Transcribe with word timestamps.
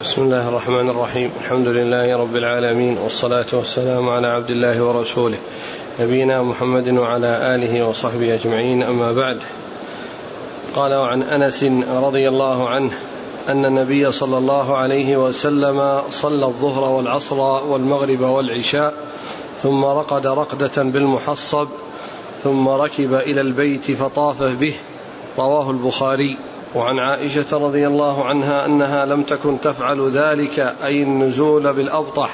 بسم 0.00 0.22
الله 0.22 0.48
الرحمن 0.48 0.90
الرحيم. 0.90 1.30
الحمد 1.40 1.68
لله 1.68 2.16
رب 2.16 2.36
العالمين 2.36 2.98
والصلاة 2.98 3.46
والسلام 3.52 4.08
على 4.08 4.26
عبد 4.26 4.50
الله 4.50 4.82
ورسوله 4.82 5.38
نبينا 6.00 6.42
محمد 6.42 6.88
وعلى 6.88 7.54
آله 7.54 7.88
وصحبه 7.88 8.34
أجمعين 8.34 8.82
أما 8.82 9.12
بعد. 9.12 9.38
قال 10.74 10.94
وعن 10.94 11.22
أنس 11.22 11.64
رضي 11.88 12.28
الله 12.28 12.68
عنه 12.68 12.90
أن 13.48 13.64
النبي 13.64 14.12
صلى 14.12 14.38
الله 14.38 14.76
عليه 14.76 15.16
وسلم 15.16 16.02
صلى 16.10 16.46
الظهر 16.46 16.90
والعصر 16.90 17.40
والمغرب 17.40 18.20
والعشاء 18.20 18.94
ثم 19.58 19.84
رقد 19.84 20.26
رقدة 20.26 20.82
بالمحصب 20.82 21.68
ثم 22.42 22.68
ركب 22.68 23.14
إلى 23.14 23.40
البيت 23.40 23.90
فطاف 23.90 24.42
به 24.42 24.74
رواه 25.38 25.70
البخاري. 25.70 26.36
وعن 26.76 26.98
عائشة 26.98 27.46
رضي 27.52 27.86
الله 27.86 28.24
عنها 28.24 28.66
أنها 28.66 29.06
لم 29.06 29.22
تكن 29.22 29.60
تفعل 29.60 30.10
ذلك 30.10 30.58
أي 30.84 31.02
النزول 31.02 31.72
بالأبطح 31.74 32.30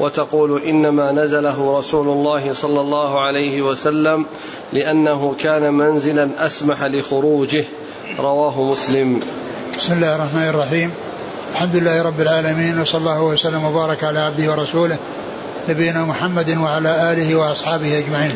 وتقول 0.00 0.62
إنما 0.62 1.12
نزله 1.12 1.78
رسول 1.78 2.08
الله 2.08 2.52
صلى 2.52 2.80
الله 2.80 3.20
عليه 3.20 3.62
وسلم 3.62 4.26
لأنه 4.72 5.34
كان 5.38 5.74
منزلا 5.74 6.46
أسمح 6.46 6.84
لخروجه. 6.84 7.64
رواه 8.18 8.62
مسلم. 8.62 9.20
بسم 9.78 9.92
الله 9.92 10.16
الرحمن 10.16 10.48
الرحيم. 10.48 10.92
الحمد 11.52 11.76
لله 11.76 12.02
رب 12.02 12.20
العالمين 12.20 12.80
وصلى 12.80 13.00
الله 13.00 13.22
وسلم 13.22 13.64
وبارك 13.64 14.04
على 14.04 14.18
عبده 14.18 14.50
ورسوله 14.50 14.96
نبينا 15.68 16.04
محمد 16.04 16.58
وعلى 16.58 17.12
آله 17.12 17.36
وأصحابه 17.36 17.98
أجمعين. 17.98 18.34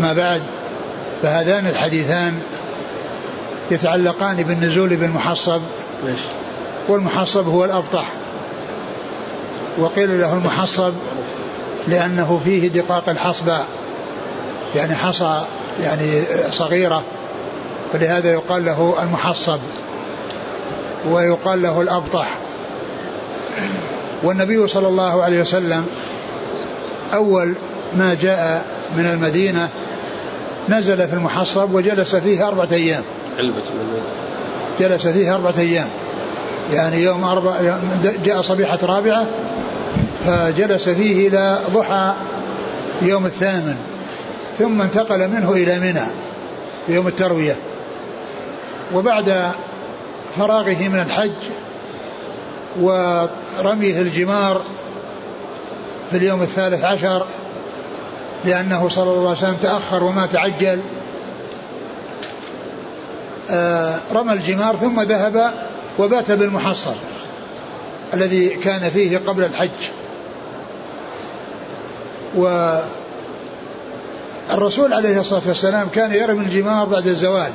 ما 0.00 0.12
بعد 0.12 0.42
فهذان 1.22 1.66
الحديثان 1.66 2.40
يتعلقان 3.70 4.36
بالنزول 4.36 4.96
بالمحصب. 4.96 5.60
والمحصب 6.88 7.48
هو 7.48 7.64
الأبطح. 7.64 8.12
وقيل 9.78 10.20
له 10.20 10.34
المحصب 10.34 10.94
لأنه 11.88 12.40
فيه 12.44 12.68
دقاق 12.68 13.08
الحصبة 13.08 13.58
يعني 14.76 14.94
حصى 14.94 15.42
يعني 15.82 16.22
صغيرة. 16.50 17.04
فلهذا 17.92 18.32
يقال 18.32 18.64
له 18.64 18.94
المحصب 19.02 19.58
ويقال 21.10 21.62
له 21.62 21.80
الأبطح. 21.80 22.28
والنبي 24.22 24.68
صلى 24.68 24.88
الله 24.88 25.22
عليه 25.22 25.40
وسلم 25.40 25.86
أول 27.14 27.54
ما 27.96 28.14
جاء 28.14 28.64
من 28.96 29.06
المدينة 29.06 29.68
نزل 30.68 31.08
في 31.08 31.14
المحصب 31.14 31.74
وجلس 31.74 32.16
فيه 32.16 32.48
أربعة 32.48 32.68
أيام. 32.72 33.02
جلس 34.80 35.06
فيها 35.06 35.34
أربعة 35.34 35.54
أيام. 35.58 35.88
يعني 36.72 37.02
يوم 37.02 37.24
أربع 37.24 37.78
جاء 38.24 38.40
صبيحة 38.42 38.78
رابعة 38.82 39.26
فجلس 40.26 40.88
فيه 40.88 41.28
إلى 41.28 41.58
ضحى 41.74 42.14
يوم 43.02 43.26
الثامن 43.26 43.76
ثم 44.58 44.82
انتقل 44.82 45.28
منه 45.28 45.52
إلى 45.52 45.80
منى 45.80 46.06
في 46.86 46.94
يوم 46.94 47.08
التروية. 47.08 47.56
وبعد 48.94 49.52
فراغه 50.36 50.88
من 50.88 51.00
الحج 51.06 51.30
ورميه 52.80 54.00
الجمار 54.00 54.62
في 56.10 56.16
اليوم 56.16 56.42
الثالث 56.42 56.84
عشر 56.84 57.26
لأنه 58.44 58.88
صلى 58.88 59.10
الله 59.10 59.20
عليه 59.20 59.30
وسلم 59.30 59.56
تأخر 59.62 60.04
وما 60.04 60.26
تعجل. 60.26 60.82
آه، 63.50 64.00
رمى 64.14 64.32
الجمار 64.32 64.76
ثم 64.76 65.00
ذهب 65.00 65.54
وبات 65.98 66.30
بالمحصر 66.30 66.94
الذي 68.14 68.48
كان 68.48 68.90
فيه 68.90 69.18
قبل 69.18 69.44
الحج. 69.44 69.70
والرسول 74.50 74.92
عليه 74.92 75.20
الصلاة 75.20 75.42
والسلام 75.46 75.88
كان 75.88 76.12
يرمي 76.12 76.44
الجمار 76.44 76.86
بعد 76.86 77.06
الزوال 77.06 77.52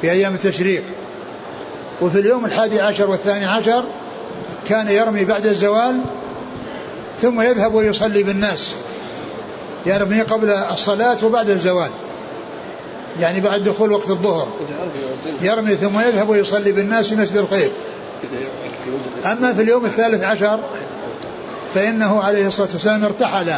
في 0.00 0.10
أيام 0.10 0.34
التشريق. 0.34 0.82
وفي 2.00 2.18
اليوم 2.18 2.44
الحادي 2.44 2.80
عشر 2.80 3.10
والثاني 3.10 3.44
عشر 3.44 3.84
كان 4.68 4.88
يرمي 4.88 5.24
بعد 5.24 5.46
الزوال 5.46 6.00
ثم 7.20 7.40
يذهب 7.40 7.74
ويصلي 7.74 8.22
بالناس. 8.22 8.74
يرمي 9.86 10.22
قبل 10.22 10.50
الصلاة 10.50 11.24
وبعد 11.24 11.50
الزوال. 11.50 11.90
يعني 13.20 13.40
بعد 13.40 13.62
دخول 13.62 13.92
وقت 13.92 14.10
الظهر. 14.10 14.48
يرمي 15.40 15.74
ثم 15.74 16.00
يذهب 16.00 16.28
ويصلي 16.28 16.72
بالناس 16.72 17.08
في 17.08 17.16
مسجد 17.16 17.36
الخير. 17.36 17.72
أما 19.24 19.52
في 19.54 19.62
اليوم 19.62 19.84
الثالث 19.84 20.22
عشر 20.22 20.60
فإنه 21.74 22.20
عليه 22.20 22.46
الصلاة 22.46 22.68
والسلام 22.72 23.04
ارتحل. 23.04 23.52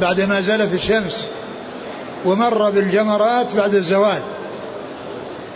بعدما 0.00 0.40
زالت 0.40 0.74
الشمس 0.74 1.28
ومر 2.24 2.70
بالجمرات 2.70 3.54
بعد 3.54 3.74
الزوال. 3.74 4.22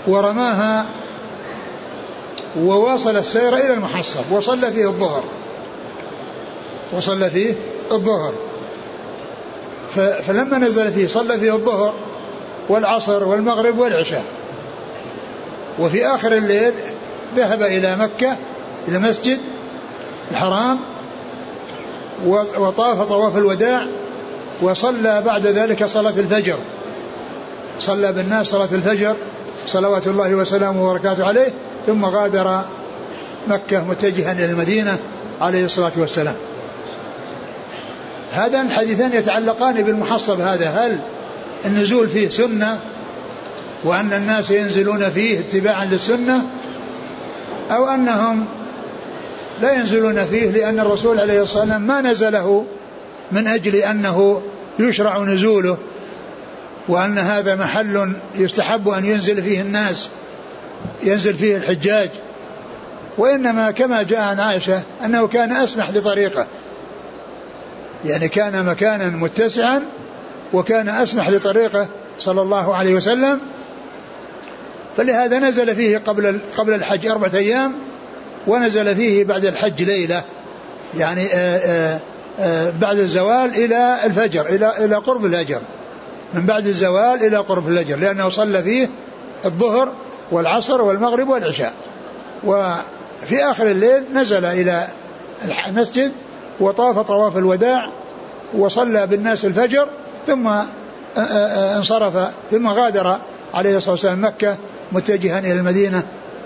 ورماها 0.06 0.86
وواصل 2.58 3.16
السير 3.16 3.54
إلى 3.56 3.72
المحصب 3.72 4.32
وصلى 4.32 4.72
فيه 4.72 4.88
الظهر. 4.88 5.24
وصلى 6.92 7.30
فيه 7.30 7.54
الظهر. 7.92 8.32
فلما 10.26 10.58
نزل 10.58 10.92
فيه 10.92 11.06
صلى 11.06 11.38
فيه 11.40 11.54
الظهر 11.54 11.94
والعصر 12.68 13.24
والمغرب 13.24 13.78
والعشاء. 13.78 14.24
وفي 15.78 16.06
آخر 16.06 16.32
الليل 16.32 16.72
ذهب 17.36 17.62
إلى 17.62 17.96
مكة 17.96 18.36
إلى 18.88 18.96
المسجد 18.96 19.38
الحرام 20.30 20.80
وطاف 22.58 23.08
طواف 23.08 23.36
الوداع 23.36 23.86
وصلى 24.62 25.22
بعد 25.26 25.46
ذلك 25.46 25.84
صلاة 25.84 26.14
الفجر. 26.18 26.58
صلى 27.80 28.12
بالناس 28.12 28.46
صلاة 28.46 28.68
الفجر 28.72 29.16
صلوات 29.66 30.06
الله 30.06 30.34
وسلامه 30.34 30.90
وبركاته 30.90 31.26
عليه 31.26 31.52
ثم 31.86 32.04
غادر 32.04 32.62
مكة 33.48 33.84
متجها 33.84 34.32
إلى 34.32 34.44
المدينة 34.44 34.98
عليه 35.40 35.64
الصلاة 35.64 35.92
والسلام. 35.96 36.36
هذان 38.32 38.66
الحديثان 38.66 39.12
يتعلقان 39.12 39.82
بالمحصب 39.82 40.40
هذا. 40.40 40.68
هل 40.68 41.00
النزول 41.66 42.08
فيه 42.08 42.30
سنة 42.30 42.80
وأن 43.84 44.12
الناس 44.12 44.50
ينزلون 44.50 45.10
فيه 45.10 45.40
اتباعا 45.40 45.84
للسنة 45.84 46.44
أو 47.70 47.86
أنهم 47.86 48.46
لا 49.62 49.72
ينزلون 49.72 50.26
فيه 50.26 50.50
لأن 50.50 50.80
الرسول 50.80 51.20
عليه 51.20 51.42
الصلاة 51.42 51.62
والسلام 51.62 51.82
ما 51.82 52.00
نزله 52.00 52.66
من 53.32 53.46
أجل 53.46 53.76
أنه 53.76 54.42
يشرع 54.78 55.18
نزوله 55.18 55.78
وأن 56.88 57.18
هذا 57.18 57.54
محل 57.54 58.12
يستحب 58.34 58.88
أن 58.88 59.04
ينزل 59.04 59.42
فيه 59.42 59.60
الناس 59.60 60.10
ينزل 61.02 61.34
فيه 61.34 61.56
الحجاج. 61.56 62.10
وإنما 63.18 63.70
كما 63.70 64.02
جاء 64.02 64.20
عن 64.20 64.40
عائشة 64.40 64.82
أنه 65.04 65.26
كان 65.26 65.52
أسمح 65.52 65.90
لطريقة. 65.90 66.46
يعني 68.04 68.28
كان 68.28 68.64
مكانا 68.64 69.08
متسعا 69.08 69.82
وكان 70.52 70.88
أسمح 70.88 71.30
لطريقه 71.30 71.86
صلى 72.18 72.42
الله 72.42 72.74
عليه 72.74 72.94
وسلم. 72.94 73.40
فلهذا 74.96 75.38
نزل 75.38 75.76
فيه 75.76 75.98
قبل 75.98 76.40
قبل 76.56 76.74
الحج 76.74 77.06
أربعة 77.06 77.34
أيام 77.34 77.72
ونزل 78.46 78.96
فيه 78.96 79.24
بعد 79.24 79.44
الحج 79.44 79.82
ليلة 79.82 80.24
يعني 80.98 81.26
آآ 81.26 81.60
آآ 81.64 81.98
آآ 82.40 82.72
بعد 82.80 82.98
الزوال 82.98 83.54
إلى 83.64 83.98
الفجر 84.04 84.46
إلى 84.46 84.72
إلى 84.84 84.96
قرب 84.96 85.24
الفجر. 85.24 85.60
من 86.34 86.46
بعد 86.46 86.66
الزوال 86.66 87.26
إلى 87.26 87.36
قرب 87.36 87.68
الفجر 87.68 87.98
لأنه 87.98 88.28
صلى 88.28 88.62
فيه 88.62 88.88
الظهر 89.44 89.92
والعصر 90.30 90.82
والمغرب 90.82 91.28
والعشاء. 91.28 91.72
وفي 92.44 93.44
آخر 93.44 93.66
الليل 93.70 94.02
نزل 94.14 94.44
إلى 94.44 94.88
المسجد 95.68 96.12
وطاف 96.60 96.98
طواف 96.98 97.36
الوداع 97.36 97.88
وصلى 98.58 99.06
بالناس 99.06 99.44
الفجر 99.44 99.88
ثم 100.26 100.50
انصرف 101.76 102.28
ثم 102.50 102.68
غادر 102.68 103.18
عليه 103.54 103.76
الصلاة 103.76 103.92
والسلام 103.92 104.24
مكة 104.24 104.56
متجها 104.92 105.38
إلى 105.38 105.52
المدينة. 105.52 106.02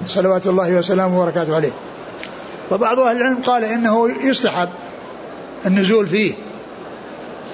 صلوات 0.09 0.47
الله 0.47 0.79
وسلامه 0.79 1.21
وبركاته 1.21 1.57
عليه. 1.57 1.73
وبعض 2.71 2.99
أهل 2.99 3.17
العلم 3.17 3.43
قال 3.43 3.65
إنه 3.65 4.11
يستحب 4.25 4.69
النزول 5.67 6.07
فيه. 6.07 6.35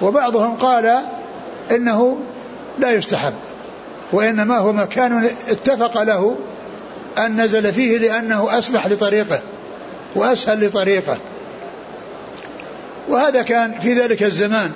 وبعضهم 0.01 0.55
قال 0.55 1.01
إنه 1.71 2.17
لا 2.79 2.91
يستحب 2.91 3.33
وإنما 4.11 4.57
هو 4.57 4.73
مكان 4.73 5.29
اتفق 5.49 6.03
له 6.03 6.35
أن 7.17 7.41
نزل 7.41 7.73
فيه 7.73 7.97
لأنه 7.97 8.57
أسمح 8.57 8.87
لطريقه 8.87 9.39
وأسهل 10.15 10.65
لطريقه. 10.65 11.17
وهذا 13.09 13.41
كان 13.41 13.79
في 13.79 13.93
ذلك 13.93 14.23
الزمان. 14.23 14.71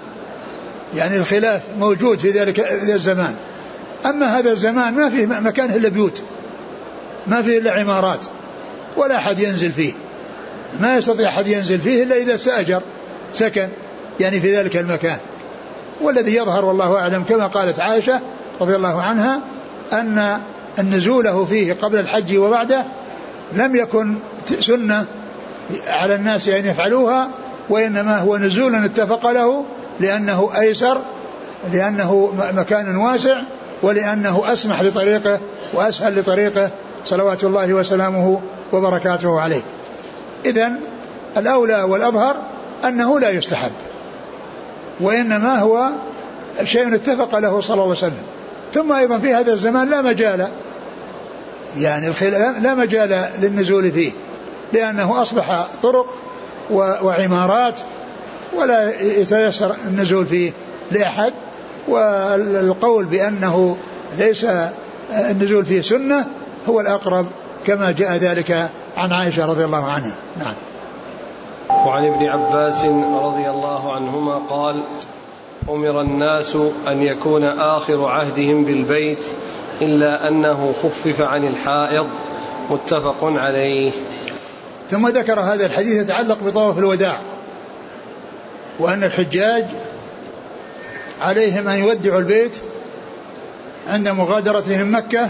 يعني 0.95 1.17
الخلاف 1.17 1.61
موجود 1.79 2.19
في 2.19 2.31
ذلك 2.31 2.59
الزمان. 2.89 3.35
أما 4.05 4.39
هذا 4.39 4.51
الزمان 4.51 4.93
ما 4.93 5.09
فيه 5.09 5.25
مكان 5.25 5.71
إلا 5.71 5.89
بيوت. 5.89 6.23
ما 7.27 7.41
فيه 7.41 7.57
إلا 7.57 7.71
عمارات. 7.71 8.19
ولا 8.97 9.17
أحد 9.17 9.39
ينزل 9.39 9.71
فيه. 9.71 9.93
ما 10.81 10.95
يستطيع 10.95 11.29
أحد 11.29 11.47
ينزل 11.47 11.79
فيه 11.79 12.03
إلا 12.03 12.15
إذا 12.15 12.35
استأجر 12.35 12.81
سكن 13.33 13.67
يعني 14.19 14.41
في 14.41 14.57
ذلك 14.57 14.77
المكان. 14.77 15.17
والذي 16.01 16.35
يظهر 16.35 16.65
والله 16.65 16.99
أعلم 16.99 17.23
كما 17.23 17.47
قالت 17.47 17.79
عائشة 17.79 18.21
رضي 18.61 18.75
الله 18.75 19.01
عنها 19.01 19.41
أن 19.93 20.39
النزوله 20.79 21.45
فيه 21.45 21.73
قبل 21.73 21.99
الحج 21.99 22.37
وبعده 22.37 22.85
لم 23.53 23.75
يكن 23.75 24.15
سنة 24.59 25.05
على 25.87 26.15
الناس 26.15 26.47
أن 26.47 26.65
يفعلوها 26.65 27.29
وإنما 27.69 28.19
هو 28.19 28.37
نزول 28.37 28.75
اتفق 28.75 29.31
له 29.31 29.65
لأنه 29.99 30.49
أيسر 30.59 30.97
لأنه 31.73 32.33
مكان 32.53 32.95
واسع 32.95 33.41
ولأنه 33.83 34.43
أسمح 34.45 34.81
لطريقه 34.81 35.39
وأسهل 35.73 36.19
لطريقه. 36.19 36.71
صلوات 37.05 37.43
الله 37.43 37.73
وسلامه 37.73 38.41
وبركاته 38.73 39.39
عليه. 39.39 39.61
إذا 40.45 40.71
الأولى 41.37 41.83
والأظهر 41.83 42.35
أنه 42.85 43.19
لا 43.19 43.29
يستحب 43.29 43.71
وإنما 44.99 45.59
هو 45.59 45.89
شيء 46.63 46.95
اتفق 46.95 47.39
له 47.39 47.61
صلى 47.61 47.73
الله 47.73 47.83
عليه 47.83 47.91
وسلم. 47.91 48.23
ثم 48.73 48.91
أيضا 48.91 49.17
في 49.17 49.33
هذا 49.33 49.53
الزمان 49.53 49.89
لا 49.89 50.01
مجال 50.01 50.47
يعني 51.77 52.13
لا 52.59 52.75
مجال 52.75 53.29
للنزول 53.41 53.91
فيه 53.91 54.11
لأنه 54.73 55.21
أصبح 55.21 55.67
طرق 55.83 56.22
وعمارات 56.71 57.79
ولا 58.57 59.01
يتيسر 59.01 59.75
النزول 59.87 60.25
فيه 60.25 60.51
لأحد 60.91 61.33
والقول 61.87 63.05
بأنه 63.05 63.77
ليس 64.17 64.47
النزول 65.11 65.65
فيه 65.65 65.81
سنة 65.81 66.25
هو 66.69 66.79
الأقرب 66.79 67.25
كما 67.65 67.91
جاء 67.91 68.11
ذلك 68.11 68.69
عن 68.97 69.11
عائشة 69.13 69.45
رضي 69.45 69.65
الله 69.65 69.83
عنها. 69.83 70.15
نعم. 70.39 70.53
وعن 71.87 72.05
ابن 72.05 72.25
عباس 72.25 72.85
رضي 73.25 73.49
الله 73.49 73.93
عنهما 73.95 74.47
قال 74.49 74.83
أمر 75.69 76.01
الناس 76.01 76.55
أن 76.87 77.03
يكون 77.03 77.43
آخر 77.43 78.05
عهدهم 78.05 78.65
بالبيت 78.65 79.25
إلا 79.81 80.27
أنه 80.27 80.73
خفف 80.83 81.21
عن 81.21 81.47
الحائض 81.47 82.07
متفق 82.69 83.17
عليه. 83.23 83.91
ثم 84.93 85.07
ذكر 85.07 85.39
هذا 85.39 85.65
الحديث 85.65 86.01
يتعلق 86.01 86.43
بطواف 86.43 86.77
الوداع 86.77 87.21
وأن 88.79 89.03
الحجاج 89.03 89.65
عليهم 91.21 91.67
أن 91.67 91.79
يودعوا 91.79 92.19
البيت 92.19 92.55
عند 93.87 94.09
مغادرتهم 94.09 94.95
مكة 94.95 95.29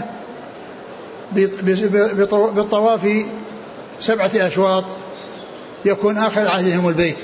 بالطواف 2.52 3.24
سبعة 4.00 4.30
أشواط 4.34 4.84
يكون 5.84 6.18
آخر 6.18 6.48
عهدهم 6.48 6.88
البيت. 6.88 7.16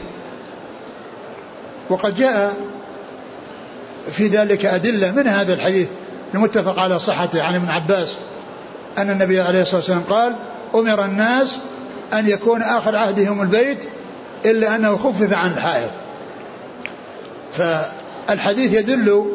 وقد 1.91 2.17
جاء 2.17 2.55
في 4.13 4.27
ذلك 4.27 4.67
أدلة 4.67 5.13
من 5.13 5.29
هذا 5.29 5.55
الحديث 5.55 5.89
المتفق 6.35 6.79
على 6.79 6.99
صحته 6.99 7.43
عن 7.43 7.55
ابن 7.55 7.69
عباس 7.69 8.17
أن 8.99 9.11
النبي 9.11 9.41
عليه 9.41 9.63
الصلاة 9.63 9.77
والسلام 9.77 10.03
قال 10.03 10.37
أمر 10.75 11.05
الناس 11.05 11.59
أن 12.13 12.27
يكون 12.27 12.63
آخر 12.63 12.97
عهدهم 12.97 13.43
البيت 13.43 13.89
إلا 14.45 14.77
أنه 14.77 14.97
خفف 14.97 15.33
عن 15.33 15.53
الحائض. 15.53 15.91
فالحديث 17.53 18.75
يدل 18.75 19.33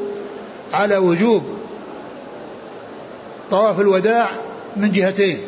على 0.73 0.97
وجوب 0.97 1.43
طواف 3.51 3.79
الوداع 3.79 4.29
من 4.77 4.91
جهتين 4.91 5.39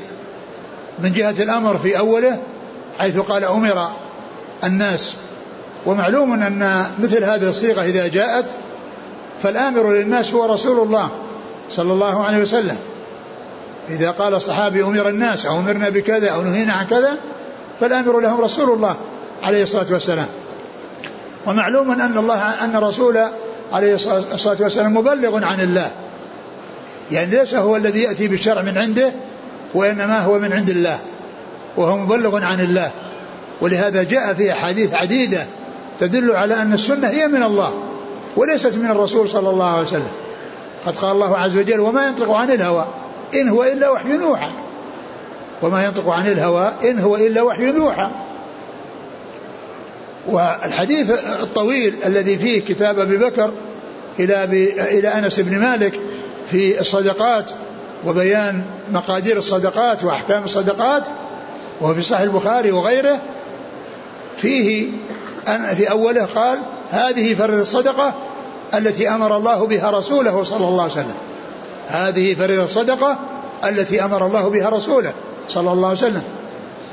من 1.00 1.13
جهة 1.13 1.44
الأمر 1.44 1.77
في 1.77 1.97
أوله 1.97 2.39
حيث 3.00 3.19
قال 3.19 3.45
أمر 3.45 3.89
الناس. 4.63 5.15
ومعلوم 5.85 6.33
أن 6.33 6.85
مثل 7.00 7.24
هذه 7.24 7.50
الصيغة 7.50 7.83
إذا 7.83 8.07
جاءت 8.07 8.45
فالآمر 9.44 9.94
للناس 9.94 10.33
هو 10.33 10.45
رسول 10.45 10.79
الله 10.79 11.09
صلى 11.69 11.94
الله 11.94 12.24
عليه 12.24 12.38
وسلم. 12.38 12.77
إذا 13.89 14.12
قال 14.12 14.36
الصحابي 14.36 14.84
أمر 14.84 15.10
الناس 15.10 15.45
أو 15.45 15.60
أمرنا 15.60 15.89
بكذا 15.89 16.30
أو 16.30 16.42
نهينا 16.42 16.74
عن 16.74 16.86
كذا 16.86 17.18
فالآمر 17.80 18.19
لهم 18.19 18.42
رسول 18.42 18.69
الله 18.69 18.95
عليه 19.44 19.63
الصلاة 19.63 19.86
والسلام. 19.92 20.28
ومعلوم 21.45 21.92
أن 21.92 22.18
الله 22.18 22.63
أن 22.63 22.75
رسول 22.75 23.19
عليه 23.72 23.94
الصلاة 24.34 24.57
والسلام 24.60 24.98
مبلغ 24.98 25.44
عن 25.44 25.60
الله. 25.60 25.92
يعني 27.12 27.31
ليس 27.31 27.56
هو 27.56 27.75
الذي 27.75 28.01
يأتي 28.01 28.28
بالشرع 28.28 28.62
من 28.62 28.78
عنده 28.78 29.12
وإنما 29.74 30.19
هو 30.19 30.39
من 30.39 30.54
عند 30.54 30.69
الله. 30.69 31.00
وهو 31.78 31.98
مبلغ 31.98 32.44
عن 32.44 32.62
الله. 32.62 32.92
ولهذا 33.62 34.04
جاء 34.04 34.34
في 34.34 34.51
أحاديث 34.51 34.94
عديدة 34.94 35.45
تدل 36.00 36.31
على 36.31 36.62
أن 36.62 36.74
السنة 36.74 37.07
هي 37.07 37.28
من 37.28 37.44
الله 37.44 37.74
وليست 38.36 38.75
من 38.75 38.92
الرسول 38.92 39.30
صلى 39.30 39.50
الله 39.50 39.72
عليه 39.72 39.88
وسلم. 39.88 40.12
قد 40.86 40.95
قال 40.95 41.12
الله 41.12 41.38
عز 41.38 41.57
وجل 41.57 41.80
وما 41.80 42.07
ينطق 42.07 42.31
عن 42.31 42.51
الهوى. 42.51 42.86
إن 43.35 43.47
هو 43.47 43.63
إلا 43.63 43.89
وحي 43.89 44.09
يوحى. 44.09 44.50
وما 45.62 45.85
ينطق 45.85 46.09
عن 46.09 46.27
الهوى 46.27 46.71
إن 46.83 47.00
هو 47.00 47.15
إلا 47.15 47.41
وحي 47.41 47.63
يوحى. 47.63 48.09
والحديث 50.27 51.12
الطويل 51.44 51.95
الذي 52.06 52.38
فيه 52.38 52.62
كتاب 52.62 53.00
أبي 53.00 53.18
بكر 53.18 53.51
إلى 54.19 54.44
إلى 55.00 55.07
أنس 55.07 55.39
بن 55.39 55.59
مالك 55.59 56.00
في 56.51 56.81
الصدقات 56.81 57.51
وبيان 58.06 58.62
مقادير 58.91 59.38
الصدقات 59.38 60.03
وأحكام 60.03 60.44
الصدقات 60.44 61.03
وهو 61.81 61.94
في 61.94 62.01
صحيح 62.01 62.21
البخاري 62.21 62.71
وغيره 62.71 63.21
فيه 64.38 64.91
أن 65.47 65.75
في 65.75 65.91
أوله 65.91 66.25
قال 66.25 66.59
هذه 66.91 67.33
فرض 67.33 67.59
الصدقة 67.59 68.13
التي 68.74 69.09
أمر 69.09 69.38
الله 69.38 69.68
بها 69.68 69.91
رسوله 69.91 70.44
صلى 70.44 70.68
الله 70.68 70.83
عليه 70.83 70.91
وسلم. 70.91 71.15
هذه 71.88 72.34
فرض 72.34 72.60
الصدقة 72.60 73.18
التي 73.66 74.06
أمر 74.06 74.25
الله 74.25 74.50
بها 74.50 74.69
رسوله 74.69 75.13
صلى 75.50 75.72
الله 75.72 75.88
عليه 75.88 75.98
وسلم. 75.98 76.24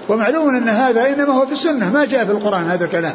ومعلوم 0.09 0.57
أن 0.57 0.69
هذا 0.69 1.09
إنما 1.09 1.33
هو 1.33 1.47
في 1.47 1.53
السنة 1.53 1.93
ما 1.93 2.05
جاء 2.05 2.25
في 2.25 2.33
القرآن 2.33 2.65
هذا 2.65 2.85
الكلام. 2.85 3.15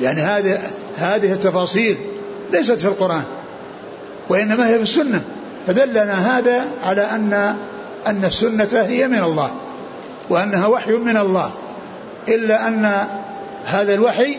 يعني 0.00 0.20
هذه 0.20 0.60
هذه 0.96 1.32
التفاصيل 1.32 1.96
ليست 2.50 2.80
في 2.80 2.88
القرآن 2.88 3.22
وإنما 4.28 4.68
هي 4.68 4.76
في 4.76 4.82
السنة. 4.82 5.22
فدلنا 5.66 6.38
هذا 6.38 6.64
على 6.84 7.02
أن 7.02 7.56
أن 8.06 8.24
السنة 8.24 8.68
هي 8.72 9.08
من 9.08 9.22
الله 9.22 9.50
وأنها 10.30 10.66
وحي 10.66 10.92
من 10.92 11.16
الله. 11.16 11.50
إلا 12.28 12.68
أن 12.68 13.06
هذا 13.64 13.94
الوحي 13.94 14.36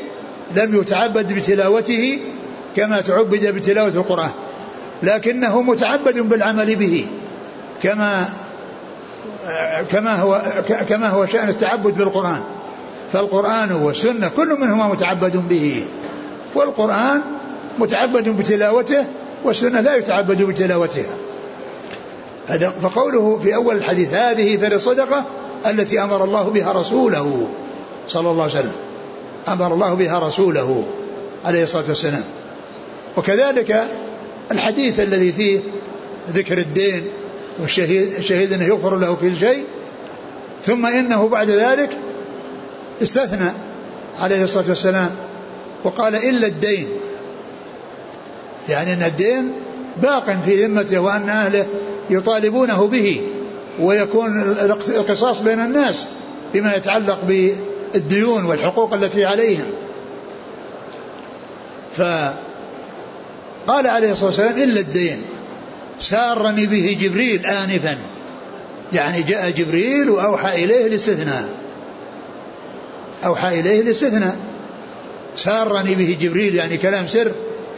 لم 0.55 0.81
يتعبد 0.81 1.33
بتلاوته 1.33 2.19
كما 2.75 3.01
تعبد 3.01 3.47
بتلاوة 3.47 3.87
القرآن. 3.87 4.29
لكنه 5.03 5.61
متعبد 5.61 6.19
بالعمل 6.19 6.75
به 6.75 7.05
كما 7.83 8.29
كما 9.91 10.15
هو 10.15 10.41
كما 10.89 11.09
هو 11.09 11.25
شأن 11.25 11.49
التعبد 11.49 11.97
بالقرآن. 11.97 12.41
فالقرآن 13.13 13.71
والسنة 13.71 14.29
كل 14.37 14.59
منهما 14.59 14.87
متعبد 14.87 15.37
به 15.37 15.85
والقرآن 16.55 17.21
متعبد 17.79 18.29
بتلاوته 18.29 19.05
والسنة 19.43 19.81
لا 19.81 19.95
يتعبد 19.95 20.41
بتلاوتها. 20.41 21.15
فقوله 22.81 23.39
في 23.43 23.55
أول 23.55 23.75
الحديث 23.75 24.13
هذه 24.13 24.57
فر 24.57 24.71
الصدقة 24.71 25.25
التي 25.67 26.03
أمر 26.03 26.23
الله 26.23 26.43
بها 26.43 26.71
رسوله 26.71 27.47
صلى 28.09 28.31
الله 28.31 28.43
عليه 28.43 28.53
وسلم. 28.53 28.75
أمر 29.47 29.73
الله 29.73 29.93
بها 29.93 30.19
رسوله 30.19 30.83
عليه 31.45 31.63
الصلاة 31.63 31.85
والسلام. 31.89 32.23
وكذلك 33.17 33.85
الحديث 34.51 34.99
الذي 34.99 35.31
فيه 35.31 35.59
ذكر 36.33 36.57
الدين 36.57 37.11
والشهيد 37.61 38.13
الشهيد 38.17 38.53
أنه 38.53 38.65
يغفر 38.65 38.97
له 38.97 39.13
كل 39.13 39.37
شيء 39.37 39.63
ثم 40.65 40.85
إنه 40.85 41.27
بعد 41.27 41.49
ذلك 41.49 41.89
استثنى 43.01 43.49
عليه 44.19 44.43
الصلاة 44.43 44.69
والسلام 44.69 45.09
وقال 45.83 46.15
إلا 46.15 46.47
الدين. 46.47 46.87
يعني 48.69 48.93
أن 48.93 49.03
الدين 49.03 49.51
باق 50.01 50.37
في 50.45 50.65
ذمته 50.65 50.99
وأن 50.99 51.29
أهله 51.29 51.67
يطالبونه 52.09 52.87
به 52.87 53.29
ويكون 53.79 54.41
القصاص 54.87 55.41
بين 55.41 55.59
الناس 55.59 56.05
بما 56.53 56.75
يتعلق 56.75 57.19
بالديون 57.27 58.45
والحقوق 58.45 58.93
التي 58.93 59.25
عليهم. 59.25 59.65
فقال 63.67 63.87
عليه 63.87 64.11
الصلاة 64.11 64.29
والسلام 64.29 64.57
إلا 64.57 64.79
الدين. 64.79 65.21
سارني 65.99 66.65
به 66.65 66.97
جبريل 67.01 67.45
آنفا. 67.45 67.97
يعني 68.93 69.21
جاء 69.21 69.49
جبريل 69.49 70.09
وأوحى 70.09 70.63
إليه 70.63 70.87
الاستثناء 70.87 71.49
أوحى 73.25 73.59
إليه 73.59 73.81
الاستثناء 73.81 74.35
سارني 75.35 75.95
به 75.95 76.17
جبريل 76.21 76.55
يعني 76.55 76.77
كلام 76.77 77.07
سر 77.07 77.31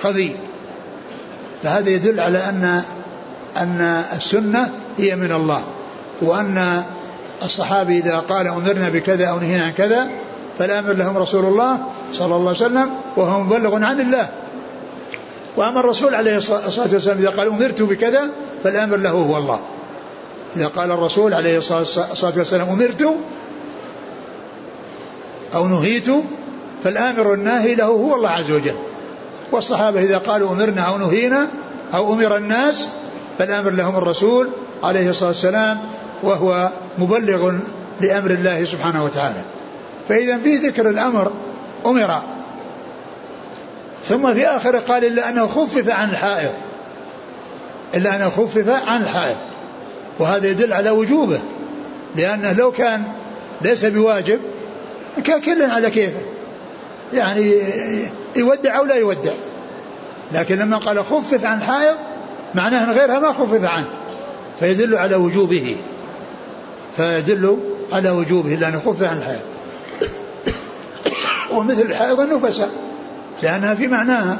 خفي 0.04 0.32
فهذا 1.63 1.89
يدل 1.89 2.20
على 2.20 2.38
أن 2.38 2.82
أن 3.58 4.04
السنة 4.15 4.72
هي 4.98 5.15
من 5.15 5.32
الله. 5.32 5.63
وأن 6.22 6.84
الصحابي 7.44 7.98
إذا 7.98 8.20
قال 8.20 8.48
أمرنا 8.48 8.89
بكذا 8.89 9.25
أو 9.25 9.39
نهينا 9.39 9.63
عن 9.63 9.72
كذا 9.72 10.08
فالآمر 10.60 10.94
لهم 10.94 11.18
رسول 11.18 11.46
الله 11.46 11.80
صلى 12.13 12.25
الله 12.36 12.39
عليه 12.39 12.50
وسلم 12.50 12.89
وهو 13.18 13.39
مبلغ 13.39 13.84
عن 13.84 14.01
الله. 14.01 14.30
وأما 15.57 15.79
الرسول 15.79 16.15
عليه 16.15 16.38
الصلاة 16.38 16.93
والسلام 16.93 17.17
إذا 17.17 17.29
قال 17.29 17.47
أمرت 17.47 17.81
بكذا 17.81 18.29
فالآمر 18.63 18.97
له 18.97 19.12
هو 19.12 19.38
الله. 19.38 19.59
إذا 20.55 20.67
قال 20.67 20.91
الرسول 20.91 21.33
عليه 21.33 21.57
الصلاة 21.57 22.33
والسلام 22.38 22.69
أمرت 22.69 23.09
أو 25.53 25.67
نهيت 25.67 26.07
فالآمر 26.83 27.33
الناهي 27.33 27.75
له 27.75 27.85
هو 27.85 28.15
الله 28.15 28.29
عز 28.29 28.51
وجل. 28.51 28.75
والصحابة 29.51 30.01
إذا 30.03 30.17
قالوا 30.17 30.51
أمرنا 30.51 30.81
أو 30.81 30.97
نهينا 30.97 31.47
أو 31.93 32.13
أمر 32.13 32.38
الناس 32.38 32.89
فالأمر 33.38 33.71
لهم 33.71 33.95
الرسول 33.95 34.50
عليه 34.83 35.09
الصلاة 35.09 35.29
والسلام 35.29 35.79
وهو 36.24 36.71
مبلغ 36.97 37.53
لأمر 38.01 38.31
الله 38.31 38.63
سبحانه 38.63 39.03
وتعالى. 39.03 39.41
فإذا 40.09 40.38
في 40.38 40.55
ذكر 40.55 40.89
الأمر 40.89 41.31
أمر 41.85 42.21
ثم 44.09 44.33
في 44.33 44.47
آخره 44.47 44.79
قال 44.79 45.05
إلا 45.05 45.29
أنه 45.29 45.47
خفف 45.47 45.89
عن 45.89 46.09
الحائض 46.09 46.53
إلا 47.95 48.15
أنه 48.15 48.29
خفف 48.29 48.69
عن 48.88 49.03
الحائض 49.03 49.38
وهذا 50.19 50.47
يدل 50.47 50.74
على 50.74 50.89
وجوبه. 50.89 51.39
لأنه 52.15 52.53
لو 52.53 52.71
كان 52.71 53.03
ليس 53.62 53.85
بواجب 53.85 54.39
كان 55.24 55.41
كل 55.41 55.63
على 55.63 55.89
كيفه. 55.89 56.21
يعني 57.13 57.62
يودع 58.35 58.79
أو 58.79 58.85
لا 58.85 58.95
يودع. 58.95 59.33
لكن 60.33 60.57
لما 60.57 60.77
قال 60.77 61.05
خفف 61.05 61.45
عن 61.45 61.57
الحائض 61.57 61.95
معناه 62.55 62.83
أن 62.83 62.91
غيرها 62.91 63.19
ما 63.19 63.31
خفف 63.31 63.63
عنه. 63.63 63.88
فيدل 64.59 64.95
على 64.95 65.15
وجوبه. 65.15 65.77
فيدل 66.97 67.59
على 67.93 68.09
وجوبه 68.09 68.55
لأنه 68.55 68.79
خفف 68.79 69.03
عن 69.03 69.17
الحائض 69.17 69.41
ومثل 71.51 71.81
الحائض 71.81 72.19
النفساء. 72.19 72.69
لأنها 73.44 73.75
في 73.75 73.88
معناها 73.88 74.39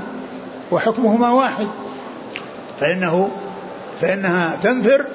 وحكمهما 0.72 1.30
واحد. 1.32 1.68
فإنه 2.80 3.32
فإنها 4.02 4.58
تنفر 4.64 5.06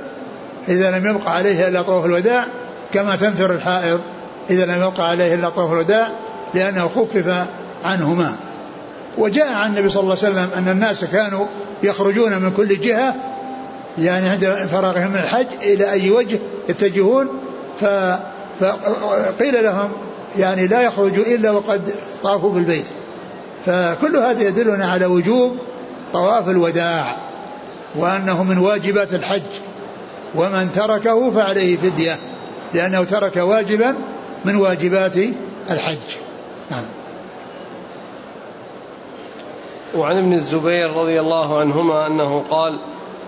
إذا 0.68 0.98
لم 0.98 1.06
يبقى 1.06 1.36
عليها 1.36 1.68
إلا 1.68 1.82
طواف 1.82 2.04
الوداع 2.04 2.46
كما 2.92 3.16
تنفر 3.16 3.52
الحائض 3.52 4.00
إذا 4.50 4.66
لم 4.66 4.82
يبقى 4.82 5.08
عليه 5.08 5.34
إلا 5.34 5.48
طواف 5.48 5.72
الوداع 5.72 6.08
لأنه 6.54 6.88
خفف 6.88 7.46
عنهما. 7.84 8.32
وجاء 9.18 9.52
عن 9.52 9.70
النبي 9.70 9.90
صلى 9.90 10.00
الله 10.00 10.16
عليه 10.22 10.34
وسلم 10.34 10.48
أن 10.56 10.68
الناس 10.68 11.04
كانوا 11.04 11.46
يخرجون 11.82 12.38
من 12.42 12.50
كل 12.50 12.80
جهة 12.80 13.14
يعني 13.98 14.28
عند 14.28 14.68
فراغهم 14.70 15.10
من 15.10 15.16
الحج 15.16 15.46
إلى 15.62 15.90
أي 15.92 16.10
وجه 16.10 16.40
يتجهون 16.68 17.28
فقيل 18.60 19.64
لهم 19.64 19.92
يعني 20.38 20.66
لا 20.66 20.82
يخرجوا 20.82 21.24
إلا 21.24 21.50
وقد 21.50 21.94
طافوا 22.22 22.52
بالبيت. 22.52 22.84
فكل 23.66 24.16
هذا 24.16 24.42
يدلنا 24.42 24.86
على 24.86 25.06
وجوب 25.06 25.56
طواف 26.12 26.48
الوداع 26.48 27.16
وأنه 27.96 28.42
من 28.42 28.58
واجبات 28.58 29.14
الحج 29.14 29.42
ومن 30.34 30.72
تركه 30.72 31.30
فعليه 31.30 31.76
فدية 31.76 32.16
لأنه 32.74 33.04
ترك 33.04 33.36
واجبا 33.36 33.94
من 34.44 34.56
واجبات 34.56 35.16
الحج. 35.70 36.16
نعم. 36.70 36.84
وعن 39.94 40.18
ابن 40.18 40.32
الزبير 40.32 40.96
رضي 40.96 41.20
الله 41.20 41.60
عنهما 41.60 42.06
أنه 42.06 42.44
قال 42.50 42.80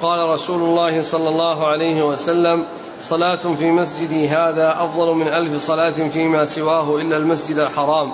قال 0.02 0.28
رسول 0.28 0.62
الله 0.62 1.02
صلى 1.02 1.28
الله 1.28 1.66
عليه 1.66 2.02
وسلم 2.02 2.64
صلاة 3.02 3.36
في 3.36 3.70
مسجدي 3.70 4.28
هذا 4.28 4.76
أفضل 4.78 5.14
من 5.14 5.28
ألف 5.28 5.66
صلاة 5.66 6.08
فيما 6.08 6.44
سواه 6.44 7.00
إلا 7.00 7.16
المسجد 7.16 7.58
الحرام. 7.58 8.12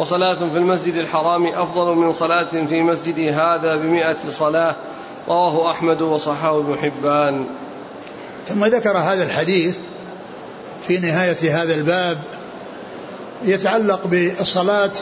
وصلاة 0.00 0.34
في 0.34 0.56
المسجد 0.56 0.94
الحرام 0.94 1.46
أفضل 1.46 1.94
من 1.94 2.12
صلاة 2.12 2.66
في 2.66 2.82
مسجدي 2.82 3.30
هذا 3.30 3.76
بمئة 3.76 4.16
صلاة. 4.30 4.76
رواه 5.28 5.70
أحمد 5.70 6.02
وصححه 6.02 6.58
ابن 6.58 6.76
حبان. 6.78 7.46
ثم 8.48 8.64
ذكر 8.64 8.98
هذا 8.98 9.24
الحديث 9.24 9.76
في 10.88 10.98
نهاية 10.98 11.62
هذا 11.62 11.74
الباب 11.74 12.24
يتعلق 13.42 14.06
بالصلاة 14.06 14.92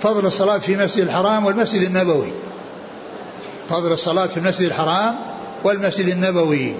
فضل 0.00 0.26
الصلاة 0.26 0.58
في 0.58 0.74
المسجد 0.74 1.04
الحرام 1.04 1.46
والمسجد 1.46 1.82
النبوي. 1.82 2.32
فضل 3.68 3.92
الصلاة 3.92 4.26
في 4.26 4.36
المسجد 4.36 4.66
الحرام 4.66 5.16
والمسجد 5.64 6.08
النبوي. 6.08 6.74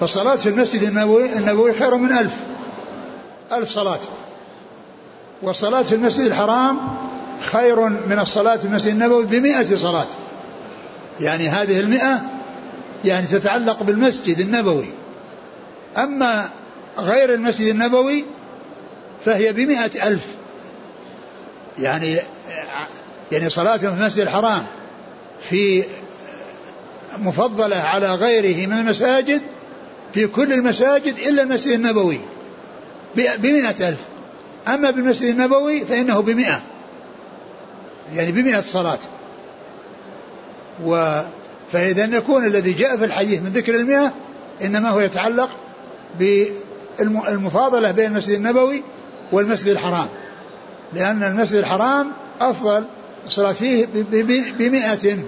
فالصلاة 0.00 0.36
في 0.36 0.48
المسجد 0.48 0.82
النبوي 0.82 1.32
النبوي 1.32 1.72
خير 1.72 1.96
من 1.96 2.12
ألف. 2.12 2.44
ألف 3.52 3.68
صلاة. 3.68 4.00
والصلاة 5.42 5.82
في 5.82 5.94
المسجد 5.94 6.24
الحرام 6.24 6.78
خير 7.40 7.88
من 7.88 8.18
الصلاة 8.18 8.56
في 8.56 8.64
المسجد 8.64 8.88
النبوي 8.88 9.24
بمئة 9.24 9.76
صلاة. 9.76 10.06
يعني 11.20 11.48
هذه 11.48 11.80
المئة 11.80 12.20
يعني 13.04 13.26
تتعلق 13.26 13.82
بالمسجد 13.82 14.40
النبوي. 14.40 14.86
أما 15.98 16.50
غير 16.98 17.34
المسجد 17.34 17.66
النبوي 17.66 18.24
فهي 19.24 19.52
بمئة 19.52 20.08
ألف. 20.08 20.26
يعني 21.78 22.18
يعني 23.32 23.50
صلاة 23.50 23.76
في 23.76 23.88
المسجد 23.88 24.20
الحرام 24.20 24.66
في 25.50 25.84
مفضلة 27.18 27.76
على 27.76 28.14
غيره 28.14 28.66
من 28.66 28.78
المساجد 28.78 29.42
في 30.14 30.26
كل 30.26 30.52
المساجد 30.52 31.18
إلا 31.18 31.42
المسجد 31.42 31.72
النبوي. 31.72 32.20
بمئة 33.14 33.88
ألف. 33.88 34.11
أما 34.68 34.90
بالمسجد 34.90 35.28
النبوي 35.28 35.80
فإنه 35.80 36.20
بمئة. 36.20 36.62
يعني 38.14 38.32
بمئة 38.32 38.60
صلاة. 38.60 38.98
و 40.84 41.20
فإذا 41.72 42.16
يكون 42.16 42.46
الذي 42.46 42.72
جاء 42.72 42.96
في 42.96 43.04
الحديث 43.04 43.40
من 43.40 43.48
ذكر 43.48 43.74
المئة 43.74 44.12
إنما 44.64 44.90
هو 44.90 45.00
يتعلق 45.00 45.50
بالمفاضلة 46.18 47.90
بين 47.90 48.06
المسجد 48.06 48.34
النبوي 48.34 48.82
والمسجد 49.32 49.68
الحرام. 49.68 50.08
لأن 50.92 51.22
المسجد 51.22 51.56
الحرام 51.56 52.12
أفضل 52.40 52.84
الصلاة 53.26 53.52
فيه 53.52 53.86
بمئة. 54.58 55.18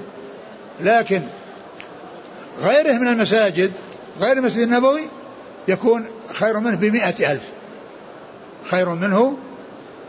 لكن 0.81 1.23
غيره 2.61 2.93
من 2.93 3.09
المساجد 3.09 3.73
غير 4.21 4.37
المسجد 4.37 4.61
النبوي 4.61 5.01
يكون 5.69 6.05
خير 6.35 6.61
منه 6.61 6.77
بمئة 6.77 7.33
ألف. 7.33 7.49
خير 8.71 8.89
منه 8.89 9.37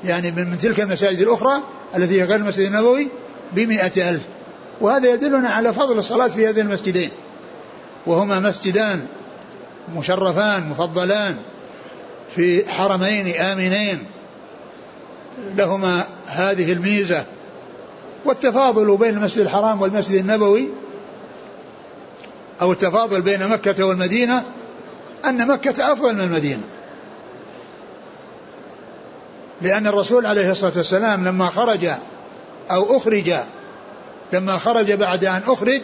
يعني 0.04 0.32
من, 0.32 0.58
تلك 0.58 0.80
المساجد 0.80 1.22
الأخرى 1.22 1.64
التي 1.96 2.22
هي 2.22 2.26
غير 2.26 2.36
المسجد 2.36 2.66
النبوي 2.66 3.08
بمئة 3.54 4.10
ألف. 4.10 4.22
وهذا 4.82 5.14
يدلنا 5.14 5.50
على 5.50 5.74
فضل 5.74 6.00
الصلاة 6.00 6.28
في 6.28 6.48
هذين 6.48 6.66
المسجدين. 6.66 7.10
وهما 8.06 8.40
مسجدان 8.40 9.08
مشرفان 9.96 10.70
مفضلان 10.70 11.36
في 12.36 12.72
حرمين 12.72 13.36
آمنين. 13.36 14.06
لهما 15.56 16.04
هذه 16.28 16.74
الميزة 16.74 17.26
والتفاضل 18.26 18.98
بين 18.98 19.10
المسجد 19.18 19.42
الحرام 19.42 19.82
والمسجد 19.82 20.16
النبوي 20.16 20.70
أو 22.62 22.72
التفاضل 22.72 23.22
بين 23.22 23.48
مكة 23.48 23.86
والمدينة 23.86 24.44
أن 25.26 25.48
مكة 25.48 25.94
أفضل 25.94 26.14
من 26.14 26.22
المدينة. 26.22 26.64
لأن 29.62 29.88
الرسول 29.88 30.26
عليه 30.26 30.52
الصلاة 30.52 30.74
والسلام 30.78 31.28
لما 31.28 31.50
خرج 31.50 31.86
أو 32.72 32.98
أخرج 32.98 33.34
لما 34.34 34.58
خرج 34.58 34.92
بعد 34.92 35.26
أن 35.26 35.42
أخرج 35.48 35.82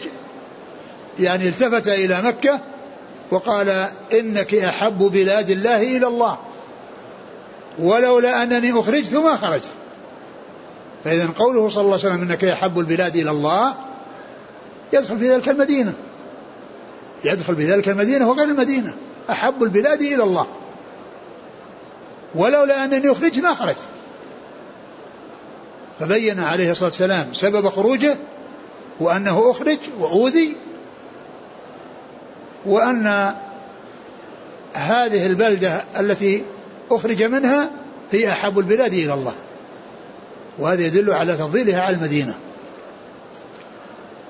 يعني 1.18 1.48
التفت 1.48 1.88
إلى 1.88 2.22
مكة 2.22 2.60
وقال 3.30 3.88
إنك 4.12 4.54
أحب 4.54 4.98
بلاد 4.98 5.50
الله 5.50 5.82
إلى 5.82 6.06
الله 6.06 6.38
ولولا 7.78 8.42
أنني 8.42 8.80
أخرجت 8.80 9.14
ما 9.14 9.36
خرجت. 9.36 9.68
فإذا 11.04 11.28
قوله 11.38 11.68
صلى 11.68 11.80
الله 11.80 11.98
عليه 11.98 12.14
وسلم 12.14 12.22
إنك 12.22 12.44
أحب 12.44 12.78
البلاد 12.78 13.16
إلى 13.16 13.30
الله 13.30 13.74
يدخل 14.92 15.18
في 15.18 15.30
ذلك 15.30 15.48
المدينة. 15.48 15.92
يدخل 17.24 17.56
في 17.56 17.64
ذلك 17.64 17.88
المدينة 17.88 18.30
وغير 18.30 18.44
المدينة. 18.44 18.94
أحب 19.30 19.62
البلاد 19.62 20.00
إلى 20.00 20.22
الله. 20.22 20.46
ولولا 22.34 22.84
أنني 22.84 23.12
أخرجت 23.12 23.38
ما 23.38 23.54
خرجت 23.54 23.82
فبين 26.00 26.40
عليه 26.40 26.70
الصلاة 26.70 26.88
والسلام 26.88 27.32
سبب 27.32 27.68
خروجه 27.68 28.16
وأنه 29.00 29.50
أخرج 29.50 29.78
وأوذي 29.98 30.56
وأن 32.66 33.34
هذه 34.74 35.26
البلدة 35.26 35.84
التي 36.00 36.44
أخرج 36.90 37.22
منها 37.22 37.70
هي 38.12 38.32
أحب 38.32 38.58
البلاد 38.58 38.92
إلى 38.92 39.14
الله. 39.14 39.34
وهذا 40.58 40.82
يدل 40.82 41.12
على 41.12 41.34
تفضيلها 41.34 41.80
على 41.80 41.96
المدينة. 41.96 42.34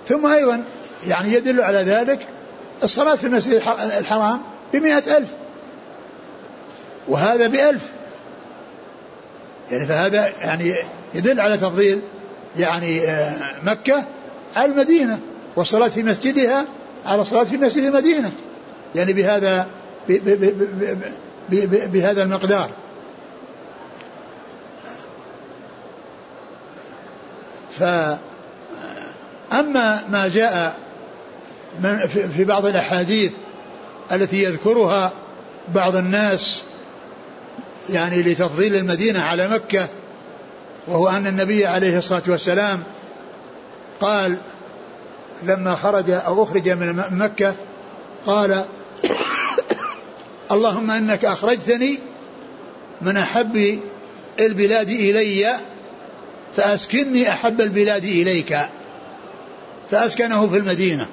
ثم 0.09 0.27
أيضا 0.27 0.65
يعني 1.09 1.33
يدل 1.33 1.61
على 1.61 1.79
ذلك 1.79 2.27
الصلاة 2.83 3.15
في 3.15 3.27
المسجد 3.27 3.63
الحرام 3.99 4.43
بمئة 4.73 5.17
ألف. 5.17 5.29
وهذا 7.09 7.47
بألف. 7.47 7.83
يعني 9.71 9.87
فهذا 9.87 10.29
يعني 10.43 10.75
يدل 11.15 11.41
على 11.41 11.57
تفضيل 11.57 12.01
يعني 12.57 13.01
آه، 13.01 13.55
مكة 13.65 14.05
على 14.57 14.73
المدينة 14.73 15.19
والصلاة 15.57 15.89
في 15.89 16.03
مسجدها 16.03 16.65
على 17.07 17.21
الصلاة 17.21 17.45
في 17.45 17.57
مسجد 17.57 17.83
المدينة. 17.83 18.31
يعني 18.95 19.13
بهذا 19.13 19.67
بهذا 21.93 22.23
المقدار. 22.23 22.71
فأما 27.71 28.19
ما 30.09 30.29
جاء 30.29 30.77
في 32.37 32.45
بعض 32.45 32.67
الأحاديث 32.67 33.33
التي 34.13 34.43
يذكرها 34.43 35.13
بعض 35.75 35.97
الناس 35.97 36.63
يعني 37.91 38.23
لتفضيل 38.23 38.75
المدينة 38.75 39.21
على 39.21 39.49
مكة 39.49 39.89
وهو 40.87 41.09
أن 41.09 41.27
النبي 41.27 41.67
عليه 41.67 41.99
الصلاة 41.99 42.23
والسلام 42.29 42.83
قال 44.01 44.37
لما 45.43 45.77
خرج 45.77 46.11
أو 46.11 46.43
أخرج 46.43 46.69
من 46.69 47.03
مكة 47.11 47.55
قال 48.27 48.65
اللهم 50.53 50.91
إنك 50.91 51.25
أخرجتني 51.25 51.99
من 53.01 53.17
أحب 53.17 53.81
البلاد 54.41 54.89
إلي 54.89 55.57
فأسكنني 56.57 57.31
أحب 57.31 57.61
البلاد 57.61 58.05
إليك. 58.05 58.59
فأسكنه 59.91 60.49
في 60.49 60.59
المدينة. 60.59 61.07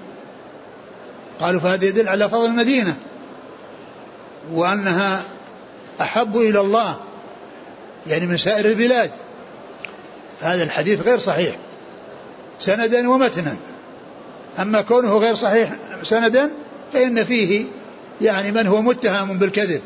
قالوا 1.39 1.61
فهذا 1.61 1.85
يدل 1.85 2.07
على 2.07 2.29
فضل 2.29 2.45
المدينة 2.45 2.95
وأنها 4.51 5.23
أحب 6.01 6.37
إلى 6.37 6.59
الله 6.59 6.97
يعني 8.07 8.25
من 8.25 8.37
سائر 8.37 8.65
البلاد. 8.65 9.11
هذا 10.41 10.63
الحديث 10.63 11.01
غير 11.01 11.17
صحيح. 11.17 11.55
سندا 12.59 13.09
ومتنا. 13.09 13.55
أما 14.59 14.81
كونه 14.81 15.17
غير 15.17 15.35
صحيح 15.35 15.75
سندا 16.03 16.49
فإن 16.93 17.23
فيه 17.23 17.65
يعني 18.21 18.51
من 18.51 18.67
هو 18.67 18.81
متهم 18.81 19.39
بالكذب. 19.39 19.81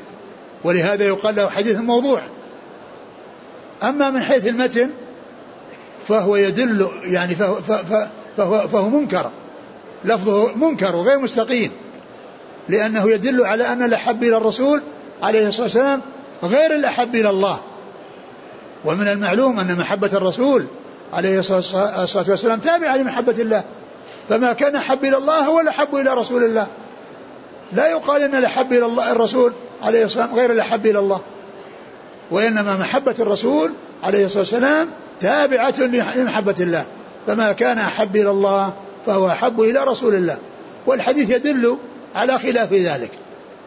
ولهذا 0.63 1.05
يقال 1.05 1.35
له 1.35 1.49
حديث 1.49 1.77
موضوع. 1.77 2.21
أما 3.83 4.09
من 4.09 4.21
حيث 4.21 4.47
المتن 4.47 4.89
فهو 6.07 6.35
يدل 6.35 6.87
يعني 7.03 7.35
فهو, 7.35 7.55
فهو, 8.37 8.67
فهو 8.67 8.89
منكر. 8.89 9.31
لفظه 10.05 10.55
منكر 10.55 10.95
وغير 10.95 11.19
مستقيم. 11.19 11.71
لأنه 12.69 13.09
يدل 13.09 13.45
على 13.45 13.67
أن 13.67 13.83
الأحب 13.83 14.23
إلى 14.23 14.37
الرسول 14.37 14.81
عليه 15.23 15.47
الصلاة 15.47 15.63
والسلام 15.63 16.01
غير 16.43 16.75
الأحب 16.75 17.15
إلى 17.15 17.29
الله. 17.29 17.59
ومن 18.85 19.07
المعلوم 19.07 19.59
أن 19.59 19.77
محبة 19.77 20.09
الرسول 20.13 20.65
عليه 21.13 21.39
الصلاة 21.39 22.25
والسلام 22.29 22.59
تابعة 22.59 22.97
لمحبة 22.97 23.41
الله. 23.41 23.63
فما 24.29 24.53
كان 24.53 24.75
أحب 24.75 25.05
إلى 25.05 25.17
الله 25.17 25.39
هو 25.39 25.59
الأحب 25.59 25.95
إلى 25.95 26.13
رسول 26.13 26.43
الله. 26.43 26.67
لا 27.73 27.87
يقال 27.87 28.21
إن 28.21 28.35
الأحب 28.35 28.73
إلى 28.73 28.85
الله 28.85 29.11
الرسول 29.11 29.53
عليه 29.81 30.05
الصلاة 30.05 30.23
والسلام 30.23 30.39
غير 30.39 30.51
الأحب 30.51 30.85
إلى 30.85 30.99
الله. 30.99 31.21
وإنما 32.31 32.77
محبة 32.77 33.15
الرسول 33.19 33.71
عليه 34.03 34.25
الصلاة 34.25 34.39
والسلام 34.39 34.89
تابعة 35.19 35.79
لمحبة 36.15 36.55
الله. 36.59 36.85
فما 37.27 37.51
كان 37.51 37.77
أحب 37.77 38.15
إلى 38.15 38.29
الله 38.29 38.73
فهو 39.05 39.27
أحب 39.27 39.61
إلى 39.61 39.83
رسول 39.83 40.15
الله. 40.15 40.37
والحديث 40.85 41.29
يدل 41.29 41.77
على 42.15 42.39
خلاف 42.39 42.73
ذلك. 42.73 43.11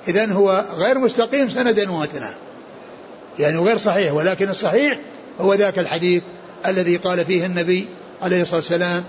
اذا 0.09 0.33
هو 0.33 0.65
غير 0.75 0.99
مستقيم 0.99 1.49
سندا 1.49 1.91
ومتنا. 1.91 2.35
يعني 3.39 3.57
غير 3.57 3.77
صحيح 3.77 4.13
ولكن 4.13 4.49
الصحيح 4.49 5.01
هو 5.41 5.55
ذاك 5.55 5.79
الحديث 5.79 6.23
الذي 6.67 6.97
قال 6.97 7.25
فيه 7.25 7.47
النبي 7.47 7.89
عليه 8.23 8.43
الصلاة 8.43 8.61
والسلام 8.61 9.05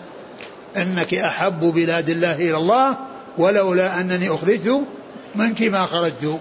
إنك 0.78 1.14
أحب 1.14 1.60
بلاد 1.60 2.10
الله 2.10 2.36
إلى 2.36 2.58
الله 2.58 2.98
ولولا 3.38 4.00
أنني 4.00 4.30
أخرجت 4.30 4.84
منك 5.36 5.62
ما 5.62 5.86
خرجت. 5.86 6.40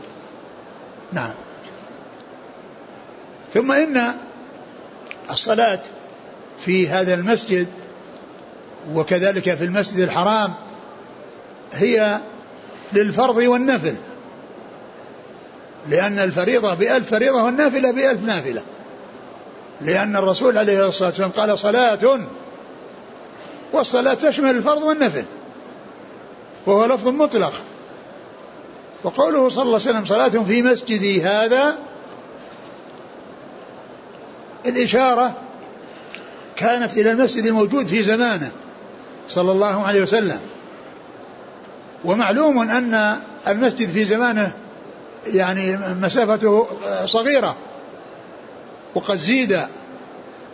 نعم. 1.12 1.33
ثم 3.54 3.72
إن 3.72 4.14
الصلاة 5.30 5.80
في 6.59 6.88
هذا 6.88 7.14
المسجد 7.14 7.66
وكذلك 8.94 9.54
في 9.54 9.64
المسجد 9.64 9.98
الحرام 9.98 10.54
هي 11.72 12.20
للفرض 12.92 13.37
والنفل. 13.37 13.94
لأن 15.88 16.18
الفريضة 16.18 16.75
بألف 16.75 17.11
فريضة 17.11 17.42
والنافلة 17.42 17.90
بألف 17.90 18.25
نافلة. 18.25 18.62
لأن 19.81 20.16
الرسول 20.16 20.59
عليه 20.59 20.88
الصلاة 20.88 21.09
والسلام 21.09 21.31
قال 21.31 21.59
صلاة 21.59 22.20
والصلاة 23.72 24.14
تشمل 24.14 24.51
الفرض 24.51 24.83
والنفل 24.83 25.25
وهو 26.66 26.87
لفظ 26.87 27.09
مطلق. 27.09 27.53
وقوله 29.05 29.49
صلى 29.49 29.62
الله 29.62 29.81
عليه 29.81 29.90
وسلم 29.90 30.05
صلاة 30.05 30.44
في 30.44 30.62
مسجدي 30.62 31.22
هذا 31.22 31.79
الإشارة 34.66 35.35
كانت 36.57 36.99
إلى 36.99 37.11
المسجد 37.11 37.46
الموجود 37.46 37.87
في 37.87 38.03
زمانه 38.03 38.51
صلى 39.29 39.53
الله 39.53 39.87
عليه 39.87 40.03
وسلم. 40.03 40.40
ومعلوم 42.05 42.59
أن 42.59 43.16
المسجد 43.49 43.90
في 43.90 44.05
زمانه 44.05 44.53
يعني 45.34 45.76
مسافته 45.76 46.66
صغيرة 47.04 47.56
وقد 48.94 49.16
زيد 49.16 49.60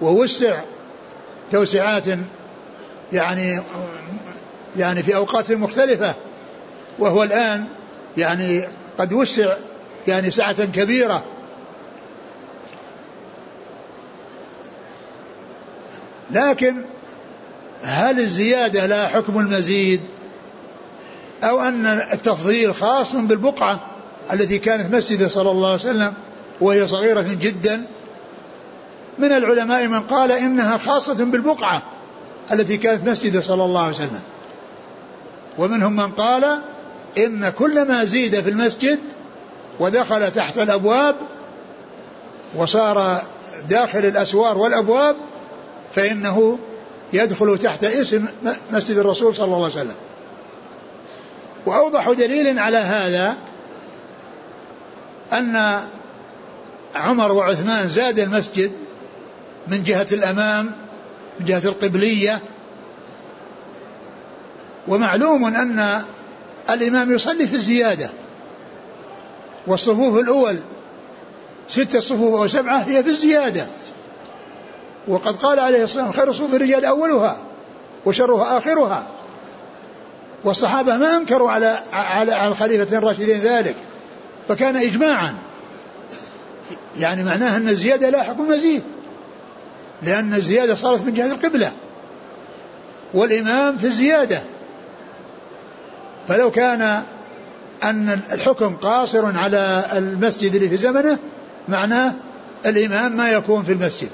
ووسع 0.01 0.61
توسعات 1.51 2.05
يعني 3.13 3.61
يعني 4.77 5.03
في 5.03 5.17
أوقات 5.17 5.53
مختلفة 5.53 6.15
وهو 6.99 7.23
الآن 7.23 7.65
يعني 8.17 8.69
قد 8.99 9.13
وسع 9.13 9.57
يعني 10.09 10.31
سعة 10.31 10.65
كبيرة. 10.65 11.25
لكن 16.31 16.77
هل 17.83 18.21
الزيادة 18.21 18.87
لا 18.87 19.09
حكم 19.09 19.39
المزيد؟ 19.39 20.01
أو 21.43 21.61
أن 21.61 21.87
التفضيل 21.87 22.75
خاص 22.75 23.15
بالبقعة؟ 23.17 23.92
التي 24.33 24.59
كانت 24.59 24.95
مسجد 24.95 25.27
صلى 25.27 25.51
الله 25.51 25.69
عليه 25.69 25.81
وسلم 25.81 26.15
وهي 26.61 26.87
صغيرة 26.87 27.27
جدا 27.41 27.87
من 29.19 29.33
العلماء 29.33 29.87
من 29.87 30.01
قال 30.01 30.33
إنها 30.33 30.77
خاصة 30.77 31.25
بالبقعة 31.25 31.83
التي 32.53 32.77
كانت 32.77 33.09
مسجد 33.09 33.41
صلى 33.41 33.65
الله 33.65 33.81
عليه 33.81 33.95
وسلم. 33.95 34.23
ومنهم 35.59 35.97
من 35.97 36.11
قال 36.11 36.59
إن 37.19 37.51
كل 37.51 37.89
ما 37.89 38.05
زيد 38.05 38.41
في 38.41 38.51
المسجد 38.51 38.99
ودخل 39.81 40.31
تحت 40.31 40.59
الأبواب 40.59 41.17
وصار 42.57 43.23
داخل 43.69 43.99
الأسوار 43.99 44.59
والأبواب 44.59 45.17
فإنه 45.95 46.59
يدخل 47.13 47.59
تحت 47.59 47.85
اسم 47.85 48.25
مسجد 48.73 48.99
الرسول 48.99 49.37
صلى 49.37 49.45
الله 49.45 49.57
عليه 49.57 49.67
وسلم. 49.67 49.95
وأوضح 51.67 52.11
دليل 52.11 52.59
على 52.59 52.77
هذا 52.77 53.37
أن 55.33 55.81
عمر 56.95 57.33
وعثمان 57.33 57.89
زاد 57.89 58.19
المسجد 58.19 58.73
من 59.69 59.83
جهة 59.83 60.07
الأمام 60.13 60.73
من 61.41 61.47
جهة 61.47 61.63
القبلية. 61.65 62.41
ومعلوم 64.89 65.45
أن 65.45 66.03
الإمام 66.71 67.13
يصلي 67.13 67.49
في 67.49 67.55
الزيادة. 67.55 68.11
والصفوف 69.67 70.19
الأول 70.19 70.57
ستة 71.69 72.01
صفوف 72.01 72.41
أو 72.41 72.49
سبعة 72.49 72.79
هي 72.79 73.03
في 73.03 73.09
الزيادة. 73.09 73.67
وقد 75.09 75.37
قال 75.37 75.61
عليه 75.61 75.83
الصلاة 75.83 76.07
والسلام 76.07 76.27
خير 76.27 76.33
صفوف 76.33 76.55
الرجال 76.55 76.85
أولها 76.85 77.37
وشرها 78.07 78.59
آخرها. 78.59 79.07
والصحابة 80.45 80.97
ما 80.97 81.17
أنكروا 81.17 81.51
على 81.51 81.79
على 81.93 82.49
الخليفة 82.49 82.99
الراشدين 82.99 83.41
ذلك. 83.41 83.77
فكان 84.49 84.77
إجماعا. 84.77 85.35
يعني 86.99 87.25
معناه 87.25 87.57
أن 87.57 87.69
الزيادة 87.69 88.11
لا 88.11 88.23
حكم 88.23 88.49
مزيد 88.49 88.83
لأن 90.03 90.35
الزيادة 90.35 90.75
صارت 90.75 91.05
من 91.05 91.15
جهة 91.15 91.33
القبلة 91.33 91.73
والإمام 93.15 93.79
في 93.79 93.87
الزيادة. 93.87 94.43
فلو 96.29 96.51
كان 96.51 97.03
أن 97.85 98.21
الحكم 98.33 98.77
قاصر 98.77 99.39
على 99.39 99.85
المسجد 99.93 100.55
اللي 100.55 100.69
في 100.69 100.77
زمنه 100.77 101.19
معناه 101.69 102.13
الإمام 102.67 103.17
ما 103.17 103.31
يكون 103.31 103.63
في 103.63 103.73
المسجد 103.73 104.11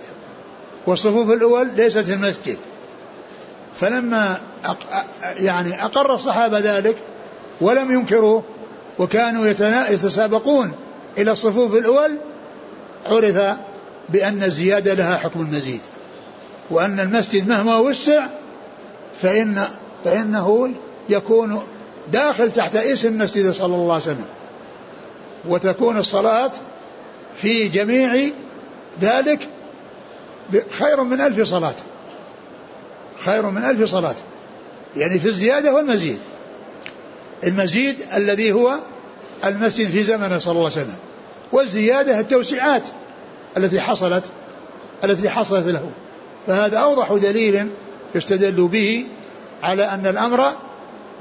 والصفوف 0.86 1.30
الأول 1.30 1.68
ليست 1.76 1.98
في 1.98 2.14
المسجد. 2.14 2.58
فلما 3.80 4.40
يعني 5.36 5.84
أقر 5.84 6.14
الصحابة 6.14 6.58
ذلك 6.58 6.96
ولم 7.60 7.90
ينكروا 7.90 8.42
وكانوا 8.98 9.46
يتسابقون 9.90 10.72
إلى 11.18 11.30
الصفوف 11.30 11.74
الأول 11.74 12.18
عرف 13.06 13.56
بأن 14.08 14.42
الزيادة 14.42 14.94
لها 14.94 15.18
حكم 15.18 15.40
المزيد. 15.40 15.80
وأن 16.70 17.00
المسجد 17.00 17.48
مهما 17.48 17.78
وسع 17.78 18.28
فإن 19.22 19.64
فإنه 20.04 20.70
يكون 21.08 21.62
داخل 22.12 22.52
تحت 22.52 22.76
اسم 22.76 23.18
مسجد 23.18 23.50
صلى 23.50 23.74
الله 23.74 23.94
عليه 23.94 24.02
وسلم. 24.02 24.26
وتكون 25.48 25.98
الصلاة 25.98 26.50
في 27.36 27.68
جميع 27.68 28.30
ذلك 29.00 29.48
خير 30.78 31.02
من 31.02 31.20
ألف 31.20 31.48
صلاة. 31.48 31.74
خير 33.24 33.46
من 33.46 33.64
ألف 33.64 33.90
صلاة. 33.90 34.14
يعني 34.96 35.18
في 35.18 35.28
الزيادة 35.28 35.74
والمزيد. 35.74 36.18
المزيد 37.44 37.96
الذي 38.16 38.52
هو 38.52 38.78
المسجد 39.44 39.90
في 39.90 40.02
زمنه 40.02 40.38
صلى 40.38 40.52
الله 40.52 40.64
عليه 40.64 40.72
وسلم. 40.72 40.96
والزيادة 41.52 42.20
التوسعات 42.20 42.82
التي 43.56 43.80
حصلت 43.80 44.24
التي 45.04 45.30
حصلت 45.30 45.66
له. 45.66 45.90
فهذا 46.46 46.78
أوضح 46.78 47.12
دليل 47.12 47.68
يستدل 48.14 48.68
به 48.68 49.06
على 49.62 49.84
أن 49.84 50.06
الأمر 50.06 50.52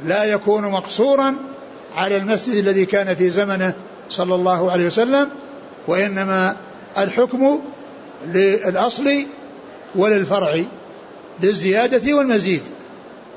لا 0.06 0.24
يكون 0.24 0.72
مقصورا 0.72 1.36
على 1.96 2.18
المسجد 2.18 2.56
الذي 2.56 2.86
كان 2.86 3.16
في 3.16 3.30
زمنه 3.30 3.74
صلى 4.10 4.36
الله 4.36 4.72
عليه 4.72 4.86
وسلم 4.86 5.30
وإنما 5.88 6.56
الحكم 6.98 7.62
للأصل 8.28 9.26
وللفرع 9.96 10.64
للزيادة 11.44 12.14
والمزيد. 12.14 12.62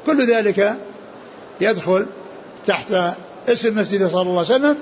كل 0.06 0.26
ذلك 0.26 0.76
يدخل 1.60 2.06
تحت 2.66 2.92
اسم 3.48 3.78
مسجد 3.78 4.08
صلى 4.10 4.22
الله 4.22 4.30
عليه 4.30 4.40
وسلم 4.40 4.76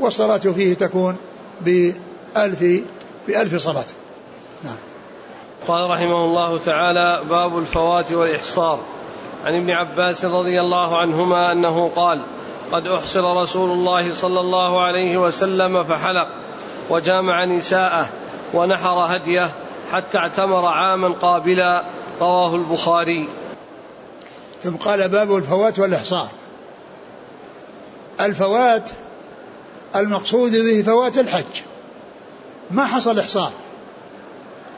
والصلاة 0.00 0.38
فيه 0.38 0.74
تكون 0.74 1.16
بألف 1.60 2.64
بألف 3.28 3.56
صلاة. 3.56 3.84
نعم. 4.64 4.76
قال 5.68 5.90
رحمه 5.90 6.24
الله 6.24 6.58
تعالى 6.58 7.22
باب 7.30 7.58
الفوات 7.58 8.12
والإحصار. 8.12 8.80
عن 9.44 9.54
ابن 9.54 9.70
عباس 9.70 10.24
رضي 10.24 10.60
الله 10.60 10.98
عنهما 10.98 11.52
أنه 11.52 11.90
قال 11.96 12.22
قد 12.72 12.86
أحصر 12.86 13.42
رسول 13.42 13.70
الله 13.70 14.14
صلى 14.14 14.40
الله 14.40 14.80
عليه 14.80 15.16
وسلم 15.16 15.84
فحلق 15.84 16.28
وجامع 16.90 17.44
نساءه 17.44 18.08
ونحر 18.54 19.16
هديه 19.16 19.50
حتى 19.92 20.18
اعتمر 20.18 20.66
عاما 20.66 21.08
قابلا. 21.08 21.82
رواه 22.20 22.54
البخاري. 22.54 23.28
ثم 24.62 24.76
قال 24.76 25.08
باب 25.08 25.36
الفوات 25.36 25.78
والإحصار. 25.78 26.28
الفوات 28.20 28.90
المقصود 29.96 30.56
به 30.56 30.82
فوات 30.82 31.18
الحج. 31.18 31.62
ما 32.70 32.84
حصل 32.84 33.18
إحصار 33.18 33.52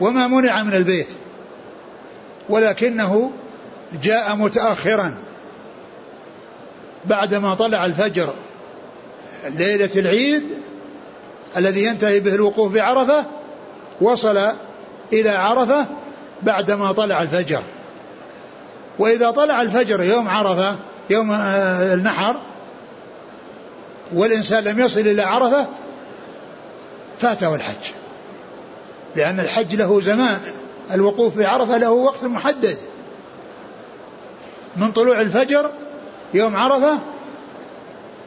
وما 0.01 0.27
منع 0.27 0.63
من 0.63 0.75
البيت 0.75 1.15
ولكنه 2.49 3.31
جاء 4.03 4.37
متأخرا 4.37 5.19
بعدما 7.05 7.55
طلع 7.55 7.87
الفجر 7.87 8.35
ليلة 9.51 9.91
العيد 9.97 10.45
الذي 11.57 11.85
ينتهي 11.85 12.21
به 12.21 12.35
الوقوف 12.35 12.73
بعرفة 12.73 13.25
وصل 14.01 14.53
إلى 15.13 15.31
عرفة 15.31 15.87
بعدما 16.43 16.93
طلع 16.93 17.23
الفجر. 17.23 17.63
وإذا 18.99 19.31
طلع 19.31 19.63
الفجر 19.63 20.03
يوم 20.03 20.29
عرفة 20.29 20.77
يوم 21.11 21.33
آه، 21.33 21.95
النحر 21.95 22.37
والإنسان 24.15 24.65
لم 24.65 24.81
يصل 24.81 25.01
إلى 25.01 25.23
عرفة 25.23 25.67
فاته 27.21 27.55
الحج 27.55 27.93
لأن 29.17 29.41
الحج 29.41 29.75
له 29.75 30.01
زمان 30.01 30.41
الوقوف 30.95 31.39
بعرفة 31.39 31.79
له 31.79 31.91
وقت 31.91 32.25
محدد. 32.25 32.79
من 34.77 34.93
طلوع 34.93 35.21
الفجر 35.21 35.71
يوم 36.35 36.57
عرفة 36.57 36.99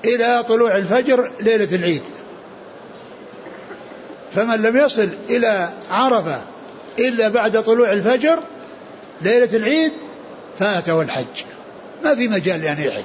إلى 0.05 0.43
طلوع 0.47 0.75
الفجر 0.75 1.29
ليلة 1.39 1.75
العيد. 1.75 2.01
فمن 4.31 4.61
لم 4.61 4.77
يصل 4.77 5.09
إلى 5.29 5.69
عرفة 5.91 6.41
إلا 6.99 7.29
بعد 7.29 7.63
طلوع 7.63 7.91
الفجر 7.91 8.39
ليلة 9.21 9.57
العيد 9.57 9.93
فاته 10.59 11.01
الحج 11.01 11.43
ما 12.03 12.15
في 12.15 12.27
مجال 12.27 12.61
لأن 12.61 12.79
يحج. 12.79 13.03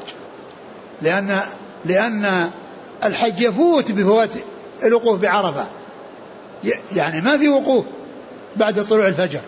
لأن 1.02 1.40
لأن 1.84 2.50
الحج 3.04 3.40
يفوت 3.40 3.92
بفوات 3.92 4.34
الوقوف 4.82 5.20
بعرفة. 5.20 5.66
يعني 6.96 7.20
ما 7.20 7.38
في 7.38 7.48
وقوف 7.48 7.84
بعد 8.56 8.84
طلوع 8.84 9.06
الفجر. 9.06 9.40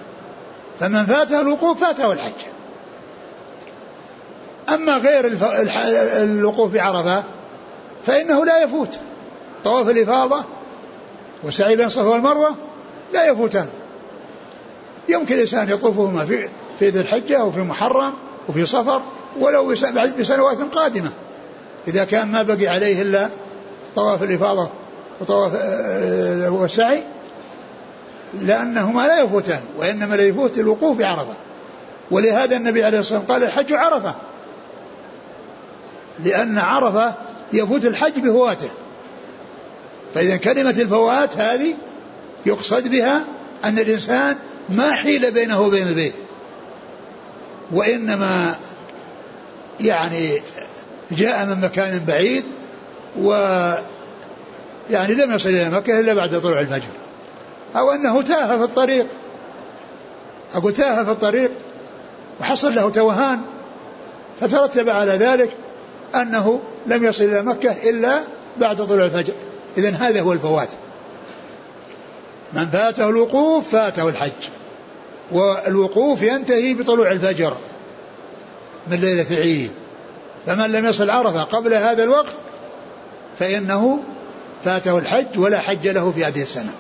فمن 0.81 1.07
فاته 1.07 1.41
الوقوف 1.41 1.81
فاته 1.81 2.13
الحج. 2.13 2.33
أما 4.69 4.97
غير 4.97 5.39
الوقوف 6.23 6.73
بعرفة 6.73 7.25
فإنه 8.07 8.45
لا 8.45 8.63
يفوت. 8.63 8.99
طواف 9.65 9.89
الإفاضة 9.89 10.45
وسعي 11.45 11.77
بين 11.77 11.87
الصفا 11.87 12.09
والمروة 12.09 12.57
لا 13.13 13.27
يفوتان. 13.27 13.69
يمكن 15.09 15.35
الإنسان 15.35 15.71
يطوفهما 15.71 16.25
في 16.25 16.49
في 16.79 16.89
ذي 16.89 17.01
الحجة 17.01 17.45
وفي 17.45 17.61
محرم 17.61 18.13
وفي 18.49 18.67
صفر 18.67 19.03
ولو 19.41 19.69
بسنوات 20.19 20.61
قادمة. 20.61 21.13
إذا 21.89 22.05
كان 22.05 22.29
ما 22.29 22.43
بقي 22.43 22.67
عليه 22.67 23.03
إلا 23.03 23.29
طواف 23.97 24.23
الإفاضة 24.23 24.71
وطواف 25.21 25.53
آه، 25.55 26.51
والسعي 26.51 27.03
لأنهما 28.43 29.07
لا 29.07 29.21
يفوتان 29.21 29.61
وإنما 29.79 30.15
لا 30.15 30.23
يفوت 30.23 30.59
الوقوف 30.59 30.99
بعرفة. 30.99 31.35
ولهذا 32.11 32.57
النبي 32.57 32.85
عليه 32.85 32.99
الصلاة 32.99 33.19
والسلام 33.19 33.41
قال 33.41 33.49
الحج 33.49 33.73
عرفة. 33.73 34.15
لأن 36.25 36.59
عرفة 36.59 37.15
يفوت 37.53 37.85
الحج 37.85 38.21
بفواته. 38.21 38.69
فإذا 40.15 40.37
كلمة 40.37 40.71
الفوات 40.71 41.37
هذه 41.37 41.75
يقصد 42.47 42.89
بها 42.89 43.25
أن 43.65 43.79
الإنسان 43.79 44.37
ما 44.69 44.93
حيل 44.93 45.31
بينه 45.31 45.61
وبين 45.61 45.89
البيت. 45.89 46.15
وإنما 47.73 48.55
يعني 49.81 50.41
جاء 51.11 51.47
من 51.47 51.61
مكان 51.61 52.05
بعيد 52.07 52.45
و 53.21 53.31
يعني 54.91 55.15
لم 55.15 55.35
يصل 55.35 55.49
إلى 55.49 55.71
مكة 55.71 56.01
إلا 56.01 56.15
بعد 56.15 56.41
طلوع 56.41 56.61
الفجر. 56.61 56.89
أو 57.77 57.91
أنه 57.91 58.23
تاه 58.23 58.57
في 58.57 58.65
الطريق. 58.65 59.07
أقول 60.55 60.73
تاه 60.73 61.05
في 61.05 61.11
الطريق 61.11 61.51
وحصل 62.41 62.75
له 62.75 62.91
توهان 62.91 63.41
فترتب 64.41 64.89
على 64.89 65.13
ذلك 65.13 65.51
أنه 66.15 66.61
لم 66.87 67.05
يصل 67.05 67.25
إلى 67.25 67.43
مكة 67.43 67.91
إلا 67.91 68.21
بعد 68.57 68.77
طلوع 68.77 69.05
الفجر. 69.05 69.35
إذا 69.79 69.91
هذا 69.91 70.21
هو 70.21 70.33
الفوات. 70.33 70.69
من 72.53 72.67
فاته 72.67 73.09
الوقوف 73.09 73.69
فاته 73.69 74.09
الحج. 74.09 74.49
والوقوف 75.33 76.23
ينتهي 76.23 76.75
بطلوع 76.75 77.11
الفجر 77.11 77.57
من 78.91 78.97
ليلة 78.97 79.27
العيد 79.31 79.71
فمن 80.47 80.73
لم 80.73 80.87
يصل 80.87 81.11
عرفة 81.11 81.43
قبل 81.43 81.75
هذا 81.75 82.03
الوقت 82.03 82.33
فإنه 83.39 84.03
فاته 84.65 84.99
الحج 84.99 85.39
ولا 85.39 85.59
حج 85.61 85.89
له 85.89 86.11
في 86.11 86.25
هذه 86.25 86.43
السنة. 86.43 86.73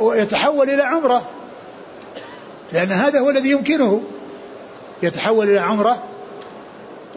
ويتحول 0.00 0.70
إلى 0.70 0.82
عمرة. 0.82 1.30
لأن 2.72 2.92
هذا 2.92 3.20
هو 3.20 3.30
الذي 3.30 3.50
يمكنه. 3.50 4.02
يتحول 5.02 5.50
إلى 5.50 5.60
عمرة 5.60 6.02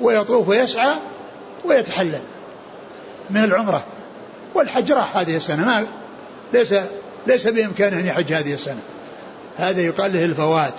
ويطوف 0.01 0.49
ويسعى 0.49 0.95
ويتحلل 1.65 2.21
من 3.29 3.43
العمرة. 3.43 3.83
والحج 4.55 4.91
راح 4.91 5.17
هذه 5.17 5.35
السنة. 5.35 5.65
ما 5.65 5.85
ليس 6.53 6.75
ليس 7.27 7.47
بإمكانه 7.47 7.99
أن 7.99 8.05
يحج 8.05 8.33
هذه 8.33 8.53
السنة. 8.53 8.81
هذا 9.57 9.81
يقال 9.81 10.13
له 10.13 10.25
الفوات. 10.25 10.73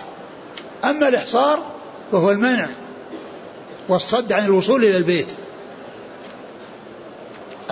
أما 0.85 1.09
الإحصار 1.09 1.59
فهو 2.13 2.31
المنع. 2.31 2.69
والصد 3.89 4.33
عن 4.33 4.45
الوصول 4.45 4.85
إلى 4.85 4.97
البيت. 4.97 5.33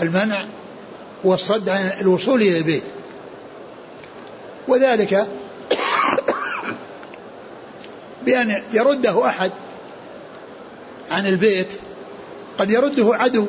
المنع 0.02 0.44
والصد 1.24 1.68
عن 1.68 1.90
الوصول 2.00 2.42
إلى 2.42 2.59
البيت. 2.59 2.83
وذلك 4.68 5.26
بأن 8.24 8.62
يرده 8.72 9.26
أحد 9.26 9.52
عن 11.11 11.26
البيت 11.26 11.79
قد 12.59 12.70
يرده 12.70 13.14
عدو. 13.14 13.46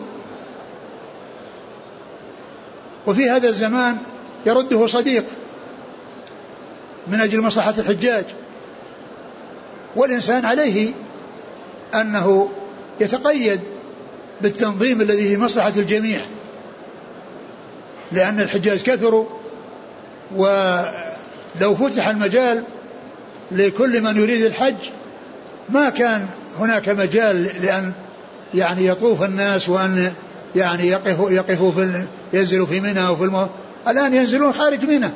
وفي 3.08 3.30
هذا 3.30 3.49
الزمان 3.49 3.97
يرده 4.45 4.88
صديق 4.88 5.25
من 7.08 7.21
أجل 7.21 7.41
مصلحة 7.41 7.73
الحجاج. 7.77 8.25
والإنسان 9.95 10.45
عليه 10.45 10.93
أنه 11.95 12.49
يتقيد 12.99 13.62
بالتنظيم 14.41 15.01
الذي 15.01 15.29
في 15.29 15.38
مصلحة 15.38 15.73
الجميع 15.77 16.21
لأن 18.12 18.39
الحجاج 18.39 18.81
كثروا 18.81 19.25
ولو 20.36 21.75
فتح 21.75 22.07
المجال 22.07 22.63
لكل 23.51 24.01
من 24.01 24.21
يريد 24.21 24.45
الحج 24.45 24.75
ما 25.69 25.89
كان 25.89 26.27
هناك 26.60 26.89
مجال 26.89 27.43
لأن 27.43 27.91
يعني 28.53 28.86
يطوف 28.86 29.23
الناس 29.23 29.69
وأن 29.69 30.13
يعني 30.55 30.88
يقفوا 30.88 31.31
يقفوا 31.31 31.71
في 31.71 32.05
ينزلوا 32.33 32.65
في 32.65 32.79
منى 32.79 33.07
وفي 33.07 33.23
المو... 33.23 33.47
الآن 33.88 34.13
ينزلون 34.13 34.53
خارج 34.53 34.86
منى 34.86 35.10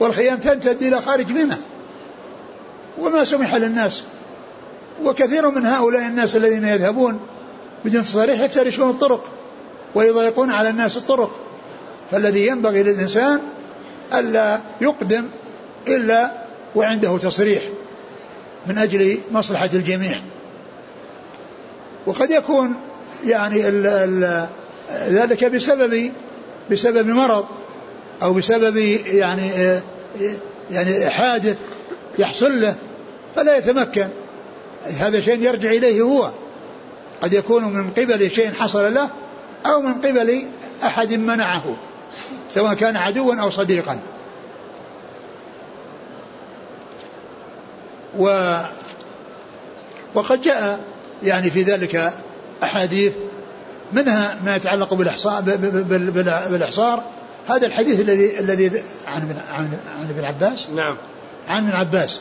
والخيام 0.00 0.38
تمتد 0.38 0.82
إلى 0.82 1.00
خارج 1.00 1.32
منى 1.32 1.56
وما 2.98 3.24
سمح 3.24 3.54
للناس 3.54 4.04
وكثير 5.04 5.50
من 5.50 5.66
هؤلاء 5.66 6.06
الناس 6.06 6.36
الذين 6.36 6.64
يذهبون 6.64 7.20
بدون 7.84 8.02
تصاريح 8.02 8.40
يفترشون 8.40 8.90
الطرق 8.90 9.24
ويضيقون 9.94 10.50
على 10.50 10.68
الناس 10.68 10.96
الطرق. 10.96 11.40
فالذي 12.10 12.46
ينبغي 12.46 12.82
للإنسان 12.82 13.40
ألا 14.14 14.58
يقدم 14.80 15.28
إلا 15.88 16.32
وعنده 16.74 17.18
تصريح 17.18 17.62
من 18.66 18.78
أجل 18.78 19.18
مصلحة 19.32 19.70
الجميع. 19.74 20.20
وقد 22.06 22.30
يكون 22.30 22.74
يعني 23.24 23.68
ال 23.68 23.86
ال 23.86 24.46
ذلك 25.08 25.44
بسبب 25.44 26.12
بسبب 26.70 27.06
مرض 27.06 27.46
أو 28.22 28.32
بسبب 28.32 28.76
يعني 29.06 29.80
يعني 30.70 31.10
حادث 31.10 31.56
يحصل 32.18 32.60
له 32.60 32.74
فلا 33.34 33.56
يتمكن. 33.56 34.08
هذا 34.98 35.20
شيء 35.20 35.42
يرجع 35.42 35.70
إليه 35.70 36.02
هو. 36.02 36.30
قد 37.22 37.32
يكون 37.32 37.64
من 37.64 37.90
قبل 37.90 38.30
شيء 38.30 38.52
حصل 38.52 38.94
له 38.94 39.10
أو 39.66 39.80
من 39.80 39.94
قبل 39.94 40.44
أحد 40.84 41.12
منعه 41.12 41.76
سواء 42.50 42.74
كان 42.74 42.96
عدوا 42.96 43.34
أو 43.34 43.50
صديقا. 43.50 43.98
و 48.18 48.56
وقد 50.14 50.40
جاء 50.40 50.80
يعني 51.22 51.50
في 51.50 51.62
ذلك 51.62 52.12
أحاديث 52.62 53.12
منها 53.92 54.38
ما 54.44 54.56
يتعلق 54.56 54.94
بالإحصار 54.94 55.42
بالإحصار. 56.50 57.04
هذا 57.48 57.66
الحديث 57.66 58.00
الذي 58.00 58.40
الذي 58.40 58.82
عن 59.06 59.38
عن 60.00 60.08
ابن 60.10 60.24
عباس؟ 60.24 60.70
نعم. 60.70 60.96
عن 61.48 61.66
ابن 61.66 61.76
عباس. 61.76 62.20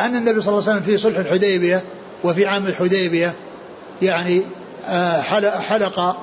أن 0.00 0.16
النبي 0.16 0.40
صلى 0.40 0.52
الله 0.52 0.68
عليه 0.68 0.78
وسلم 0.78 0.82
في 0.82 0.98
صلح 0.98 1.18
الحديبية 1.18 1.82
وفي 2.24 2.46
عام 2.46 2.66
الحديبية 2.66 3.34
يعني 4.02 4.42
آه، 4.88 5.20
حلق 5.60 6.16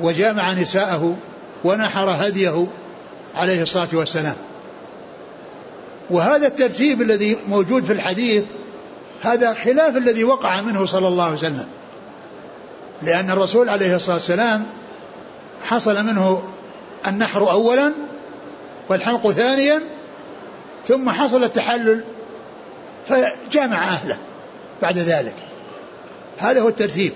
وجامع 0.00 0.52
نساءه 0.52 1.16
ونحر 1.64 2.10
هديه 2.10 2.66
عليه 3.34 3.62
الصلاة 3.62 3.88
والسلام. 3.92 4.34
وهذا 6.10 6.46
الترتيب 6.46 7.02
الذي 7.02 7.36
موجود 7.48 7.84
في 7.84 7.92
الحديث 7.92 8.44
هذا 9.22 9.54
خلاف 9.54 9.96
الذي 9.96 10.24
وقع 10.24 10.60
منه 10.60 10.86
صلى 10.86 11.08
الله 11.08 11.24
عليه 11.24 11.34
وسلم. 11.34 11.66
لأن 13.02 13.30
الرسول 13.30 13.68
عليه 13.68 13.96
الصلاة 13.96 14.16
والسلام 14.16 14.66
حصل 15.64 16.06
منه 16.06 16.42
النحر 17.06 17.50
أولا 17.50 17.92
والحلق 18.88 19.30
ثانيا 19.30 19.82
ثم 20.88 21.10
حصل 21.10 21.44
التحلل 21.44 22.04
فجامع 23.08 23.84
أهله 23.84 24.16
بعد 24.82 24.98
ذلك. 24.98 25.34
هذا 26.38 26.60
هو 26.60 26.68
الترتيب. 26.68 27.12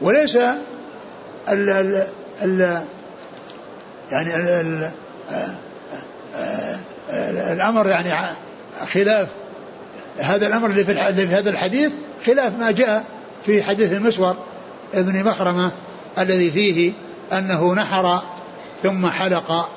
وليس 0.00 0.36
ال 0.36 1.70
ال 1.70 2.06
ال 2.42 2.82
يعني 4.10 4.36
ال 4.36 4.48
ال 4.48 4.90
الأمر 7.52 7.88
يعني 7.88 8.12
خلاف 8.92 9.28
هذا 10.18 10.46
الأمر 10.46 10.70
اللي 10.70 10.84
في 10.84 10.92
هذا 11.34 11.50
الحديث 11.50 11.92
خلاف 12.26 12.58
ما 12.58 12.70
جاء 12.70 13.04
في 13.46 13.62
حديث 13.62 13.92
المسور 13.92 14.36
ابن 14.94 15.24
مخرمة 15.24 15.70
الذي 16.18 16.50
فيه 16.50 16.92
أنه 17.32 17.74
نحر 17.74 18.22
ثم 18.82 19.06
حلق. 19.06 19.68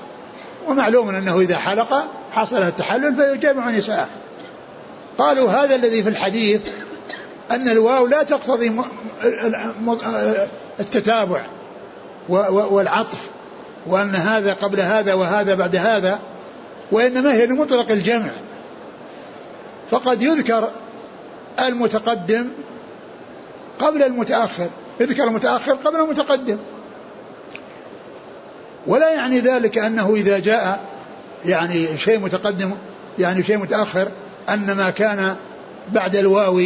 ومعلوم 0.67 1.09
أنه 1.09 1.39
إذا 1.39 1.57
حلق 1.57 1.93
حصل 2.31 2.63
التحلل 2.63 3.15
فيجامع 3.15 3.69
نساءه. 3.69 4.07
قالوا 5.17 5.49
هذا 5.49 5.75
الذي 5.75 6.03
في 6.03 6.09
الحديث 6.09 6.61
أن 7.51 7.69
الواو 7.69 8.07
لا 8.07 8.23
تقتضي 8.23 8.71
التتابع 10.79 11.45
والعطف 12.29 13.29
وأن 13.87 14.15
هذا 14.15 14.53
قبل 14.53 14.79
هذا 14.79 15.13
وهذا 15.13 15.53
بعد 15.53 15.75
هذا 15.75 16.19
وإنما 16.91 17.33
هي 17.33 17.45
لمطلق 17.45 17.91
الجمع. 17.91 18.31
فقد 19.91 20.21
يذكر 20.21 20.69
المتقدم 21.59 22.49
قبل 23.79 24.03
المتأخر 24.03 24.67
يذكر 24.99 25.23
المتأخر 25.23 25.73
قبل 25.73 25.95
المتقدم. 25.95 26.57
ولا 28.87 29.13
يعني 29.13 29.39
ذلك 29.39 29.77
أنه 29.77 30.15
إذا 30.15 30.39
جاء 30.39 30.81
يعني 31.45 31.97
شيء 31.97 32.19
متقدم 32.19 32.71
يعني 33.19 33.43
شيء 33.43 33.57
متأخر 33.57 34.07
أن 34.49 34.71
ما 34.71 34.89
كان 34.89 35.35
بعد 35.91 36.15
الواو 36.15 36.59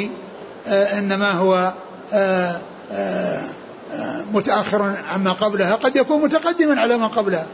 آه 0.67 0.99
إنما 0.99 1.31
هو 1.31 1.73
آه 2.13 2.61
آه 2.91 3.43
متأخر 4.33 4.95
عما 5.13 5.31
قبلها 5.31 5.75
قد 5.75 5.95
يكون 5.95 6.21
متقدما 6.21 6.81
على 6.81 6.97
ما 6.97 7.07
قبلها. 7.07 7.45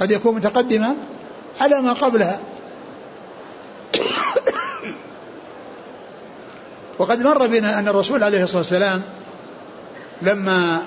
قد 0.00 0.10
يكون 0.10 0.34
متقدما 0.34 0.94
على 1.60 1.82
ما 1.82 1.92
قبلها. 1.92 2.40
وقد 6.98 7.22
مر 7.22 7.46
بنا 7.46 7.78
أن 7.78 7.88
الرسول 7.88 8.22
عليه 8.22 8.42
الصلاة 8.42 8.58
والسلام 8.58 9.02
لما 10.22 10.82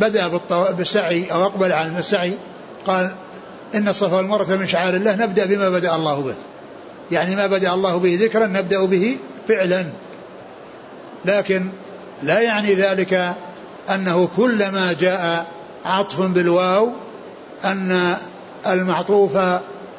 بدأ 0.00 0.40
بالسعي 0.70 1.32
أو 1.32 1.46
أقبل 1.46 1.72
على 1.72 1.98
السعي 1.98 2.38
قال 2.86 3.14
إن 3.74 3.88
الصفا 3.88 4.16
والمروة 4.16 4.56
من 4.56 4.66
شعائر 4.66 4.96
الله 4.96 5.16
نبدأ 5.16 5.44
بما 5.44 5.68
بدأ 5.70 5.96
الله 5.96 6.20
به. 6.20 6.34
يعني 7.10 7.36
ما 7.36 7.46
بدأ 7.46 7.74
الله 7.74 7.96
به 7.96 8.18
ذكرا 8.20 8.46
نبدأ 8.46 8.84
به 8.84 9.18
فعلا. 9.48 9.86
لكن 11.24 11.68
لا 12.22 12.40
يعني 12.40 12.74
ذلك 12.74 13.34
أنه 13.94 14.28
كلما 14.36 14.92
جاء 15.00 15.46
عطف 15.84 16.20
بالواو 16.20 16.92
أن 17.64 18.16
المعطوف 18.66 19.38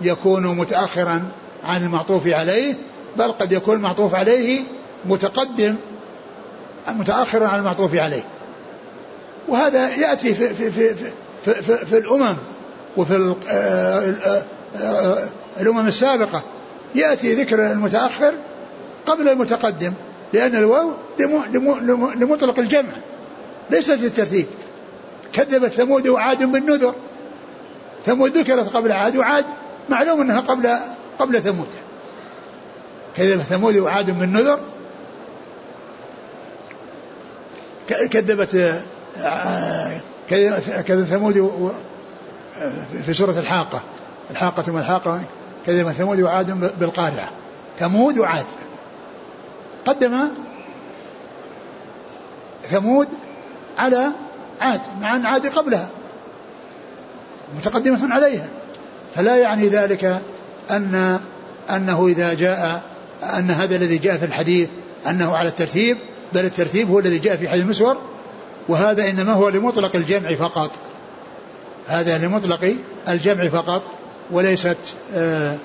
يكون 0.01 0.57
متأخرا 0.57 1.23
عن 1.63 1.83
المعطوف 1.83 2.27
عليه 2.27 2.75
بل 3.17 3.31
قد 3.31 3.51
يكون 3.51 3.75
المعطوف 3.75 4.15
عليه 4.15 4.63
متقدم 5.05 5.75
متأخرا 6.87 7.47
عن 7.47 7.59
المعطوف 7.59 7.95
عليه. 7.95 8.23
وهذا 9.47 9.95
يأتي 9.95 10.33
في, 10.33 10.53
في, 10.53 10.71
في, 10.71 10.95
في, 11.43 11.53
في, 11.53 11.85
في 11.85 11.97
الأمم 11.97 12.35
وفي 12.97 13.35
الأمم 15.59 15.87
السابقة. 15.87 16.43
يأتي 16.95 17.35
ذكر 17.35 17.71
المتأخر 17.71 18.33
قبل 19.05 19.29
المتقدم 19.29 19.93
لأن 20.33 20.55
الواو 20.55 20.91
لمطلق 22.15 22.59
الجمع 22.59 22.93
ليست 23.69 23.91
للترتيب. 23.91 24.47
كذبت 25.33 25.71
ثمود 25.71 26.07
وعاد 26.07 26.43
بالنذر. 26.43 26.95
ثمود 28.05 28.37
ذكرت 28.37 28.75
قبل 28.75 28.91
عاد 28.91 29.17
وعاد 29.17 29.45
معلوم 29.89 30.21
أنها 30.21 30.39
قبل 30.39 30.77
قبل 31.19 31.41
ثمود. 31.41 31.67
كذب 33.17 33.41
ثمود 33.41 33.77
وعاد 33.77 34.19
بالنذر. 34.19 34.59
كذبت 37.87 38.81
كذب 40.87 41.05
ثمود 41.05 41.51
في 43.05 43.13
سورة 43.13 43.39
الحاقة. 43.39 43.81
الحاقة 44.31 44.71
ما 44.71 44.79
الحاقة؟ 44.79 45.21
كذب 45.67 45.91
ثمود 45.91 46.21
وعاد 46.21 46.79
بالقارعة. 46.79 47.29
ثمود 47.79 48.17
وعاد 48.17 48.45
قدم 49.85 50.27
ثمود 52.63 53.07
على 53.77 54.07
عاد 54.61 54.81
مع 55.01 55.15
أن 55.15 55.25
عاد 55.25 55.47
قبلها. 55.47 55.89
متقدمة 57.57 58.13
عليها. 58.13 58.47
فلا 59.15 59.37
يعني 59.37 59.67
ذلك 59.67 60.21
أن 60.71 61.19
أنه 61.69 62.07
إذا 62.07 62.33
جاء 62.33 62.81
أن 63.23 63.51
هذا 63.51 63.75
الذي 63.75 63.97
جاء 63.97 64.17
في 64.17 64.25
الحديث 64.25 64.69
أنه 65.09 65.35
على 65.35 65.49
الترتيب 65.49 65.97
بل 66.33 66.45
الترتيب 66.45 66.89
هو 66.89 66.99
الذي 66.99 67.19
جاء 67.19 67.35
في 67.35 67.49
حديث 67.49 67.65
مسور 67.65 67.97
وهذا 68.69 69.09
إنما 69.09 69.33
هو 69.33 69.49
لمطلق 69.49 69.95
الجمع 69.95 70.35
فقط. 70.35 70.71
هذا 71.87 72.17
لمطلق 72.17 72.75
الجمع 73.07 73.49
فقط. 73.49 73.83
وليست 74.31 74.77
آآ 75.15 75.51
آه، 75.51 75.57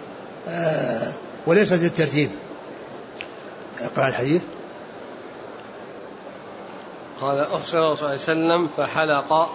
آآ 0.48 1.09
آه، 1.09 1.12
وليست 1.46 1.72
الترتيب 1.72 2.31
اقرأ 3.81 4.09
الحديث. 4.09 4.42
قال 7.20 7.40
أحسن 7.40 7.79
الرسول 7.79 7.96
صلى 7.98 8.07
الله 8.07 8.09
عليه 8.09 8.14
وسلم 8.14 8.68
فحلق 8.68 9.48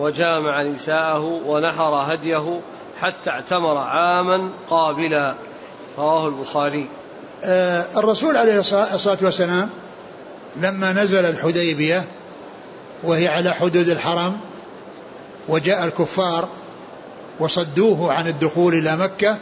وجامع 0.00 0.62
نساءه 0.62 1.20
ونحر 1.46 2.14
هديه 2.14 2.60
حتى 3.00 3.30
اعتمر 3.30 3.76
عاما 3.76 4.50
قابلا. 4.70 5.34
رواه 5.98 6.28
البخاري. 6.28 6.88
آه 7.44 7.84
الرسول 7.96 8.36
عليه 8.36 8.58
الصلاة 8.58 9.18
والسلام 9.22 9.70
لما 10.56 10.92
نزل 10.92 11.24
الحديبية 11.24 12.04
وهي 13.02 13.28
على 13.28 13.50
حدود 13.50 13.88
الحرم 13.88 14.40
وجاء 15.48 15.84
الكفار 15.84 16.48
وصدوه 17.40 18.12
عن 18.12 18.28
الدخول 18.28 18.74
إلى 18.74 18.96
مكة 18.96 19.36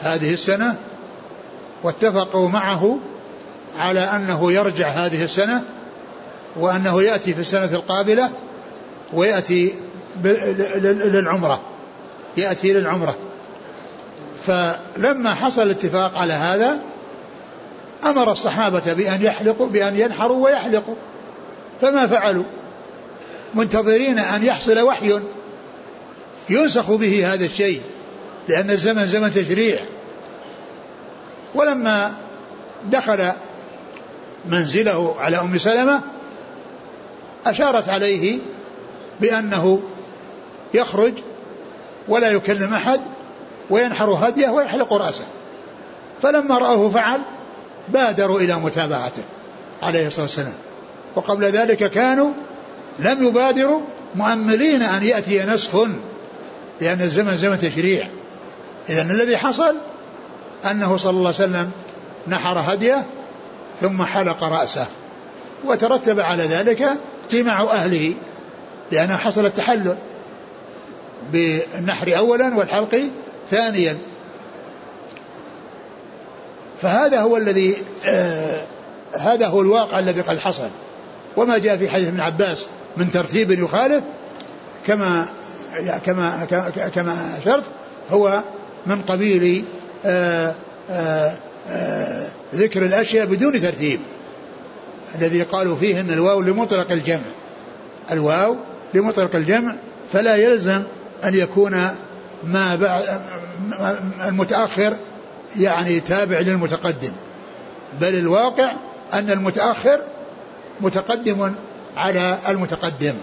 هذه 0.00 0.32
السنة 0.34 0.76
واتفقوا 1.82 2.48
معه 2.48 2.98
على 3.78 4.00
أنه 4.00 4.52
يرجع 4.52 4.88
هذه 4.88 5.24
السنة 5.24 5.62
وأنه 6.56 7.02
يأتي 7.02 7.34
في 7.34 7.40
السنة 7.40 7.64
القابلة 7.74 8.30
ويأتي 9.12 9.74
للعمرة 10.24 11.60
يأتي 12.36 12.72
للعمرة. 12.72 13.14
فلما 14.46 15.34
حصل 15.34 15.62
الاتفاق 15.62 16.18
على 16.18 16.32
هذا 16.32 16.78
أمر 18.04 18.32
الصحابة 18.32 18.92
بأن 18.92 19.22
يحلقوا 19.22 19.66
بأن 19.66 19.96
ينحروا 19.96 20.44
ويحلقوا 20.44 20.94
فما 21.80 22.06
فعلوا؟ 22.06 22.44
منتظرين 23.54 24.18
أن 24.18 24.42
يحصل 24.44 24.80
وحي 24.80 25.20
ينسخ 26.50 26.90
به 26.90 27.34
هذا 27.34 27.44
الشيء 27.44 27.82
لأن 28.48 28.70
الزمن 28.70 29.06
زمن 29.06 29.34
تشريع. 29.34 29.80
ولما 31.54 32.12
دخل 32.90 33.32
منزله 34.46 35.14
على 35.18 35.40
أم 35.40 35.58
سلمة 35.58 36.00
أشارت 37.46 37.88
عليه 37.88 38.38
بأنه 39.20 39.82
يخرج 40.74 41.12
ولا 42.08 42.30
يكلم 42.30 42.74
أحد 42.74 43.00
وينحر 43.70 44.10
هديه 44.10 44.48
ويحلق 44.48 44.92
رأسه. 44.92 45.24
فلما 46.22 46.58
رأوه 46.58 46.90
فعل 46.90 47.20
بادروا 47.88 48.40
إلى 48.40 48.54
متابعته 48.54 49.22
عليه 49.82 50.06
الصلاة 50.06 50.26
والسلام. 50.26 50.54
وقبل 51.16 51.44
ذلك 51.44 51.90
كانوا 51.90 52.32
لم 52.98 53.26
يبادروا 53.26 53.80
مؤملين 54.14 54.82
أن 54.82 55.02
يأتي 55.02 55.44
نسخ 55.44 55.88
لأن 56.80 57.00
الزمن 57.00 57.36
زمن 57.36 57.58
تشريع. 57.58 58.08
إذا 58.88 59.02
الذي 59.02 59.36
حصل 59.36 59.76
أنه 60.70 60.96
صلى 60.96 61.10
الله 61.10 61.34
عليه 61.34 61.50
وسلم 61.50 61.70
نحر 62.28 62.58
هديه 62.58 63.06
ثم 63.80 64.02
حلق 64.02 64.44
رأسه 64.44 64.86
وترتب 65.64 66.20
على 66.20 66.42
ذلك 66.42 66.88
جماع 67.30 67.62
أهله 67.62 68.14
لأنه 68.92 69.16
حصل 69.16 69.46
التحلل 69.46 69.96
بالنحر 71.32 72.16
أولا 72.16 72.56
والحلق 72.56 73.00
ثانيا. 73.50 73.98
فهذا 76.82 77.20
هو 77.20 77.36
الذي 77.36 77.76
آه 78.06 78.62
هذا 79.12 79.46
هو 79.46 79.60
الواقع 79.60 79.98
الذي 79.98 80.20
قد 80.20 80.38
حصل. 80.38 80.68
وما 81.36 81.58
جاء 81.58 81.76
في 81.76 81.90
حديث 81.90 82.08
ابن 82.08 82.20
عباس 82.20 82.66
من 82.96 83.10
ترتيب 83.10 83.50
يخالف 83.50 84.04
كما 84.86 85.28
كما 86.04 86.46
كما 86.94 87.38
أشرت 87.38 87.64
هو 88.10 88.42
من 88.86 89.02
قبيل 89.02 89.64
آآ 90.06 90.54
آآ 90.90 91.34
آآ 91.68 92.26
ذكر 92.54 92.84
الأشياء 92.84 93.26
بدون 93.26 93.60
ترتيب 93.60 94.00
الذي 95.14 95.42
قالوا 95.42 95.76
فيه 95.76 96.00
ان 96.00 96.10
الواو 96.10 96.40
لمطلق 96.40 96.92
الجمع. 96.92 97.24
الواو 98.10 98.56
لمطلق 98.94 99.36
الجمع 99.36 99.74
فلا 100.12 100.36
يلزم 100.36 100.82
أن 101.24 101.34
يكون 101.34 101.88
ما 102.44 102.76
بعد 102.76 103.20
المتأخر 104.26 104.96
يعني 105.56 106.00
تابع 106.00 106.38
للمتقدم 106.38 107.12
بل 108.00 108.14
الواقع 108.14 108.72
أن 109.14 109.30
المتأخر 109.30 110.00
متقدم 110.80 111.54
على 111.96 112.38
المتقدم 112.48 113.14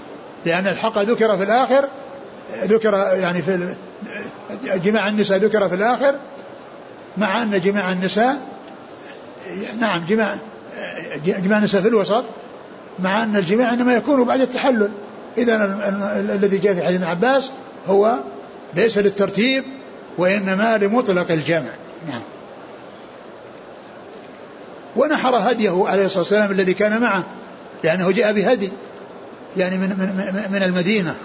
لأن 0.45 0.67
الحق 0.67 0.97
ذكر 0.97 1.38
في 1.38 1.43
الآخر 1.43 1.89
ذكر 2.63 2.93
يعني 2.93 3.41
في 3.41 3.75
جماع 4.63 5.08
النساء 5.08 5.38
ذكر 5.38 5.69
في 5.69 5.75
الآخر 5.75 6.15
مع 7.17 7.43
أن 7.43 7.60
جماع 7.60 7.91
النساء 7.91 8.38
نعم 9.79 10.05
جماع 10.05 10.36
جماع 11.25 11.58
النساء 11.58 11.81
في 11.81 11.88
الوسط 11.88 12.23
مع 12.99 13.23
أن 13.23 13.36
الجماع 13.36 13.73
إنما 13.73 13.95
يكون 13.95 14.23
بعد 14.23 14.41
التحلل. 14.41 14.91
إذا 15.38 15.79
الذي 16.19 16.58
جاء 16.58 16.73
في 16.73 16.84
حديث 16.84 16.95
ابن 16.95 17.03
عباس 17.03 17.51
هو 17.88 18.19
ليس 18.75 18.97
للترتيب 18.97 19.63
وإنما 20.17 20.77
لمطلق 20.77 21.31
الجمع. 21.31 21.69
نعم. 22.08 22.21
ونحر 24.95 25.36
هديه 25.36 25.84
عليه 25.88 26.05
الصلاة 26.05 26.21
والسلام 26.21 26.51
الذي 26.51 26.73
كان 26.73 27.01
معه 27.01 27.23
لأنه 27.84 28.12
جاء 28.12 28.34
بهدي 28.34 28.71
يعني 29.58 29.77
من 29.77 29.89
من 29.89 30.51
من 30.51 30.63
المدينة. 30.63 31.15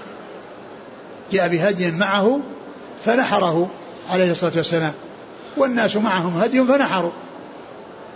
جاء 1.32 1.48
بهدي 1.48 1.90
معه 1.90 2.40
فنحره 3.04 3.70
عليه 4.10 4.30
الصلاة 4.30 4.52
والسلام. 4.56 4.92
والناس 5.56 5.96
معهم 5.96 6.40
هدي 6.40 6.64
فنحروا. 6.64 7.12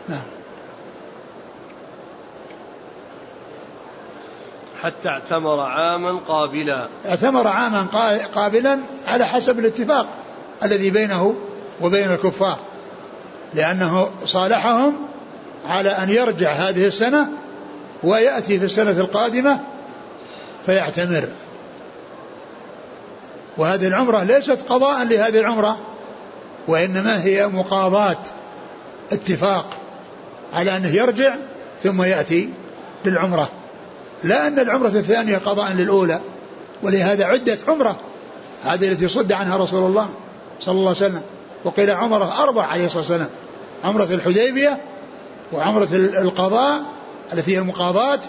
نعم. 0.08 0.22
حتى 4.82 5.08
اعتمر 5.08 5.60
عاما 5.60 6.20
قابلا. 6.28 6.88
اعتمر 7.06 7.48
عاما 7.48 7.86
قابلا 8.34 8.78
على 9.08 9.24
حسب 9.26 9.58
الاتفاق 9.58 10.06
الذي 10.62 10.90
بينه 10.90 11.34
وبين 11.80 12.12
الكفار. 12.12 12.58
لأنه 13.54 14.10
صالحهم 14.24 14.94
على 15.66 15.90
أن 15.90 16.10
يرجع 16.10 16.52
هذه 16.52 16.86
السنة 16.86 17.28
ويأتي 18.02 18.58
في 18.58 18.64
السنة 18.64 18.90
القادمة 18.90 19.60
فيعتمر. 20.66 21.28
وهذه 23.58 23.86
العمرة 23.86 24.22
ليست 24.22 24.58
قضاء 24.68 25.04
لهذه 25.04 25.38
العمرة 25.38 25.78
وإنما 26.68 27.24
هي 27.24 27.46
مقاضاة 27.46 28.18
اتفاق 29.12 29.66
على 30.52 30.76
أنه 30.76 30.88
يرجع 30.88 31.34
ثم 31.82 32.02
يأتي 32.02 32.48
للعمرة. 33.04 33.48
لا 34.24 34.46
أن 34.46 34.58
العمرة 34.58 34.88
الثانية 34.88 35.38
قضاء 35.38 35.72
للأولى 35.72 36.20
ولهذا 36.82 37.24
عدة 37.24 37.58
عمرة 37.68 37.96
هذه 38.64 38.88
التي 38.88 39.08
صد 39.08 39.32
عنها 39.32 39.56
رسول 39.56 39.86
الله 39.86 40.08
صلى 40.60 40.72
الله 40.72 40.88
عليه 40.88 40.96
وسلم. 40.96 41.22
وقيل 41.64 41.90
عمرة 41.90 42.42
أربع 42.42 42.62
عليه 42.62 42.86
الصلاة 42.86 43.00
والسلام 43.00 43.28
عمرة 43.84 44.04
الحديبية 44.04 44.80
وعمرة 45.52 45.88
القضاء 45.92 46.82
التي 47.32 47.54
هي 47.54 47.58
المقاضاة 47.58 48.20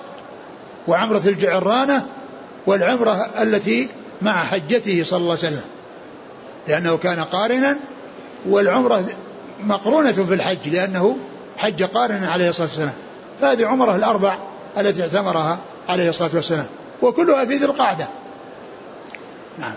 وعمرة 0.87 1.21
الجعرانة 1.25 2.05
والعمرة 2.67 3.25
التي 3.41 3.89
مع 4.21 4.43
حجته 4.43 5.03
صلى 5.03 5.17
الله 5.17 5.37
عليه 5.37 5.47
وسلم. 5.47 5.65
لأنه 6.67 6.97
كان 6.97 7.19
قارنا 7.19 7.77
والعمرة 8.49 9.03
مقرونة 9.63 10.11
في 10.11 10.33
الحج 10.33 10.69
لأنه 10.69 11.17
حج 11.57 11.83
قارنا 11.83 12.31
عليه 12.31 12.49
الصلاة 12.49 12.67
والسلام. 12.67 12.93
فهذه 13.41 13.65
عمرة 13.65 13.95
الأربع 13.95 14.37
التي 14.77 15.01
اعتمرها 15.01 15.59
عليه 15.89 16.09
الصلاة 16.09 16.31
والسلام. 16.33 16.67
وكلها 17.01 17.45
في 17.45 17.53
ذي 17.53 17.65
القعدة. 17.65 18.07
نعم. 19.59 19.75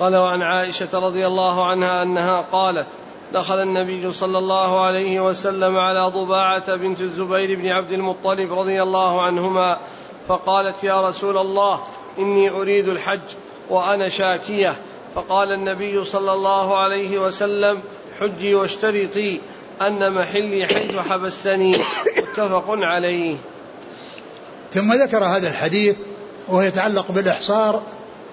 قال 0.00 0.16
وعن 0.16 0.42
عائشة 0.42 0.98
رضي 0.98 1.26
الله 1.26 1.66
عنها 1.66 2.02
أنها 2.02 2.40
قالت 2.40 2.86
دخل 3.32 3.62
النبي 3.62 4.12
صلى 4.12 4.38
الله 4.38 4.80
عليه 4.80 5.20
وسلم 5.20 5.76
على 5.76 6.00
ضباعة 6.00 6.76
بنت 6.76 7.00
الزبير 7.00 7.58
بن 7.58 7.68
عبد 7.68 7.92
المطلب 7.92 8.52
رضي 8.52 8.82
الله 8.82 9.22
عنهما 9.22 9.78
فقالت 10.30 10.84
يا 10.84 11.08
رسول 11.08 11.38
الله 11.38 11.80
إني 12.18 12.50
أريد 12.50 12.88
الحج 12.88 13.20
وأنا 13.70 14.08
شاكية. 14.08 14.76
فقال 15.14 15.52
النبي 15.52 16.04
صلى 16.04 16.32
الله 16.32 16.78
عليه 16.78 17.18
وسلم 17.18 17.80
حجي 18.20 18.54
واشترطي 18.54 19.40
أن 19.80 20.12
محلي 20.12 20.66
حيث 20.66 20.96
حبستني. 20.96 21.84
متفق 22.16 22.64
عليه. 22.68 23.36
ثم 24.72 24.92
ذكر 24.92 25.24
هذا 25.24 25.48
الحديث 25.48 25.96
وهو 26.48 26.60
يتعلق 26.60 27.12
بالإحصار 27.12 27.82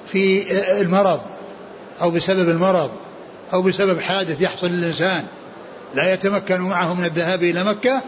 في 0.06 0.46
المرض 0.82 1.22
أو 2.02 2.12
بسبب 2.12 2.50
المرض 2.50 2.92
أو 3.54 3.62
بسبب 3.62 4.00
حادث 4.00 4.42
يحصل 4.42 4.68
للإنسان 4.68 5.24
لا 5.94 6.14
يتمكن 6.14 6.62
معه 6.62 6.94
من 6.94 7.06
الذهاب 7.06 7.44
إلى 7.44 7.64
مكة 7.64 8.02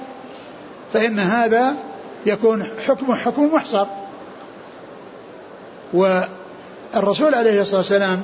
فإن 0.94 1.20
هذا 1.20 1.89
يكون 2.26 2.64
حكمه 2.64 3.16
حكم 3.16 3.54
محصر. 3.54 3.86
والرسول 5.94 7.36
عليه 7.36 7.62
الصلاة 7.62 7.80
والسلام 7.80 8.22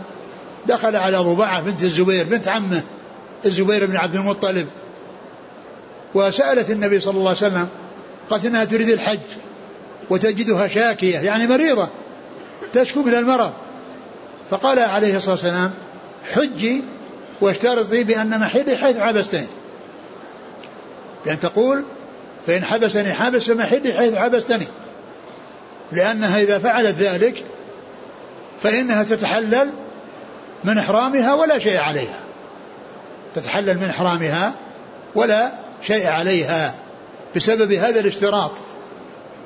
دخل 0.68 0.96
على 0.96 1.18
ضباعة 1.18 1.62
بنت 1.62 1.84
الزبير 1.84 2.26
بنت 2.26 2.48
عمه 2.48 2.84
الزبير 3.46 3.86
بن 3.86 3.96
عبد 3.98 4.16
المطلب. 4.16 4.68
وسألت 6.14 6.70
النبي 6.72 7.00
صلى 7.00 7.18
الله 7.18 7.30
عليه 7.30 7.38
وسلم 7.38 7.68
قالت 8.30 8.46
إنها 8.46 8.66
تريد 8.66 8.90
الحج 8.90 9.20
وتجدها 10.10 10.68
شاكية 10.68 11.20
يعني 11.20 11.48
مريضة 11.48 11.88
تشكو 12.74 13.02
من 13.02 13.14
المرض. 13.14 13.52
فقال 14.52 14.80
عليه 14.80 15.18
الصلاة 15.18 15.32
والسلام 15.32 15.72
حجي 16.34 16.82
واشترطي 17.42 18.04
بأن 18.04 18.40
محلي 18.40 18.78
حيث 18.78 18.98
حبستين 18.98 19.48
لأن 21.26 21.40
تقول 21.40 21.86
فإن 22.48 22.66
حبسني 22.66 23.14
حابس 23.14 23.52
فمحلي 23.52 23.94
حيث 23.94 24.16
حبستني. 24.16 24.68
لأنها 25.92 26.40
إذا 26.40 26.60
فعلت 26.60 26.96
ذلك 26.98 27.44
فإنها 28.64 29.04
تتحلل 29.04 29.70
من 30.64 30.78
إحرامها 30.78 31.34
ولا 31.34 31.60
شيء 31.60 31.80
عليها. 31.80 32.20
تتحلل 33.36 33.78
من 33.78 33.90
إحرامها 33.90 34.54
ولا 35.16 35.52
شيء 35.82 36.08
عليها 36.08 36.76
بسبب 37.36 37.72
هذا 37.72 38.00
الاشتراط 38.00 38.52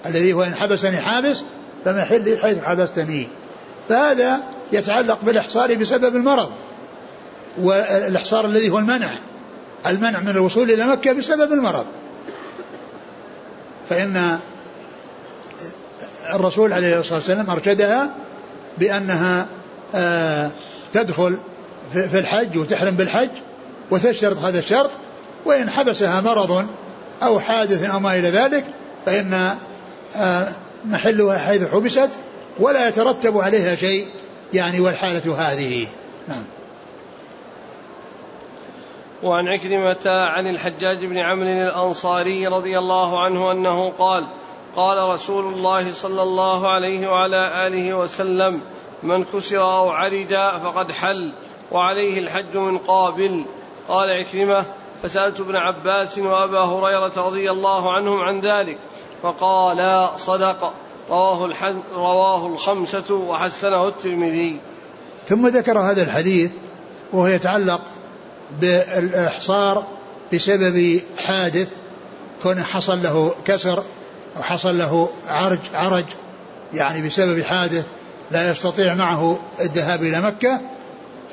الذي 0.06 0.34
هو 0.34 0.44
إن 0.44 0.56
حبسني 0.56 0.98
حابس 0.98 1.44
فمحلي 1.86 2.38
حيث 2.38 2.58
حبستني. 2.58 3.28
فهذا 3.90 4.40
يتعلق 4.72 5.20
بالإحصار 5.24 5.76
بسبب 5.76 6.16
المرض 6.16 6.52
والإحصار 7.58 8.46
الذي 8.46 8.70
هو 8.70 8.80
المنع 8.80 9.16
المنع 9.88 10.20
من 10.20 10.30
الوصول 10.30 10.72
إلى 10.72 10.88
مكة 10.88 11.14
بسبب 11.14 11.54
المرض. 11.54 11.86
فإن 13.90 14.40
الرسول 16.34 16.74
عليه 16.74 17.00
الصلاة 17.00 17.18
والسلام 17.18 17.50
أرشدها 17.50 18.10
بأنها 18.78 19.48
آه، 19.96 20.52
تدخل 20.94 21.38
في 21.94 22.20
الحج 22.20 22.58
وتحرم 22.58 22.96
بالحج 22.96 23.30
وتشترط 23.92 24.38
هذا 24.38 24.60
الشرط 24.60 24.92
وإن 25.46 25.70
حبسها 25.70 26.22
مرض 26.22 26.66
أو 27.24 27.40
حادث 27.40 27.90
أو 27.90 28.00
ما 28.00 28.20
إلى 28.20 28.30
ذلك 28.30 28.66
فإن 29.06 29.56
آه، 30.16 30.48
محلها 30.86 31.38
حيث 31.38 31.64
حبست 31.68 32.10
ولا 32.60 32.88
يترتب 32.88 33.38
عليها 33.38 33.76
شيء 33.76 34.08
يعني 34.54 34.80
والحالة 34.80 35.36
هذه. 35.36 35.88
نعم. 36.28 36.44
وعن 39.24 39.48
عكرمة 39.48 40.06
عن 40.06 40.48
الحجاج 40.48 41.06
بن 41.06 41.18
عمرو 41.18 41.48
الأنصاري 41.48 42.48
رضي 42.48 42.80
الله 42.80 43.24
عنه 43.24 43.52
أنه 43.52 43.90
قال 43.90 44.28
قال 44.76 45.10
رسول 45.10 45.54
الله 45.54 45.94
صلى 45.94 46.24
الله 46.24 46.70
عليه 46.70 47.08
وعلى 47.08 47.68
آله 47.68 47.94
وسلم 47.94 48.62
من 49.04 49.24
كسر 49.24 49.62
أو 49.62 49.90
عرج 49.90 50.36
فقد 50.64 50.92
حل 50.92 51.34
وعليه 51.72 52.20
الحج 52.20 52.58
من 52.58 52.78
قابل. 52.78 53.46
قال 53.88 54.10
عكرمة 54.10 54.66
فسألت 55.04 55.40
ابن 55.40 55.56
عباس 55.56 56.18
وأبا 56.20 56.60
هريرة 56.60 57.14
رضي 57.18 57.52
الله 57.52 57.94
عنهم 57.94 58.20
عن 58.20 58.40
ذلك 58.40 58.78
فقالا 59.24 60.18
صدق 60.18 60.74
رواه, 61.10 61.50
رواه 61.96 62.48
الخمسة 62.48 63.16
وحسنه 63.16 63.88
الترمذي. 63.88 64.60
ثم 65.26 65.48
ذكر 65.48 65.80
هذا 65.80 66.04
الحديث 66.04 66.52
وهو 67.14 67.28
يتعلق 67.28 67.82
بالإحصار 68.62 69.88
بسبب 70.34 71.02
حادث 71.18 71.68
كون 72.44 72.64
حصل 72.64 73.04
له 73.04 73.36
كسر 73.46 73.84
أو 74.38 74.44
حصل 74.44 74.78
له 74.78 75.10
عرج 75.28 75.60
عرج 75.74 76.06
يعني 76.74 77.02
بسبب 77.02 77.44
حادث 77.44 77.86
لا 78.32 78.52
يستطيع 78.52 78.96
معه 78.96 79.40
الذهاب 79.62 80.04
إلى 80.04 80.22
مكة 80.22 80.62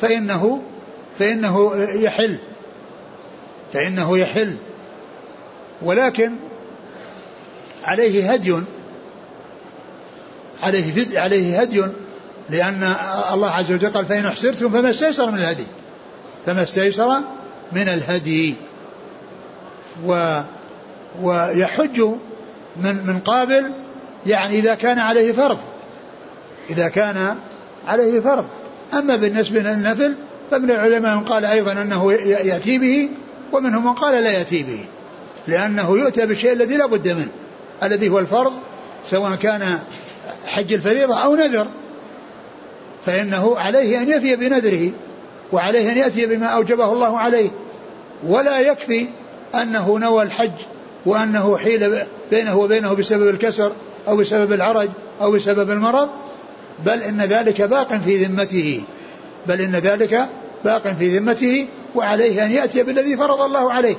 فإنه 0.00 0.62
فإنه 1.18 1.72
يحل 1.76 2.38
فإنه 3.72 4.18
يحل. 4.18 4.56
ولكن 5.82 6.32
عليه 7.84 8.32
هدي 8.32 8.62
عليه 10.62 10.92
فد 10.92 11.16
عليه 11.16 11.60
هدي 11.60 11.84
لأن 12.50 12.94
الله 13.32 13.50
عز 13.50 13.72
وجل 13.72 13.92
قال 13.92 14.04
فإن 14.04 14.26
أحسرتم 14.26 14.70
فما 14.70 14.90
استيسر 14.90 15.30
من 15.30 15.38
الهدي. 15.38 15.66
فما 16.46 16.62
استيسر 16.62 17.08
من 17.72 17.88
الهدي. 17.88 18.54
و 20.06 20.40
ويحج 21.22 22.00
من 22.76 23.06
من 23.06 23.20
قابل 23.24 23.72
يعني 24.26 24.58
إذا 24.58 24.74
كان 24.74 24.98
عليه 24.98 25.32
فرض. 25.32 25.58
إذا 26.70 26.88
كان 26.88 27.36
عليه 27.86 28.20
فرض. 28.20 28.44
أما 28.94 29.16
بالنسبة 29.16 29.60
للنفل 29.60 30.14
فمن 30.50 30.70
العلماء 30.70 31.16
من 31.16 31.24
قال 31.24 31.44
أيضا 31.44 31.72
أنه 31.72 32.12
يأتي 32.12 32.78
به 32.78 33.08
ومنهم 33.52 33.84
من 33.84 33.92
قال 33.92 34.24
لا 34.24 34.30
يأتي 34.30 34.62
به. 34.62 34.84
لأنه 35.46 35.98
يؤتى 35.98 36.26
بالشيء 36.26 36.52
الذي 36.52 36.76
لا 36.76 36.86
بد 36.86 37.08
منه 37.08 37.28
الذي 37.82 38.08
هو 38.08 38.18
الفرض 38.18 38.52
سواء 39.04 39.34
كان 39.34 39.78
حج 40.46 40.72
الفريضة 40.72 41.24
أو 41.24 41.36
نذر. 41.36 41.66
فإنه 43.06 43.58
عليه 43.58 44.02
أن 44.02 44.08
يفي 44.08 44.36
بنذره. 44.36 44.90
وعليه 45.52 45.92
أن 45.92 45.96
يأتي 45.96 46.26
بما 46.26 46.46
أوجبه 46.46 46.92
الله 46.92 47.18
عليه. 47.18 47.50
ولا 48.26 48.60
يكفي 48.60 49.06
أنه 49.54 49.98
نوى 49.98 50.22
الحج 50.22 50.50
وأنه 51.06 51.58
حيل 51.58 51.96
بينه 52.30 52.58
وبينه 52.58 52.94
بسبب 52.94 53.28
الكسر 53.28 53.72
أو 54.08 54.16
بسبب 54.16 54.52
العرج 54.52 54.88
أو 55.20 55.32
بسبب 55.32 55.70
المرض 55.70 56.08
بل 56.86 57.02
إن 57.02 57.20
ذلك 57.20 57.62
باق 57.62 57.96
في 57.98 58.24
ذمته. 58.24 58.82
بل 59.46 59.60
إن 59.60 59.76
ذلك 59.76 60.28
باق 60.64 60.88
في 60.98 61.18
ذمته 61.18 61.66
وعليه 61.94 62.46
أن 62.46 62.50
يأتي 62.50 62.82
بالذي 62.82 63.16
فرض 63.16 63.40
الله 63.40 63.72
عليه. 63.72 63.96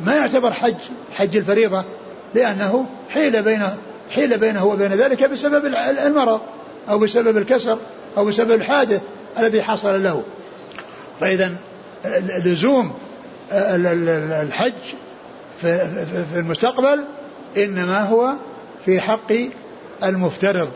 ما 0.00 0.14
يعتبر 0.14 0.52
حج 0.52 0.74
حج 1.12 1.36
الفريضة 1.36 1.84
لأنه 2.34 2.86
حيل 3.08 3.42
بينه 3.42 3.76
حيل 4.10 4.38
بينه 4.38 4.66
وبين 4.66 4.92
ذلك 4.92 5.30
بسبب 5.30 5.66
المرض 6.06 6.40
أو 6.88 6.98
بسبب 6.98 7.36
الكسر 7.36 7.78
أو 8.16 8.24
بسبب 8.24 8.50
الحادث. 8.50 9.00
الذي 9.38 9.62
حصل 9.62 10.02
له. 10.02 10.24
فإذا 11.20 11.52
لزوم 12.44 12.92
الحج 13.52 14.72
في 15.60 15.88
المستقبل 16.36 17.04
إنما 17.56 18.02
هو 18.02 18.34
في 18.84 19.00
حق 19.00 19.32
المفترض 20.04 20.68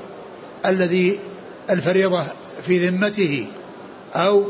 الذي 0.66 1.18
الفريضة 1.70 2.22
في 2.66 2.88
ذمته 2.88 3.46
أو 4.14 4.46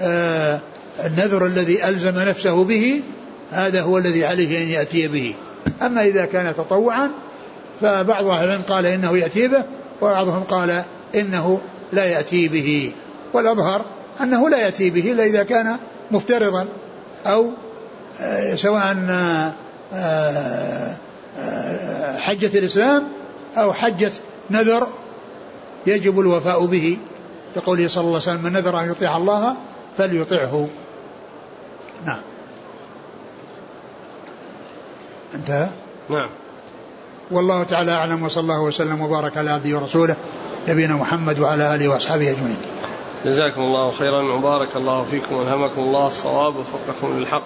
آه، 0.00 0.60
النذر 1.04 1.46
الذي 1.46 1.88
ألزم 1.88 2.18
نفسه 2.18 2.64
به 2.64 3.02
هذا 3.50 3.82
هو 3.82 3.98
الذي 3.98 4.24
عليه 4.24 4.62
أن 4.62 4.68
يأتي 4.68 5.08
به. 5.08 5.34
أما 5.82 6.04
إذا 6.04 6.24
كان 6.24 6.54
تطوعا 6.54 7.10
فبعض 7.80 8.26
أهل 8.26 8.62
قال 8.68 8.86
إنه 8.86 9.18
يأتي 9.18 9.48
به 9.48 9.64
وبعضهم 10.00 10.42
قال 10.42 10.84
إنه 11.14 11.60
لا 11.92 12.04
يأتي 12.04 12.48
به. 12.48 12.92
والأظهر 13.34 13.84
أنه 14.20 14.48
لا 14.48 14.58
يأتي 14.58 14.90
به 14.90 15.12
إلا 15.12 15.24
إذا 15.24 15.42
كان 15.42 15.76
مفترضا 16.10 16.66
أو 17.26 17.50
آه، 18.20 18.54
سواء 18.54 18.96
آه، 19.94 20.94
حجة 22.16 22.58
الإسلام 22.58 23.08
أو 23.56 23.72
حجة 23.72 24.12
نذر 24.50 24.88
يجب 25.86 26.20
الوفاء 26.20 26.66
به. 26.66 26.98
لقوله 27.56 27.88
صلى 27.88 28.00
الله 28.00 28.20
عليه 28.20 28.22
وسلم 28.22 28.42
من 28.42 28.52
نذر 28.52 28.80
أن 28.80 28.90
يطيع 28.90 29.16
الله 29.16 29.56
فليطعه. 29.98 30.68
نعم. 32.06 32.20
انتهى؟ 35.34 35.68
نعم. 36.10 36.30
والله 37.30 37.64
تعالى 37.64 37.92
أعلم 37.92 38.22
وصلى 38.22 38.42
الله 38.42 38.60
وسلم 38.60 39.00
وبارك 39.00 39.36
على 39.36 39.50
عبده 39.50 39.76
ورسوله 39.76 40.16
نبينا 40.68 40.94
محمد 40.94 41.38
وعلى 41.38 41.74
آله 41.74 41.88
وأصحابه 41.88 42.30
أجمعين. 42.30 42.58
جزاكم 43.24 43.62
الله 43.62 43.90
خيرا 43.90 44.22
وبارك 44.22 44.68
الله 44.76 45.04
فيكم 45.04 45.36
والهمكم 45.36 45.80
الله 45.80 46.06
الصواب 46.06 46.54
وفقكم 46.56 47.18
للحق 47.18 47.42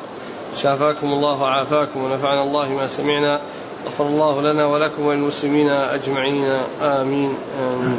شافاكم 0.57 1.07
الله 1.07 1.43
وعافاكم 1.43 2.05
ونفعنا 2.05 2.43
الله 2.43 2.69
ما 2.69 2.87
سمعنا 2.87 3.41
غفر 3.87 4.07
الله 4.07 4.43
لنا 4.43 4.67
ولكم 4.67 5.07
وللمسلمين 5.07 5.69
أجمعين 5.71 6.45
آمين, 6.83 7.35
آمين. 7.61 7.99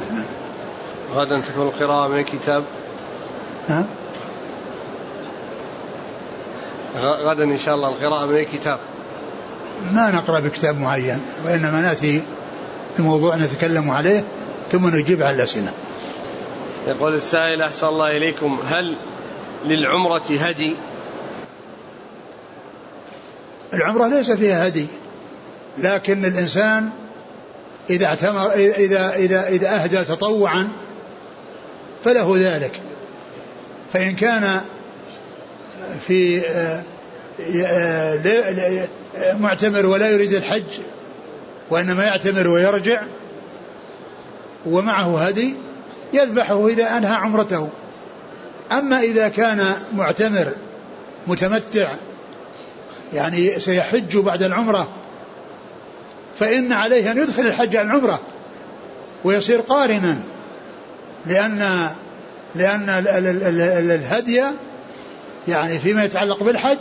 غدا 1.15 1.41
تكون 1.41 1.67
القراءة 1.67 2.07
من 2.07 2.19
الكتاب. 2.19 2.63
نعم. 3.69 3.85
غدا 7.01 7.43
إن 7.43 7.57
شاء 7.57 7.75
الله 7.75 7.87
القراءة 7.87 8.25
من 8.25 8.35
الكتاب. 8.35 8.79
ما 9.91 10.11
نقرأ 10.11 10.39
بكتاب 10.39 10.79
معين 10.79 11.21
وإنما 11.45 11.81
نأتي 11.81 12.21
بموضوع 12.97 13.35
نتكلم 13.35 13.91
عليه 13.91 14.23
ثم 14.71 14.95
نجيب 14.95 15.23
على 15.23 15.35
الأسئلة. 15.35 15.71
يقول 16.89 17.13
السائل 17.13 17.61
أحسن 17.61 17.87
الله 17.87 18.17
إليكم 18.17 18.59
هل 18.65 18.95
للعمرة 19.65 20.23
هدي؟ 20.29 20.77
العمرة 23.73 24.07
ليس 24.07 24.31
فيها 24.31 24.67
هدي 24.67 24.87
لكن 25.77 26.25
الإنسان 26.25 26.89
إذا 27.89 28.05
اعتمر 28.05 28.51
إذا 28.53 29.15
إذا 29.15 29.47
إذا 29.47 29.83
أهدى 29.83 30.03
تطوعا 30.03 30.69
فله 32.03 32.33
ذلك. 32.37 32.81
فإن 33.93 34.15
كان 34.15 34.61
في 36.07 36.41
معتمر 39.39 39.85
ولا 39.85 40.09
يريد 40.09 40.33
الحج 40.33 40.79
وإنما 41.69 42.03
يعتمر 42.03 42.47
ويرجع 42.47 43.03
ومعه 44.65 45.27
هدي 45.27 45.55
يذبحه 46.13 46.67
إذا 46.67 46.97
أنهى 46.97 47.15
عمرته. 47.15 47.69
أما 48.71 48.99
إذا 48.99 49.27
كان 49.29 49.73
معتمر 49.93 50.53
متمتع 51.27 51.95
يعني 53.13 53.59
سيحج 53.59 54.17
بعد 54.17 54.43
العمرة 54.43 54.89
فإن 56.39 56.73
عليه 56.73 57.11
أن 57.11 57.17
يدخل 57.17 57.41
الحج 57.41 57.75
على 57.75 57.87
العمرة 57.87 58.19
ويصير 59.23 59.59
قارنا 59.59 60.17
لأن 61.25 61.89
لأن 62.55 62.85
الهدي 63.91 64.43
يعني 65.47 65.79
فيما 65.79 66.03
يتعلق 66.03 66.43
بالحج 66.43 66.77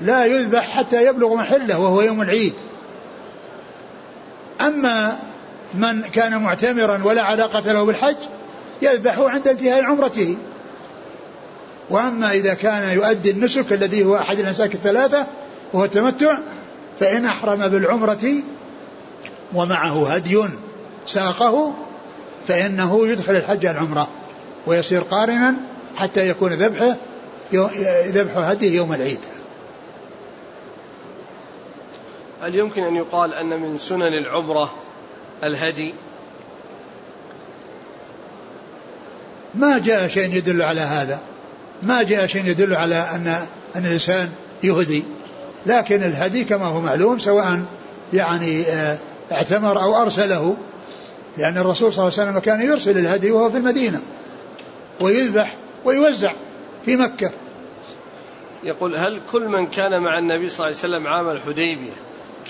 لا 0.00 0.24
يذبح 0.24 0.70
حتى 0.70 1.06
يبلغ 1.06 1.34
محله 1.34 1.78
وهو 1.78 2.02
يوم 2.02 2.22
العيد. 2.22 2.54
أما 4.60 5.18
من 5.74 6.02
كان 6.02 6.42
معتمرا 6.42 7.00
ولا 7.04 7.22
علاقة 7.22 7.72
له 7.72 7.84
بالحج 7.84 8.16
يذبح 8.82 9.18
عند 9.18 9.48
انتهاء 9.48 9.84
عمرته. 9.84 10.36
وأما 11.90 12.32
إذا 12.32 12.54
كان 12.54 12.92
يؤدي 12.92 13.30
النسك 13.30 13.72
الذي 13.72 14.04
هو 14.04 14.16
أحد 14.16 14.38
الأنساك 14.38 14.74
الثلاثة 14.74 15.26
وهو 15.72 15.84
التمتع 15.84 16.38
فإن 17.00 17.24
أحرم 17.24 17.68
بالعمرة 17.68 18.34
ومعه 19.54 20.08
هدي 20.08 20.44
ساقه 21.06 21.74
فإنه 22.48 23.08
يدخل 23.08 23.36
الحج 23.36 23.66
على 23.66 23.78
العمرة 23.78 24.08
ويصير 24.66 25.00
قارنا 25.00 25.54
حتى 25.96 26.28
يكون 26.28 26.52
ذبحه 26.52 26.96
ذبح 28.06 28.36
هديه 28.36 28.76
يوم 28.76 28.92
العيد. 28.92 29.20
هل 32.42 32.54
يمكن 32.54 32.82
أن 32.82 32.96
يقال 32.96 33.34
أن 33.34 33.60
من 33.60 33.78
سنن 33.78 34.18
العمرة 34.18 34.72
الهدي. 35.44 35.94
ما 39.54 39.78
جاء 39.78 40.08
شيء 40.08 40.34
يدل 40.34 40.62
على 40.62 40.80
هذا؟ 40.80 41.20
ما 41.82 42.02
جاء 42.02 42.26
شيء 42.26 42.44
يدل 42.44 42.74
على 42.74 42.94
أن 42.94 43.26
أن 43.76 43.86
الإنسان 43.86 44.30
يهدي. 44.62 45.04
لكن 45.66 46.02
الهدي 46.02 46.44
كما 46.44 46.64
هو 46.64 46.80
معلوم 46.80 47.18
سواء 47.18 47.62
يعني 48.12 48.62
آه، 48.62 48.98
اعتمر 49.32 49.82
أو 49.82 50.02
أرسله. 50.02 50.56
لأن 51.38 51.58
الرسول 51.58 51.92
صلى 51.92 52.08
الله 52.08 52.18
عليه 52.18 52.30
وسلم 52.30 52.38
كان 52.38 52.62
يرسل 52.62 52.98
الهدي 52.98 53.30
وهو 53.30 53.50
في 53.50 53.56
المدينة 53.56 54.00
ويذبح 55.00 55.54
ويوزع 55.84 56.32
في 56.84 56.96
مكة. 56.96 57.30
يقول 58.62 58.96
هل 58.96 59.20
كل 59.32 59.48
من 59.48 59.66
كان 59.66 60.02
مع 60.02 60.18
النبي 60.18 60.50
صلى 60.50 60.66
الله 60.66 60.78
عليه 60.78 60.94
وسلم 60.94 61.06
عام 61.06 61.28
الحديبية 61.28 61.92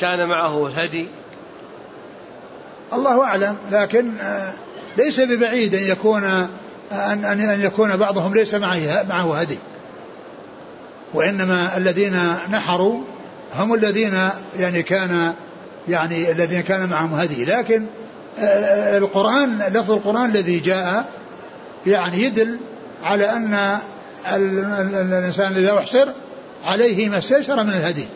كان 0.01 0.28
معه 0.28 0.66
الهدي؟ 0.66 1.09
الله 2.93 3.24
أعلم 3.24 3.57
لكن 3.70 4.18
آه، 4.20 4.53
ليس 4.97 5.20
ببعيد 5.20 5.74
أن 5.74 5.84
يكون 5.84 6.24
أن 6.93 7.24
أن 7.24 7.61
يكون 7.61 7.97
بعضهم 7.97 8.34
ليس 8.34 8.55
معه 8.55 9.07
معه 9.09 9.41
هدي. 9.41 9.59
وإنما 11.14 11.76
الذين 11.76 12.16
نحروا 12.53 13.01
هم 13.55 13.74
الذين 13.74 14.18
يعني 14.59 14.82
كان 14.82 15.34
يعني 15.88 16.32
الذين 16.32 16.61
كان 16.61 16.88
معهم 16.88 17.14
هدي. 17.14 17.45
لكن 17.45 17.86
آه، 18.38 18.99
القرآن 18.99 19.59
لفظ 19.59 19.91
القرآن 19.91 20.30
الذي 20.30 20.59
جاء 20.59 21.09
يعني 21.86 22.22
يدل 22.22 22.59
على 23.03 23.30
أن 23.30 23.78
الإنسان 24.34 25.57
إذا 25.57 25.78
أحصر 25.78 26.09
عليه 26.64 27.09
ما 27.09 27.18
استيسر 27.18 27.64
من 27.64 27.70
الهدي. 27.70 28.07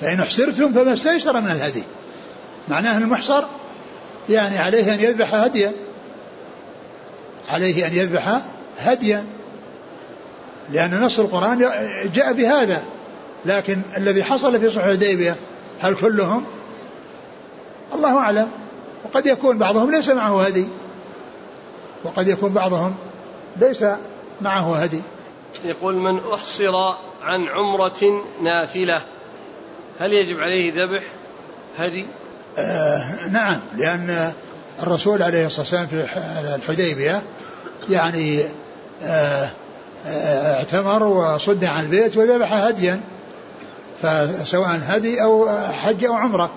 فإن 0.00 0.20
أحصرتم 0.20 0.72
فما 0.72 0.92
استيسر 0.92 1.40
من 1.40 1.50
الهدي. 1.50 1.82
معناه 2.68 2.98
المحصر 2.98 3.44
يعني 4.28 4.58
عليه 4.58 4.94
أن 4.94 5.00
يذبح 5.00 5.34
هديا. 5.34 5.72
عليه 7.50 7.86
أن 7.86 7.94
يذبح 7.94 8.40
هديا. 8.78 9.26
لأن 10.72 11.00
نص 11.00 11.20
القرآن 11.20 11.58
جاء 12.14 12.32
بهذا. 12.32 12.84
لكن 13.46 13.80
الذي 13.96 14.24
حصل 14.24 14.60
في 14.60 14.70
صلح 14.70 14.84
الحديبية 14.84 15.36
هل 15.80 15.94
كلهم؟ 15.94 16.44
الله 17.94 18.18
أعلم. 18.18 18.50
وقد 19.04 19.26
يكون 19.26 19.58
بعضهم 19.58 19.90
ليس 19.90 20.08
معه 20.08 20.42
هدي. 20.42 20.66
وقد 22.04 22.28
يكون 22.28 22.52
بعضهم 22.52 22.94
ليس 23.56 23.84
معه 24.40 24.76
هدي. 24.76 25.02
يقول 25.64 25.94
من 25.94 26.20
أحصر 26.34 26.74
عن 27.22 27.48
عمرة 27.48 28.24
نافلة 28.42 29.02
هل 30.00 30.12
يجب 30.12 30.40
عليه 30.40 30.84
ذبح 30.84 31.02
هدي؟ 31.78 32.06
آه 32.60 33.28
نعم 33.28 33.60
لأن 33.76 34.32
الرسول 34.82 35.22
عليه 35.22 35.46
الصلاة 35.46 35.60
والسلام 35.60 35.86
في 35.86 36.06
الحديبية 36.54 37.22
يعني 37.90 38.42
آه 39.02 39.48
آه 40.06 40.54
اعتمر 40.56 41.02
وصد 41.02 41.64
عن 41.64 41.84
البيت 41.84 42.16
وذبح 42.16 42.52
هديا 42.52 43.00
فسواء 44.02 44.80
هدي 44.86 45.22
أو 45.22 45.48
حج 45.72 46.04
أو 46.04 46.14
عمرة 46.14 46.50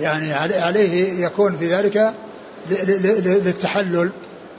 يعني 0.00 0.34
عليه 0.34 1.24
يكون 1.26 1.58
في 1.58 1.74
ذلك 1.74 2.14
للتحلل. 2.70 4.10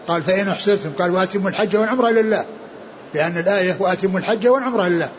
قال 0.07 0.21
فإن 0.21 0.47
أحسرتم 0.47 0.89
قال 0.99 1.11
وأتموا 1.11 1.49
الحج 1.49 1.75
والعمرة 1.75 2.09
لله 2.09 2.45
لأن 3.13 3.37
الآية 3.37 3.75
وأتموا 3.79 4.19
الحج 4.19 4.47
والعمرة 4.47 4.87
لله. 4.87 5.09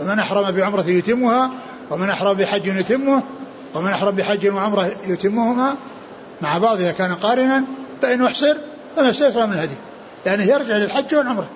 ومن 0.00 0.18
أحرم 0.18 0.50
بعمرة 0.50 0.86
يتمها 0.86 1.50
ومن 1.90 2.10
أحرم 2.10 2.34
بحج 2.34 2.66
يتمه 2.66 3.22
ومن 3.76 3.90
أحرم 3.90 4.16
بحج 4.16 4.48
وعمرة 4.48 4.92
يتمهما 5.06 5.76
مع 6.42 6.58
بعض 6.58 6.80
إذا 6.80 6.92
كان 6.92 7.14
قارنا 7.14 7.64
فإن 8.02 8.22
أحصر 8.22 8.56
فما 8.96 9.10
استيسر 9.10 9.46
من 9.46 9.52
الهدي 9.52 9.76
لأنه 10.26 10.44
يرجع 10.44 10.76
للحج 10.76 11.14
والعمرة. 11.14 11.48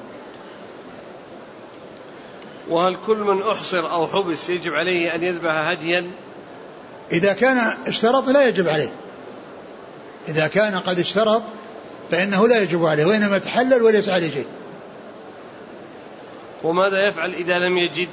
وهل 2.68 2.96
كل 3.06 3.16
من 3.16 3.42
أحصر 3.42 3.90
أو 3.90 4.06
حبس 4.06 4.48
يجب 4.50 4.72
عليه 4.72 5.14
أن 5.14 5.22
يذبح 5.22 5.52
هديا؟ 5.52 6.10
إذا 7.12 7.32
كان 7.32 7.58
اشترط 7.86 8.28
لا 8.28 8.48
يجب 8.48 8.68
عليه. 8.68 8.92
إذا 10.28 10.46
كان 10.46 10.78
قد 10.78 10.98
اشترط 10.98 11.42
فإنه 12.10 12.48
لا 12.48 12.62
يجب 12.62 12.86
عليه 12.86 13.04
وإنما 13.04 13.38
تحلل 13.38 13.82
وليس 13.82 14.08
عليه 14.08 14.30
شيء. 14.30 14.46
وماذا 16.64 17.08
يفعل 17.08 17.30
إذا 17.30 17.58
لم 17.58 17.78
يجد؟ 17.78 18.08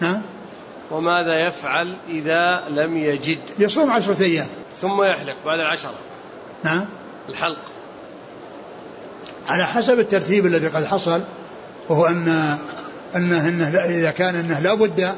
نعم؟ 0.00 0.22
وماذا 0.90 1.46
يفعل 1.46 1.96
إذا 2.08 2.62
لم 2.68 2.96
يجد؟ 2.96 3.38
يصوم 3.58 3.90
عشرة 3.90 4.22
أيام. 4.22 4.46
ثم 4.80 5.02
يحلق 5.02 5.36
بعد 5.44 5.60
العشرة 5.60 5.94
نعم. 6.64 6.84
الحلق. 7.28 7.58
على 9.48 9.66
حسب 9.66 10.00
الترتيب 10.00 10.46
الذي 10.46 10.68
قد 10.68 10.84
حصل 10.84 11.22
وهو 11.88 12.06
أن 12.06 12.56
أنه, 13.16 13.48
إنه 13.48 13.68
إذا 13.68 14.10
كان 14.10 14.34
أنه 14.36 14.60
لا 14.60 14.74
بد 14.74 15.14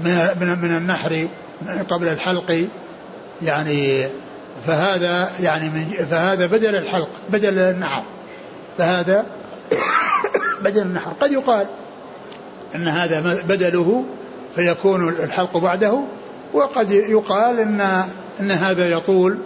من, 0.00 0.58
من 0.62 0.76
النحر 0.76 1.28
قبل 1.90 2.08
الحلق 2.08 2.66
يعني 3.42 4.06
فهذا 4.66 5.30
يعني 5.40 5.68
من 5.68 5.90
فهذا 6.10 6.46
بدل 6.46 6.76
الحلق 6.76 7.10
بدل 7.28 7.58
النحر. 7.58 8.02
فهذا 8.78 9.26
بدل 10.64 10.82
النحر. 10.82 11.12
قد 11.20 11.32
يقال 11.32 11.66
أن 12.74 12.88
هذا 12.88 13.20
بدله 13.48 14.04
فيكون 14.54 15.08
الحلق 15.08 15.56
بعده. 15.56 16.04
وقد 16.52 16.90
يقال 16.90 17.60
ان 17.60 17.80
إن 18.40 18.50
هذا 18.50 18.90
يطول 18.90 19.38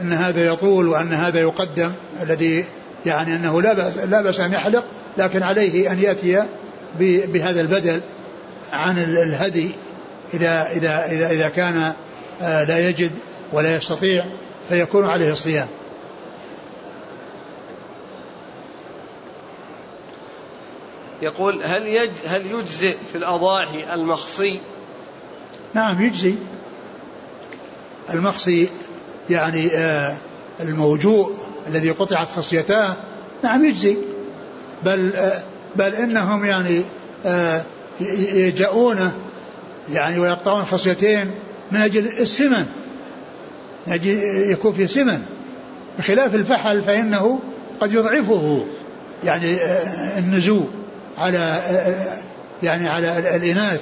إن 0.00 0.12
هذا 0.12 0.46
يطول 0.46 0.88
وأن 0.88 1.12
هذا 1.12 1.40
يقدم 1.40 1.92
الذي 2.22 2.64
يعني 3.06 3.36
أنه 3.36 3.62
لا 3.62 3.72
بأس 3.72 3.96
لا 3.96 4.22
بأس 4.22 4.40
أن 4.40 4.52
يحلق 4.52 4.84
لكن 5.18 5.42
عليه 5.42 5.92
أن 5.92 6.02
يأتي 6.02 6.44
بهذا 6.98 7.60
البدل 7.60 8.00
عن 8.72 8.98
الهدي. 8.98 9.74
اذا 10.34 10.68
اذا 10.72 11.06
اذا, 11.10 11.30
إذا 11.30 11.48
كان 11.48 11.92
آه، 12.42 12.64
لا 12.64 12.88
يجد 12.88 13.10
ولا 13.52 13.76
يستطيع 13.76 14.24
فيكون 14.68 15.06
عليه 15.06 15.32
الصيام. 15.32 15.66
يقول 21.22 21.62
هل 21.64 21.86
يج 21.86 22.10
هل 22.26 22.46
يجزئ 22.46 22.96
في 23.12 23.18
الأضاحي 23.18 23.94
المخصي؟ 23.94 24.60
نعم 25.74 26.02
يجزي. 26.02 26.34
المخصي 28.14 28.68
يعني 29.30 29.70
آه 29.74 30.16
الموجوء 30.60 31.32
الذي 31.66 31.90
قطعت 31.90 32.28
خصيتاه. 32.28 32.96
نعم 33.44 33.64
يجزي. 33.64 33.96
بل 34.84 35.12
آه 35.16 35.42
بل 35.76 35.94
إنهم 35.94 36.44
يعني 36.44 36.82
آه 37.26 37.62
يجاؤونه 38.34 39.12
يعني 39.92 40.18
ويقطعون 40.18 40.64
خصيتين 40.64 41.30
من 41.72 41.80
أجل 41.80 42.06
السمن. 42.06 42.66
من 43.86 43.92
أجل 43.92 44.18
يكون 44.50 44.72
في 44.72 44.86
سمن. 44.86 45.22
بخلاف 45.98 46.34
الفحل 46.34 46.82
فإنه 46.82 47.40
قد 47.80 47.92
يضعفه. 47.92 48.66
يعني 49.24 49.54
آه، 49.54 50.18
النزوع. 50.18 50.81
على 51.18 51.62
يعني 52.62 52.88
على 52.88 53.36
الإناث. 53.36 53.80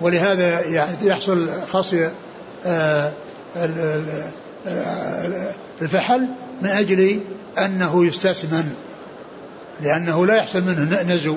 ولهذا 0.00 0.66
يعني 0.66 0.96
يحصل 1.02 1.48
خصي 1.72 2.10
آه، 2.66 3.12
الفحل 5.82 6.28
من 6.62 6.68
أجل 6.68 7.20
أنه 7.58 8.06
يستسمن 8.06 8.74
لأنه 9.80 10.26
لا 10.26 10.36
يحصل 10.36 10.62
منه 10.62 11.02
نزو 11.02 11.36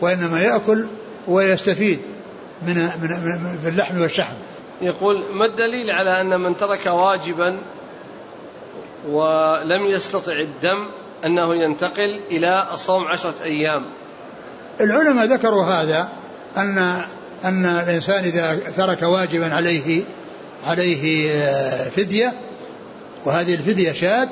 وإنما 0.00 0.40
يأكل 0.40 0.86
ويستفيد 1.28 2.00
من 2.62 2.74
من 2.74 3.58
في 3.62 3.68
اللحم 3.68 4.00
والشحم. 4.00 4.34
يقول 4.82 5.22
ما 5.32 5.46
الدليل 5.46 5.90
على 5.90 6.20
أن 6.20 6.40
من 6.40 6.56
ترك 6.56 6.86
واجبا 6.86 7.58
ولم 9.08 9.86
يستطع 9.86 10.32
الدم 10.32 10.88
أنه 11.24 11.54
ينتقل 11.54 12.20
إلى 12.30 12.66
صوم 12.74 13.04
عشرة 13.04 13.34
أيام؟ 13.42 13.84
العلماء 14.80 15.26
ذكروا 15.26 15.64
هذا 15.64 16.08
أن 16.56 16.78
أن 17.44 17.66
الإنسان 17.66 18.24
إذا 18.24 18.58
ترك 18.76 19.02
واجبا 19.02 19.54
عليه 19.54 20.04
عليه 20.66 21.32
آه، 21.32 21.88
فدية 21.88 22.32
وهذه 23.24 23.54
الفدية 23.54 23.92
شاة 23.92 24.28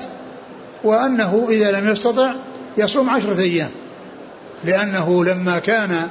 وأنه 0.85 1.47
إذا 1.51 1.81
لم 1.81 1.89
يستطع 1.89 2.35
يصوم 2.77 3.11
عشرة 3.11 3.41
أيام 3.41 3.71
لأنه 4.65 5.25
لما 5.25 5.59
كان 5.59 6.09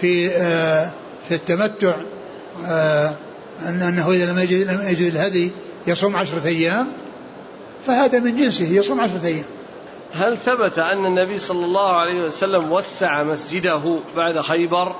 في 0.00 0.30
آه، 0.30 0.90
في 1.28 1.34
التمتع 1.34 1.96
آه، 2.66 3.12
أنه 3.68 4.12
إذا 4.12 4.32
لم 4.32 4.38
يجد, 4.38 4.70
لم 4.70 4.88
يجد 4.88 5.14
الهدي 5.14 5.50
يصوم 5.86 6.16
عشرة 6.16 6.46
أيام 6.46 6.86
فهذا 7.86 8.18
من 8.18 8.36
جنسه 8.36 8.64
يصوم 8.64 9.00
عشرة 9.00 9.26
أيام. 9.26 9.44
هل 10.14 10.38
ثبت 10.38 10.78
أن 10.78 11.06
النبي 11.06 11.38
صلى 11.38 11.64
الله 11.64 11.96
عليه 11.96 12.22
وسلم 12.22 12.72
وسع 12.72 13.22
مسجده 13.22 14.00
بعد 14.16 14.40
خيبر؟ 14.40 14.96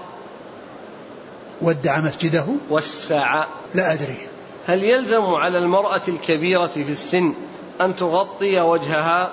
ودع 1.62 2.00
مسجده؟ 2.00 2.46
وسع. 2.70 3.44
لا 3.74 3.92
أدري. 3.92 4.18
هل 4.66 4.84
يلزم 4.84 5.24
على 5.24 5.58
المرأة 5.58 6.02
الكبيرة 6.08 6.66
في 6.66 6.92
السن 6.92 7.34
أن 7.80 7.96
تغطي 7.96 8.60
وجهها؟ 8.60 9.32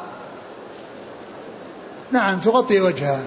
نعم 2.12 2.40
تغطي 2.40 2.82
وجهها. 2.82 3.24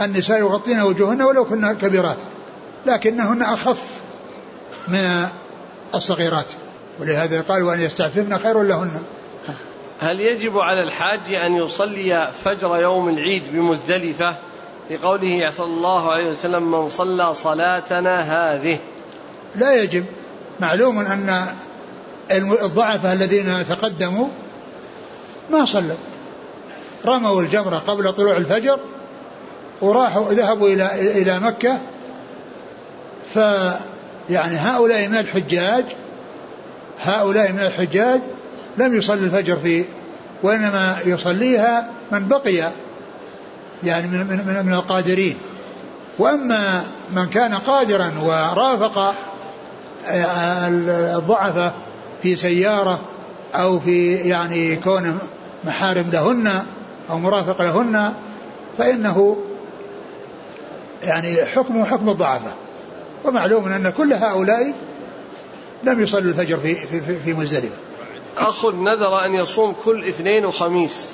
النساء 0.00 0.38
يغطين 0.38 0.80
وجوههن 0.80 1.22
ولو 1.22 1.44
كن 1.44 1.72
كبيرات 1.72 2.18
لكنهن 2.86 3.42
أخف 3.42 3.82
من 4.88 5.26
الصغيرات. 5.94 6.52
ولهذا 7.00 7.40
قال 7.40 7.62
وأن 7.62 7.80
يستعففن 7.80 8.38
خير 8.38 8.62
لهن. 8.62 8.90
هل 10.02 10.20
يجب 10.20 10.58
على 10.58 10.82
الحاج 10.82 11.34
أن 11.34 11.56
يصلي 11.56 12.30
فجر 12.44 12.76
يوم 12.76 13.08
العيد 13.08 13.42
بمزدلفة؟ 13.52 14.34
لقوله 14.90 15.50
صلى 15.56 15.66
الله 15.66 16.12
عليه 16.12 16.30
وسلم 16.30 16.70
من 16.70 16.88
صلى 16.88 17.34
صلاتنا 17.34 18.20
هذه. 18.20 18.78
لا 19.54 19.82
يجب. 19.82 20.04
معلوم 20.60 20.98
أن 20.98 21.46
الضعفة 22.62 23.12
الذين 23.12 23.66
تقدموا 23.68 24.28
ما 25.50 25.64
صلوا. 25.64 25.96
رموا 27.06 27.42
الجمرة 27.42 27.76
قبل 27.76 28.12
طلوع 28.12 28.36
الفجر 28.36 28.80
وراحوا 29.80 30.32
ذهبوا 30.32 30.68
إلى 30.68 31.20
إلى 31.22 31.40
مكة. 31.40 31.78
ف 33.34 33.36
يعني 34.30 34.56
هؤلاء 34.56 35.08
من 35.08 35.16
الحجاج 35.16 35.84
هؤلاء 37.02 37.52
من 37.52 37.60
الحجاج 37.60 38.20
لم 38.76 38.94
يصلي 38.94 39.24
الفجر 39.24 39.56
في 39.56 39.84
وإنما 40.42 40.96
يصليها 41.04 41.90
من 42.12 42.28
بقي 42.28 42.70
يعني 43.84 44.08
من, 44.08 44.26
من, 44.26 44.66
من 44.66 44.72
القادرين 44.72 45.36
وأما 46.18 46.82
من 47.12 47.26
كان 47.26 47.54
قادرا 47.54 48.12
ورافق 48.22 49.14
آه، 50.06 50.68
الضعفة 51.18 51.72
في 52.22 52.36
سيارة 52.36 53.00
أو 53.54 53.80
في 53.80 54.14
يعني 54.14 54.76
كون 54.76 55.18
محارم 55.64 56.10
لهن 56.12 56.64
أو 57.10 57.18
مرافق 57.18 57.62
لهن 57.62 58.12
فإنه 58.78 59.36
يعني 61.02 61.46
حكمه 61.46 61.84
حكم 61.84 62.08
الضعفة 62.08 62.52
ومعلوم 63.24 63.72
أن 63.72 63.90
كل 63.90 64.12
هؤلاء 64.12 64.74
لم 65.84 66.02
يصلوا 66.02 66.30
الفجر 66.30 66.56
في 66.56 66.74
في 66.74 67.18
في, 67.18 67.34
مزدلفة. 67.34 67.76
أخ 68.36 68.66
نذر 68.66 69.24
أن 69.24 69.34
يصوم 69.34 69.76
كل 69.84 70.04
اثنين 70.04 70.46
وخميس. 70.46 71.08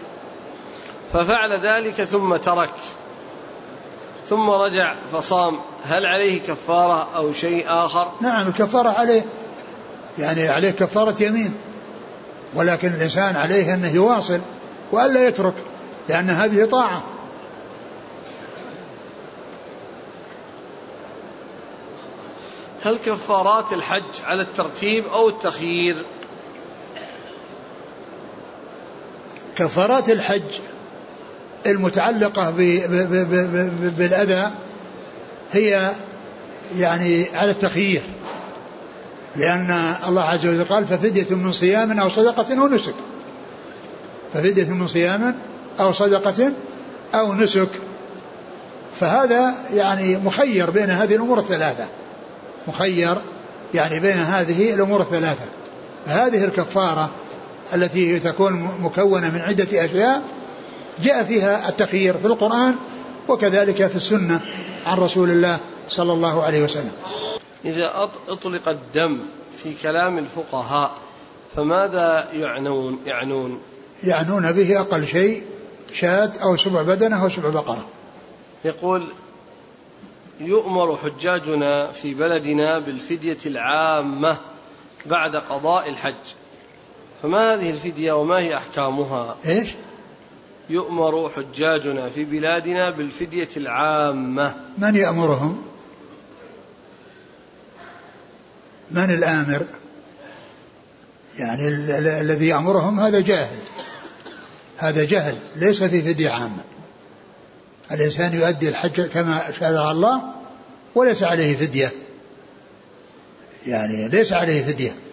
ففعل 1.13 1.67
ذلك 1.67 2.05
ثم 2.05 2.37
ترك. 2.37 2.75
ثم 4.27 4.51
رجع 4.51 4.95
فصام. 5.13 5.61
هل 5.85 6.07
عليه 6.07 6.41
كفارة 6.41 7.09
أو 7.17 7.33
شيء 7.33 7.65
آخر؟ 7.69 8.13
نعم 8.21 8.49
الكفارة 8.49 8.89
عليه. 8.89 9.25
يعني 10.19 10.49
عليه 10.49 10.71
كفارة 10.71 11.23
يمين. 11.23 11.55
ولكن 12.55 12.89
الإنسان 12.89 13.37
عليه 13.37 13.75
أنه 13.75 13.95
يواصل 13.95 14.41
وألا 14.93 15.29
يترك 15.29 15.55
لأن 16.09 16.31
هذه 16.31 16.65
طاعة. 16.65 17.03
هل 22.83 22.99
كفارات 22.99 23.73
الحج 23.73 24.23
على 24.25 24.43
الترتيب 24.43 25.07
أو 25.07 25.29
التخيير؟ 25.29 25.97
كفارات 29.59 30.11
الحج 30.11 30.43
المتعلقة 31.67 32.51
بالأذى 33.99 34.51
هي 35.53 35.91
يعني 36.79 37.27
على 37.35 37.51
التخيير. 37.51 38.03
لأن 39.37 39.95
الله 40.09 40.23
عز 40.23 40.47
وجل 40.47 40.65
قال 40.65 40.87
ففدية 40.87 41.35
من 41.35 41.53
صيام 41.53 41.99
أو 41.99 42.09
صدقة 42.09 42.61
أو 42.61 42.69
نسك. 42.69 42.95
ففدية 44.35 44.71
من 44.71 44.87
صيام 44.87 45.35
أو 45.81 45.93
صدقة 45.93 46.53
أو 47.15 47.35
نسك. 47.35 47.69
فهذا 49.01 49.55
يعني 49.75 50.17
مخير 50.17 50.71
بين 50.71 50.91
هذه 50.91 51.17
الأمور 51.17 51.39
الثلاثة. 51.39 51.87
مخير 52.69 53.17
يعني 53.75 54.01
بين 54.01 54.17
هذه 54.17 54.75
الأمور 54.75 55.01
الثلاثة. 55.01 55.45
فهذه 56.07 56.45
الكفارة 56.45 57.11
التي 57.75 58.19
تكون 58.19 58.53
مكونة 58.81 59.31
من 59.31 59.41
عدة 59.41 59.85
أشياء 59.85 60.23
جاء 61.03 61.25
فيها 61.25 61.69
التخيير 61.69 62.15
في 62.15 62.27
القرآن 62.27 62.75
وكذلك 63.29 63.87
في 63.87 63.97
السنة 63.97 64.41
عن 64.87 64.99
رسول 64.99 65.31
الله 65.31 65.59
صلى 65.89 66.13
الله 66.13 66.43
عليه 66.43 66.65
وسلم. 66.65 66.93
إذا 67.65 68.11
أطلق 68.29 68.69
الدم 68.69 69.19
في 69.63 69.75
كلام 69.83 70.19
الفقهاء 70.19 70.93
فماذا 71.57 72.29
يعنون؟ 72.33 73.01
يعنون؟ 73.07 73.61
يعنون 74.05 74.53
به 74.53 74.81
أقل 74.81 75.07
شيء 75.07 75.43
شاة 75.93 76.33
أو 76.43 76.57
سبع 76.57 76.83
بدنة 76.83 77.25
أو 77.25 77.29
سبع 77.29 77.49
بقرة. 77.49 77.87
يقول 78.65 79.05
يؤمر 80.41 80.97
حجاجنا 80.97 81.93
في 81.93 82.15
بلدنا 82.15 82.79
بالفدية 82.79 83.39
العامة 83.47 84.37
بعد 85.07 85.37
قضاء 85.37 85.91
الحج. 85.91 86.15
فما 87.23 87.55
هذه 87.55 87.71
الفدية 87.71 88.13
وما 88.13 88.39
هي 88.39 88.57
أحكامها؟ 88.57 89.37
إيش؟ 89.47 89.69
يؤمر 90.71 91.29
حجاجنا 91.29 92.09
في 92.09 92.25
بلادنا 92.25 92.91
بالفدية 92.91 93.49
العامة. 93.57 94.55
من 94.79 94.97
يأمرهم؟ 94.97 95.63
من 98.91 99.11
الآمر؟ 99.11 99.65
يعني 101.39 101.69
الذي 102.21 102.49
يأمرهم 102.49 103.01
هذا 103.01 103.21
جاهل. 103.21 103.59
هذا 104.77 105.05
جهل 105.05 105.37
ليس 105.57 105.83
في 105.83 106.03
فدية 106.03 106.31
عامة. 106.31 106.65
الإنسان 107.93 108.35
يؤدي 108.35 108.69
الحج 108.69 109.01
كما 109.01 109.53
شرع 109.61 109.91
الله 109.91 110.23
وليس 110.95 111.23
عليه 111.23 111.57
فدية. 111.57 111.93
يعني 113.67 114.09
ليس 114.09 114.33
عليه 114.33 114.65
فدية. 114.65 115.08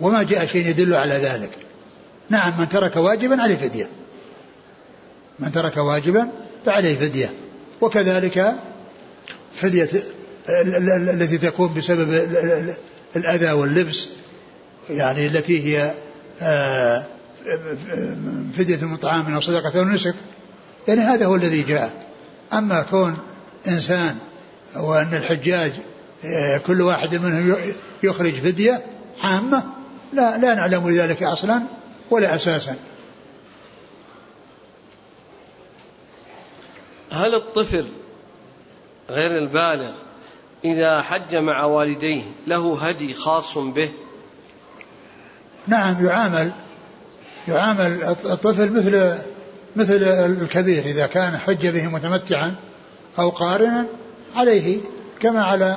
وما 0.00 0.22
جاء 0.22 0.46
شيء 0.46 0.66
يدل 0.66 0.94
على 0.94 1.14
ذلك. 1.14 1.50
نعم 2.30 2.60
من 2.60 2.68
ترك 2.68 2.96
واجبا 2.96 3.42
عليه 3.42 3.56
فدية. 3.56 3.88
من 5.38 5.52
ترك 5.52 5.76
واجبا 5.76 6.28
فعليه 6.66 6.96
فدية. 6.96 7.32
وكذلك 7.80 8.54
فدية 9.52 9.88
التي 10.48 11.38
تكون 11.38 11.74
بسبب 11.74 12.12
الأذى 13.16 13.52
واللبس 13.52 14.08
يعني 14.90 15.26
التي 15.26 15.64
هي 15.64 15.94
آه، 16.42 17.04
فدية 18.58 18.84
من 18.84 18.96
طعام 18.96 19.34
أو 19.34 19.40
صدقة 19.40 19.78
أو 19.78 19.84
نسك. 19.84 20.14
يعني 20.88 21.00
هذا 21.00 21.26
هو 21.26 21.34
الذي 21.34 21.62
جاء. 21.62 21.92
أما 22.52 22.82
كون 22.82 23.16
إنسان 23.68 24.16
وأن 24.76 25.14
الحجاج 25.14 25.72
آه، 26.24 26.58
كل 26.58 26.82
واحد 26.82 27.14
منهم 27.14 27.54
يخرج 28.02 28.34
فدية 28.34 28.82
عامة 29.22 29.75
لا 30.12 30.38
لا 30.38 30.54
نعلم 30.54 30.88
ذلك 30.88 31.22
أصلا 31.22 31.62
ولا 32.10 32.34
أساسا. 32.34 32.76
هل 37.10 37.34
الطفل 37.34 37.86
غير 39.10 39.38
البالغ 39.38 39.92
إذا 40.64 41.02
حج 41.02 41.36
مع 41.36 41.64
والديه 41.64 42.22
له 42.46 42.78
هدي 42.80 43.14
خاص 43.14 43.58
به؟ 43.58 43.90
نعم 45.66 46.06
يعامل 46.06 46.52
يعامل 47.48 48.04
الطفل 48.04 48.72
مثل 48.72 49.18
مثل 49.76 50.02
الكبير 50.02 50.84
إذا 50.84 51.06
كان 51.06 51.36
حج 51.36 51.66
به 51.66 51.86
متمتعا 51.86 52.54
أو 53.18 53.30
قارنا 53.30 53.86
عليه 54.36 54.80
كما 55.20 55.44
على 55.44 55.76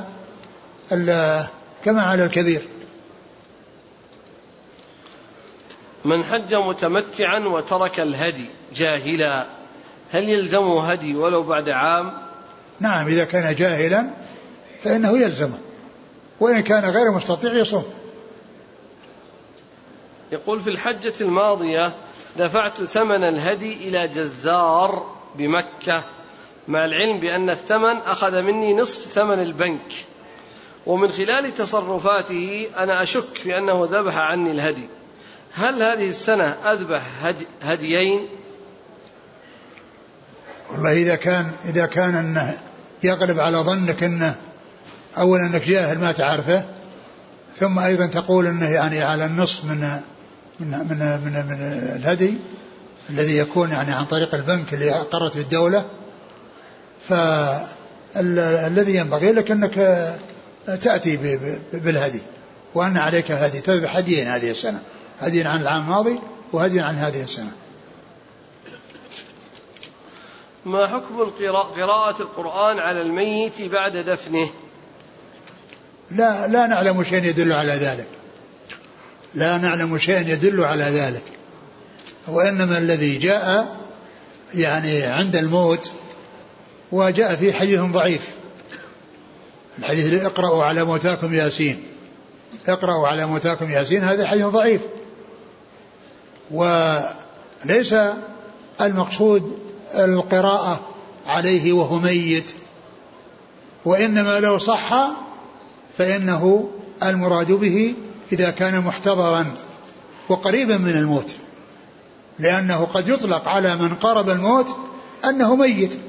كما 1.86 2.02
على 2.02 2.26
الكبير. 2.26 2.62
من 6.06 6.24
حج 6.24 6.56
متمتعا 6.56 7.40
وترك 7.40 8.00
الهدي 8.00 8.50
جاهلا 8.76 9.46
هل 10.12 10.30
يلزمه 10.30 10.92
هدي 10.92 11.16
ولو 11.16 11.44
بعد 11.44 11.70
عام؟ 11.70 12.14
نعم 12.80 13.08
إذا 13.08 13.26
كان 13.26 13.56
جاهلا 13.56 14.10
فإنه 14.84 15.18
يلزمه 15.18 15.58
وإن 16.40 16.60
كان 16.60 16.86
غير 16.86 17.12
مستطيع 17.12 17.54
يصوم. 17.54 17.86
يقول 20.32 20.62
في 20.62 20.70
الحجة 20.70 21.14
الماضية 21.22 21.92
دفعت 22.38 22.84
ثمن 22.84 23.24
الهدي 23.24 23.74
إلى 23.74 24.08
جزار 24.08 25.16
بمكة 25.36 26.04
مع 26.68 26.86
العلم 26.86 27.20
بأن 27.20 27.50
الثمن 27.50 27.98
أخذ 27.98 28.42
مني 28.42 28.74
نصف 28.74 29.14
ثمن 29.14 29.40
البنك 29.40 29.94
ومن 30.86 31.08
خلال 31.08 31.56
تصرفاته 31.56 32.68
أنا 32.78 33.04
أشك 33.04 33.36
في 33.36 33.58
أنه 33.58 33.88
ذبح 33.92 34.18
عني 34.18 34.52
الهدي. 34.52 34.90
هل 35.54 35.84
هذه 35.84 36.10
السنة 36.10 36.46
أذبح 36.46 37.02
هدي 37.22 37.48
هديين؟ 37.62 38.30
والله 40.72 40.94
إذا 40.94 41.16
كان 41.16 41.52
إذا 41.66 41.86
كان 41.86 42.16
أنه 42.16 42.58
يغلب 43.04 43.40
على 43.40 43.58
ظنك 43.58 44.04
أنه 44.04 44.36
أولا 45.18 45.46
أنك 45.46 45.64
جاهل 45.64 46.00
ما 46.00 46.12
تعرفه 46.12 46.64
ثم 47.60 47.80
أيضا 47.80 48.06
تقول 48.06 48.48
أنه 48.48 48.70
يعني 48.70 49.02
على 49.02 49.26
النصف 49.26 49.66
من 49.66 49.80
من 50.60 50.68
من 50.70 50.98
من, 51.26 51.46
من 51.46 51.58
الهدي 51.96 52.34
الذي 53.10 53.38
يكون 53.38 53.72
يعني 53.72 53.92
عن 53.92 54.06
طريق 54.06 54.36
البنك 54.36 54.74
اللي 54.74 54.92
أقرت 54.92 55.38
بالدولة 55.38 55.86
فالذي 57.10 58.96
ينبغي 58.96 59.32
لك 59.32 59.52
أنك 59.52 59.76
تأتي 60.82 61.18
بالهدي 61.74 62.22
وأن 62.76 62.98
عليك 62.98 63.32
هدي 63.32 63.62
تذبح 63.62 63.98
هديين 63.98 64.28
هذه 64.28 64.52
السنة. 64.52 64.82
هدي 65.20 65.44
عن 65.44 65.62
العام 65.62 65.84
الماضي 65.84 66.20
وهدي 66.54 66.80
عن 66.80 66.96
هذه 66.96 67.24
السنة. 67.24 67.52
ما 70.66 70.88
حكم 70.88 71.32
قراءة 71.78 72.22
القرآن 72.22 72.80
على 72.80 73.02
الميت 73.02 73.62
بعد 73.62 73.98
دفنه؟ 73.98 74.50
لا 76.12 76.48
لا 76.48 76.68
نعلم 76.68 77.04
شيئا 77.04 77.26
يدل 77.26 77.54
على 77.54 77.72
ذلك. 77.72 78.08
لا 79.34 79.58
نعلم 79.58 79.98
شيئا 79.98 80.20
يدل 80.20 80.64
على 80.64 80.84
ذلك. 80.84 81.24
وإنما 82.28 82.78
الذي 82.78 83.18
جاء 83.18 83.78
يعني 84.56 85.04
عند 85.04 85.36
الموت 85.36 85.92
وجاء 86.92 87.36
في 87.36 87.54
حديث 87.54 87.80
ضعيف. 87.80 88.30
الحديث 89.80 90.24
اقرأوا 90.24 90.64
على 90.64 90.84
موتاكم 90.84 91.34
ياسين. 91.34 91.84
اقرأوا 92.68 93.08
على 93.08 93.26
موتاكم 93.26 93.72
ياسين 93.72 94.04
هذا 94.04 94.28
حديث 94.28 94.46
ضعيف. 94.46 94.82
وليس 96.52 97.96
المقصود 98.82 99.60
القراءة 99.96 100.80
عليه 101.26 101.74
وهو 101.74 102.00
ميت 102.00 102.56
وإنما 103.86 104.40
لو 104.40 104.58
صح 104.58 105.10
فإنه 105.98 106.70
المراد 107.04 107.52
به 107.52 107.94
إذا 108.32 108.50
كان 108.50 108.82
محتضرا 108.82 109.46
وقريبا 110.30 110.78
من 110.78 110.90
الموت 110.92 111.36
لأنه 112.40 112.86
قد 112.86 113.08
يطلق 113.08 113.48
على 113.48 113.76
من 113.76 113.96
قرب 113.96 114.30
الموت 114.30 114.76
أنه 115.26 115.56
ميت. 115.56 116.00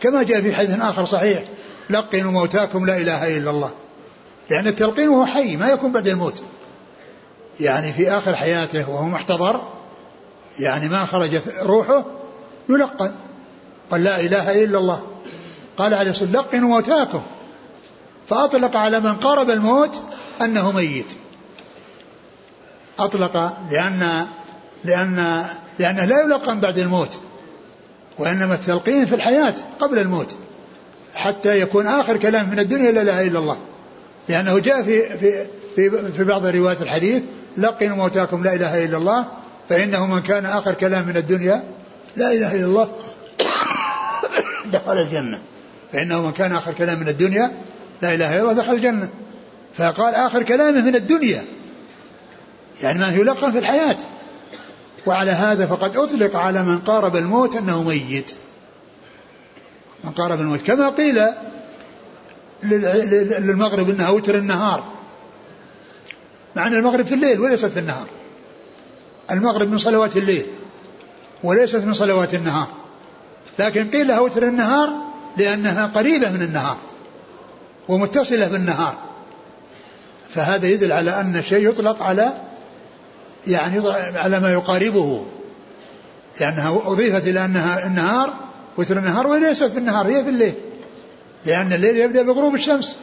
كما 0.00 0.22
جاء 0.22 0.40
في 0.40 0.54
حديث 0.54 0.80
آخر 0.80 1.04
صحيح 1.04 1.44
لقنوا 1.90 2.32
موتاكم 2.32 2.86
لا 2.86 2.96
إله 2.96 3.36
إلا 3.36 3.50
الله 3.50 3.70
لأن 4.50 4.66
التلقين 4.66 5.08
وهو 5.08 5.26
حي 5.26 5.56
ما 5.56 5.68
يكون 5.68 5.92
بعد 5.92 6.08
الموت. 6.08 6.42
يعني 7.60 7.92
في 7.92 8.10
آخر 8.10 8.36
حياته 8.36 8.90
وهو 8.90 9.04
محتضر 9.04 9.60
يعني 10.58 10.88
ما 10.88 11.04
خرجت 11.04 11.54
روحه 11.62 12.04
يلقن 12.68 13.12
قال 13.90 14.04
لا 14.04 14.20
إله 14.20 14.64
إلا 14.64 14.78
الله. 14.78 15.02
قال 15.76 15.94
عليه 15.94 16.10
الصلاة 16.10 16.30
لقنوا 16.30 16.68
موتاكم. 16.68 17.22
فأطلق 18.28 18.76
على 18.76 19.00
من 19.00 19.14
قارب 19.14 19.50
الموت 19.50 20.02
أنه 20.42 20.72
ميت. 20.72 21.12
أطلق 22.98 23.52
لأن 23.70 24.26
لأن 24.84 25.44
لأنه 25.78 26.04
لا 26.04 26.20
يلقن 26.20 26.60
بعد 26.60 26.78
الموت 26.78 27.18
وإنما 28.18 28.54
التلقين 28.54 29.06
في 29.06 29.14
الحياة 29.14 29.54
قبل 29.80 29.98
الموت 29.98 30.36
حتى 31.14 31.60
يكون 31.60 31.86
آخر 31.86 32.16
كلام 32.16 32.50
من 32.50 32.58
الدنيا 32.58 32.92
لا 32.92 33.02
إله 33.02 33.26
إلا 33.26 33.38
الله. 33.38 33.58
لأنه 34.28 34.58
جاء 34.58 34.82
في 34.82 35.18
في 35.18 35.46
في, 35.74 36.12
في 36.12 36.24
بعض 36.24 36.46
روايات 36.46 36.82
الحديث 36.82 37.22
لقنوا 37.56 37.96
موتاكم 37.96 38.44
لا 38.44 38.54
إله 38.54 38.84
إلا 38.84 38.96
الله 38.96 39.26
فإنه 39.68 40.06
من 40.06 40.20
كان 40.20 40.46
آخر 40.46 40.74
كلام 40.74 41.06
من 41.06 41.16
الدنيا 41.16 41.62
لا 42.16 42.32
إله 42.32 42.54
إلا 42.54 42.64
الله 42.64 42.92
دخل 44.72 44.98
الجنة. 44.98 45.40
فإنه 45.92 46.22
من 46.22 46.32
كان 46.32 46.52
آخر 46.52 46.72
كلام 46.72 47.00
من 47.00 47.08
الدنيا 47.08 47.52
لا 48.02 48.14
إله 48.14 48.32
إلا 48.32 48.42
الله 48.42 48.52
دخل 48.52 48.72
الجنة. 48.72 49.08
فقال 49.74 50.14
آخر 50.14 50.42
كلامه 50.42 50.80
من 50.80 50.94
الدنيا. 50.94 51.44
يعني 52.82 52.98
ما 52.98 53.08
يلقن 53.08 53.52
في 53.52 53.58
الحياة. 53.58 53.96
وعلى 55.06 55.30
هذا 55.30 55.66
فقد 55.66 55.96
أطلق 55.96 56.36
على 56.36 56.62
من 56.62 56.78
قارب 56.78 57.16
الموت 57.16 57.56
أنه 57.56 57.82
ميت. 57.82 58.32
من 60.04 60.10
قارب 60.10 60.40
الموت. 60.40 60.62
كما 60.62 60.88
قيل 60.88 61.22
للمغرب 62.62 63.90
إنها 63.90 64.08
وتر 64.08 64.34
النهار. 64.34 64.84
مع 66.56 66.66
أن 66.66 66.74
المغرب 66.74 67.06
في 67.06 67.14
الليل 67.14 67.40
وليست 67.40 67.66
في 67.66 67.78
النهار. 67.78 68.06
المغرب 69.30 69.70
من 69.70 69.78
صلوات 69.78 70.16
الليل 70.16 70.46
وليست 71.44 71.84
من 71.84 71.92
صلوات 71.92 72.34
النهار. 72.34 72.68
لكن 73.58 73.90
قيل 73.90 74.08
لها 74.08 74.20
وتر 74.20 74.42
النهار 74.42 74.88
لأنها 75.36 75.86
قريبة 75.86 76.30
من 76.30 76.42
النهار 76.42 76.76
ومتصلة 77.88 78.48
بالنهار. 78.48 78.94
فهذا 80.28 80.66
يدل 80.66 80.92
على 80.92 81.20
أن 81.20 81.36
الشيء 81.36 81.68
يطلق 81.68 82.02
على 82.02 82.32
يعني 83.46 83.80
على 84.16 84.40
ما 84.40 84.52
يقاربه. 84.52 85.26
لأنها 86.40 86.82
أضيفت 86.84 87.28
إلى 87.28 87.44
أنها 87.44 87.86
النهار 87.86 88.32
وتر 88.78 88.98
النهار 88.98 89.26
وليست 89.26 89.64
في 89.64 89.78
النهار 89.78 90.06
هي 90.06 90.24
في 90.24 90.30
الليل. 90.30 90.54
لأن 91.46 91.72
الليل 91.72 91.96
يبدأ 91.96 92.22
بغروب 92.22 92.54
الشمس 92.54 92.96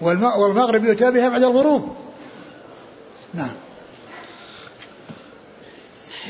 والمغرب 0.00 0.84
يتابعها 0.84 1.28
بعد 1.28 1.42
الغروب. 1.42 1.88
نعم. 3.34 3.54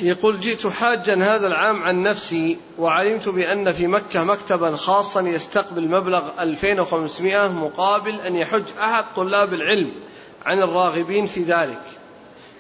يقول 0.03 0.41
جئت 0.41 0.67
حاجا 0.67 1.15
هذا 1.15 1.47
العام 1.47 1.83
عن 1.83 2.03
نفسي 2.03 2.59
وعلمت 2.79 3.29
بأن 3.29 3.73
في 3.73 3.87
مكة 3.87 4.25
مكتبا 4.25 4.77
خاصا 4.77 5.21
يستقبل 5.21 5.89
مبلغ 5.89 6.23
2500 6.41 7.49
مقابل 7.49 8.21
أن 8.21 8.37
يحج 8.37 8.65
أحد 8.81 9.05
طلاب 9.17 9.55
العلم 9.55 9.93
عن 10.47 10.63
الراغبين 10.63 11.27
في 11.27 11.43
ذلك. 11.43 11.83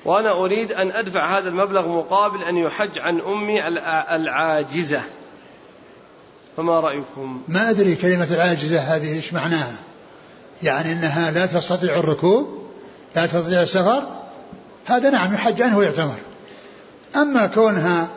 وأنا 0.04 0.32
أريد 0.32 0.72
أن 0.72 0.90
أدفع 0.90 1.38
هذا 1.38 1.48
المبلغ 1.48 1.88
مقابل 1.88 2.42
أن 2.42 2.56
يحج 2.56 2.98
عن 2.98 3.20
أمي 3.20 3.68
العاجزة. 4.16 5.02
فما 6.56 6.80
رأيكم؟ 6.80 7.42
ما 7.48 7.70
أدري 7.70 7.94
كلمة 7.94 8.34
العاجزة 8.34 8.80
هذه 8.80 9.14
إيش 9.14 9.32
معناها. 9.32 9.76
يعني 10.62 10.92
أنها 10.92 11.30
لا 11.30 11.46
تستطيع 11.46 11.98
الركوب 11.98 12.66
لا 13.16 13.26
تستطيع 13.26 13.62
السفر 13.62 14.25
هذا 14.86 15.10
نعم 15.10 15.34
يحج 15.34 15.62
عنه 15.62 15.78
ويعتمر. 15.78 16.16
أما 17.16 17.46
كونها 17.46 18.08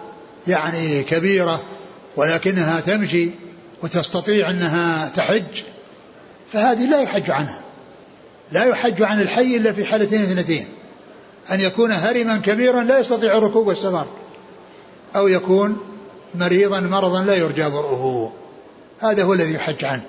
يعني 0.47 1.03
كبيرة 1.03 1.63
ولكنها 2.15 2.79
تمشي 2.79 3.29
وتستطيع 3.83 4.49
أنها 4.49 5.09
تحج 5.09 5.61
فهذه 6.51 6.89
لا 6.89 7.01
يحج 7.01 7.31
عنها. 7.31 7.61
لا 8.51 8.65
يحج 8.65 9.01
عن 9.01 9.21
الحي 9.21 9.57
إلا 9.57 9.71
في 9.71 9.85
حالتين 9.85 10.21
اثنتين. 10.21 10.67
أن 11.51 11.61
يكون 11.61 11.91
هرما 11.91 12.37
كبيرا 12.37 12.83
لا 12.83 12.99
يستطيع 12.99 13.37
الركوب 13.37 13.67
والسفر 13.67 14.05
أو 15.15 15.27
يكون 15.27 15.77
مريضا 16.35 16.79
مرضا 16.79 17.23
لا 17.23 17.35
يرجى 17.35 17.69
برؤه. 17.69 18.33
هذا 18.99 19.23
هو 19.23 19.33
الذي 19.33 19.53
يحج 19.53 19.85
عنه. 19.85 20.03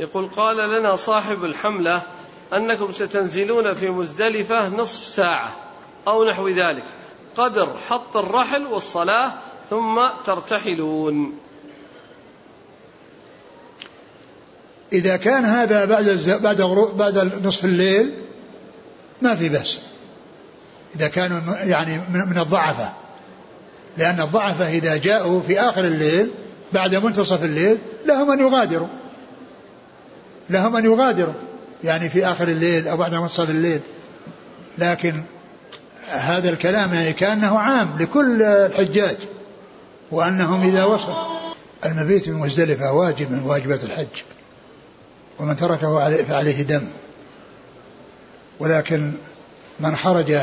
يقول 0.00 0.28
قال 0.28 0.56
لنا 0.56 0.96
صاحب 0.96 1.44
الحملة 1.44 2.02
أنكم 2.54 2.92
ستنزلون 2.92 3.72
في 3.74 3.90
مزدلفة 3.90 4.68
نصف 4.68 5.04
ساعة 5.04 5.56
أو 6.08 6.24
نحو 6.24 6.48
ذلك. 6.48 6.82
قدر 7.36 7.76
حط 7.88 8.16
الرحل 8.16 8.66
والصلاة 8.66 9.32
ثم 9.70 10.00
ترتحلون. 10.24 11.38
إذا 14.92 15.16
كان 15.16 15.44
هذا 15.44 15.84
بعد 15.84 16.38
بعد 16.42 16.62
بعد 16.96 17.46
نصف 17.46 17.64
الليل 17.64 18.14
ما 19.22 19.34
في 19.34 19.48
بأس. 19.48 19.80
إذا 20.96 21.08
كانوا 21.08 21.40
يعني 21.62 22.00
من 22.10 22.38
الضعفة. 22.38 22.92
لأن 23.96 24.20
الضعفة 24.20 24.68
إذا 24.68 24.96
جاءوا 24.96 25.40
في 25.40 25.60
آخر 25.60 25.84
الليل 25.84 26.30
بعد 26.72 26.94
منتصف 26.94 27.44
الليل 27.44 27.78
لهم 28.06 28.30
أن 28.30 28.40
يغادروا. 28.40 28.88
لهم 30.50 30.76
أن 30.76 30.84
يغادروا. 30.84 31.34
يعني 31.84 32.08
في 32.08 32.26
آخر 32.26 32.48
الليل 32.48 32.88
أو 32.88 32.96
بعد 32.96 33.14
منتصف 33.14 33.50
الليل. 33.50 33.80
لكن 34.78 35.22
هذا 36.10 36.50
الكلام 36.50 36.94
يعني 36.94 37.12
كأنه 37.12 37.58
عام 37.58 37.96
لكل 38.00 38.42
الحجاج 38.42 39.16
وأنهم 40.10 40.62
إذا 40.62 40.84
وصلوا 40.84 41.38
المبيت 41.86 42.28
بمزدلفة 42.28 42.92
واجب 42.92 43.32
من 43.32 43.42
واجبات 43.42 43.84
الحج 43.84 44.22
ومن 45.38 45.56
تركه 45.56 46.22
فعليه 46.22 46.62
دم. 46.62 46.88
ولكن 48.60 49.12
من 49.80 49.96
خرج 49.96 50.38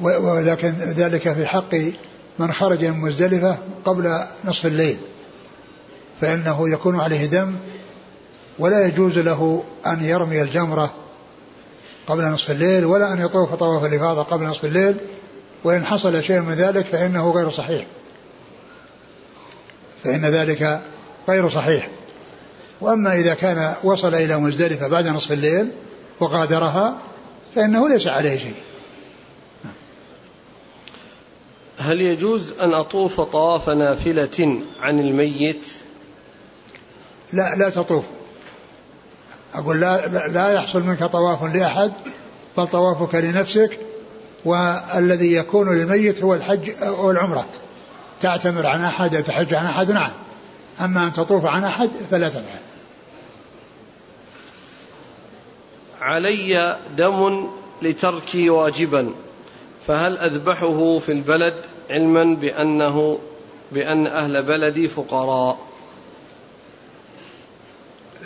ولكن 0.00 0.68
ذلك 0.70 1.32
في 1.32 1.46
حق 1.46 1.74
من 2.38 2.52
خرج 2.52 2.84
من 2.84 3.00
مزدلفة 3.00 3.58
قبل 3.84 4.18
نصف 4.44 4.66
الليل 4.66 4.96
فإنه 6.20 6.70
يكون 6.70 7.00
عليه 7.00 7.26
دم 7.26 7.54
ولا 8.58 8.86
يجوز 8.86 9.18
له 9.18 9.64
أن 9.86 10.04
يرمي 10.04 10.42
الجمرة 10.42 10.94
قبل 12.06 12.24
نصف 12.24 12.50
الليل 12.50 12.84
ولا 12.84 13.12
أن 13.12 13.20
يطوف 13.20 13.54
طواف 13.54 13.84
الإفاضة 13.84 14.22
قبل 14.22 14.44
نصف 14.44 14.64
الليل. 14.64 14.96
وإن 15.64 15.84
حصل 15.84 16.22
شيء 16.22 16.40
من 16.40 16.54
ذلك 16.54 16.86
فإنه 16.86 17.30
غير 17.30 17.50
صحيح. 17.50 17.86
فإن 20.04 20.24
ذلك 20.24 20.80
غير 21.28 21.48
صحيح. 21.48 21.88
وأما 22.80 23.14
إذا 23.14 23.34
كان 23.34 23.74
وصل 23.84 24.14
إلى 24.14 24.38
مزدلفة 24.38 24.88
بعد 24.88 25.08
نصف 25.08 25.32
الليل 25.32 25.70
وغادرها 26.20 26.96
فإنه 27.54 27.88
ليس 27.88 28.06
عليه 28.06 28.38
شيء. 28.38 28.54
هل 31.78 32.00
يجوز 32.00 32.52
أن 32.60 32.74
أطوف 32.74 33.20
طواف 33.20 33.68
نافلة 33.68 34.60
عن 34.80 35.00
الميت؟ 35.00 35.66
لا 37.32 37.54
لا 37.56 37.70
تطوف. 37.70 38.04
أقول 39.56 39.80
لا, 39.80 40.06
لا 40.28 40.52
يحصل 40.52 40.82
منك 40.82 41.04
طواف 41.04 41.44
لأحد 41.44 41.92
بل 42.56 42.66
طوافك 42.66 43.14
لنفسك 43.14 43.78
والذي 44.44 45.32
يكون 45.32 45.78
للميت 45.78 46.22
هو 46.22 46.34
الحج 46.34 46.70
أو 46.82 47.10
العمرة. 47.10 47.46
تعتمر 48.20 48.66
عن 48.66 48.84
أحد 48.84 49.14
أو 49.14 49.22
تحج 49.22 49.54
عن 49.54 49.66
أحد 49.66 49.90
نعم. 49.90 50.10
أما 50.80 51.04
أن 51.04 51.12
تطوف 51.12 51.46
عن 51.46 51.64
أحد 51.64 51.90
فلا 52.10 52.28
تفعل 52.28 52.60
علي 56.00 56.76
دم 56.96 57.48
لتركي 57.82 58.50
واجبا 58.50 59.10
فهل 59.86 60.18
أذبحه 60.18 60.98
في 60.98 61.12
البلد 61.12 61.54
علما 61.90 62.24
بأنه 62.24 63.18
بأن 63.72 64.06
أهل 64.06 64.42
بلدي 64.42 64.88
فقراء؟ 64.88 65.58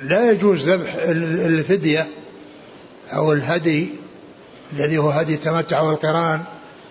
لا 0.03 0.31
يجوز 0.31 0.69
ذبح 0.69 0.95
الفدية 1.05 2.09
أو 3.13 3.33
الهدي 3.33 3.89
الذي 4.73 4.99
هو 4.99 5.11
هدي 5.11 5.35
التمتع 5.35 5.81
والقران 5.81 6.41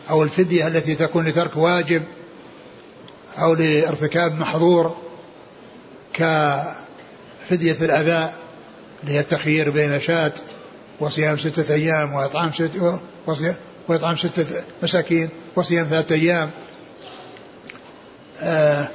أو 0.10 0.24
الفدية 0.24 0.68
التي 0.68 0.95
تكون 0.95 1.28
لترك 1.28 1.57
واجب 1.57 2.03
أو 3.38 3.53
لارتكاب 3.53 4.39
محظور 4.39 4.97
كفدية 6.14 7.78
الأذى 7.82 8.30
اللي 9.03 9.14
هي 9.14 9.20
التخيير 9.20 9.70
بين 9.70 10.01
شاة 10.01 10.34
وصيام 10.99 11.38
ستة 11.38 11.74
أيام 11.74 12.14
وإطعام 12.14 12.51
ستة 12.51 12.99
وإطعام 13.88 14.16
ستة 14.16 14.45
مساكين 14.84 15.30
وصيام 15.55 15.88
ثلاثة 15.88 16.16
أيام. 16.16 16.49
آه 18.41 18.89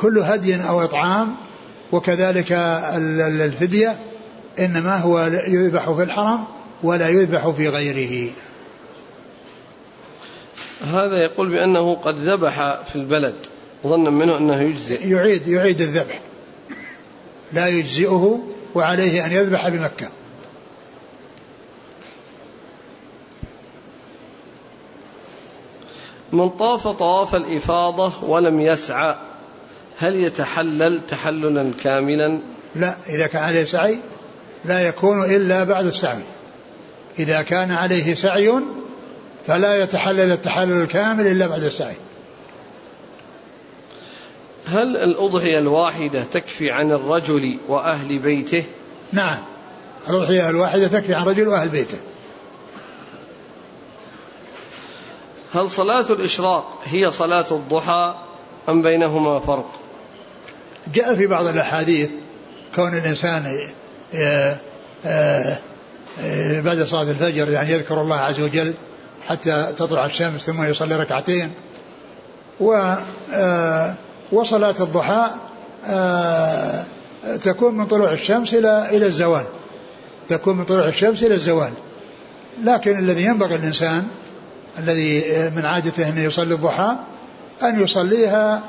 كل 0.00 0.18
هدي 0.18 0.56
أو 0.56 0.84
إطعام 0.84 1.34
وكذلك 1.92 2.52
الفدية 3.40 3.98
إنما 4.58 4.96
هو 4.96 5.20
يذبح 5.48 5.90
في 5.90 6.02
الحرم 6.02 6.44
ولا 6.82 7.08
يذبح 7.08 7.48
في 7.48 7.68
غيره. 7.68 8.30
هذا 10.84 11.16
يقول 11.16 11.48
بأنه 11.50 11.94
قد 11.94 12.18
ذبح 12.18 12.82
في 12.82 12.96
البلد 12.96 13.34
ظنا 13.86 14.10
منه 14.10 14.36
أنه 14.36 14.60
يجزئ. 14.60 15.08
يعيد 15.08 15.48
يعيد 15.48 15.80
الذبح. 15.80 16.20
لا 17.52 17.68
يجزئه 17.68 18.42
وعليه 18.74 19.26
أن 19.26 19.32
يذبح 19.32 19.68
بمكة. 19.68 20.08
من 26.32 26.48
طاف 26.48 26.88
طواف 26.88 27.34
الإفاضة 27.34 28.24
ولم 28.24 28.60
يسعى. 28.60 29.16
هل 30.00 30.14
يتحلل 30.14 31.00
تحللا 31.08 31.72
كاملا؟ 31.84 32.40
لا 32.74 32.96
إذا 33.08 33.26
كان 33.26 33.44
عليه 33.44 33.64
سعي 33.64 33.98
لا 34.64 34.80
يكون 34.88 35.24
إلا 35.24 35.64
بعد 35.64 35.86
السعي. 35.86 36.22
إذا 37.18 37.42
كان 37.42 37.70
عليه 37.70 38.14
سعي 38.14 38.52
فلا 39.46 39.82
يتحلل 39.82 40.32
التحلل 40.32 40.82
الكامل 40.82 41.26
إلا 41.26 41.46
بعد 41.46 41.62
السعي. 41.62 41.96
هل 44.66 44.96
الأضحية 44.96 45.58
الواحدة 45.58 46.24
تكفي 46.24 46.70
عن 46.70 46.92
الرجل 46.92 47.58
وأهل 47.68 48.18
بيته؟ 48.18 48.64
نعم. 49.12 49.38
الأضحية 50.10 50.50
الواحدة 50.50 50.88
تكفي 50.88 51.14
عن 51.14 51.24
رجل 51.26 51.48
وأهل 51.48 51.68
بيته. 51.68 51.98
هل 55.54 55.70
صلاة 55.70 56.06
الإشراق 56.10 56.82
هي 56.84 57.10
صلاة 57.10 57.46
الضحى 57.50 58.14
أم 58.68 58.82
بينهما 58.82 59.38
فرق؟ 59.38 59.79
جاء 60.94 61.14
في 61.14 61.26
بعض 61.26 61.46
الأحاديث 61.46 62.10
كون 62.74 62.98
الإنسان 62.98 63.58
آه، 64.14 64.56
آه، 65.06 65.58
آه، 66.20 66.60
بعد 66.60 66.82
صلاة 66.82 67.10
الفجر 67.10 67.50
يعني 67.50 67.72
يذكر 67.72 68.00
الله 68.00 68.16
عز 68.16 68.40
وجل 68.40 68.74
حتى 69.26 69.72
تطلع 69.76 70.04
الشمس 70.04 70.40
ثم 70.40 70.62
يصلي 70.62 70.96
ركعتين. 70.96 71.52
و 72.60 72.94
وصلاة 74.32 74.74
الضحى 74.80 75.30
تكون 77.42 77.74
من 77.74 77.86
طلوع 77.86 78.12
الشمس 78.12 78.54
إلى 78.54 78.88
إلى 78.90 79.06
الزوال. 79.06 79.44
تكون 80.28 80.56
من 80.56 80.64
طلوع 80.64 80.88
الشمس 80.88 81.22
إلى 81.22 81.34
الزوال. 81.34 81.72
لكن 82.64 82.98
الذي 82.98 83.24
ينبغي 83.24 83.54
الإنسان 83.54 84.08
الذي 84.78 85.24
من 85.56 85.66
عادته 85.66 86.08
أن 86.08 86.18
يصلي 86.18 86.54
الضحى 86.54 86.96
أن 87.62 87.82
يصليها 87.82 88.62